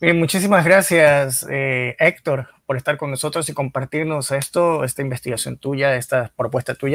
Bien, 0.00 0.18
muchísimas 0.18 0.64
gracias, 0.64 1.46
eh, 1.50 1.94
Héctor, 1.98 2.48
por 2.66 2.76
estar 2.76 2.96
con 2.96 3.10
nosotros 3.10 3.48
y 3.48 3.54
compartirnos 3.54 4.32
esto, 4.32 4.84
esta 4.84 5.02
investigación 5.02 5.56
tuya, 5.56 5.94
esta 5.96 6.32
propuesta 6.36 6.74
tuya. 6.74 6.94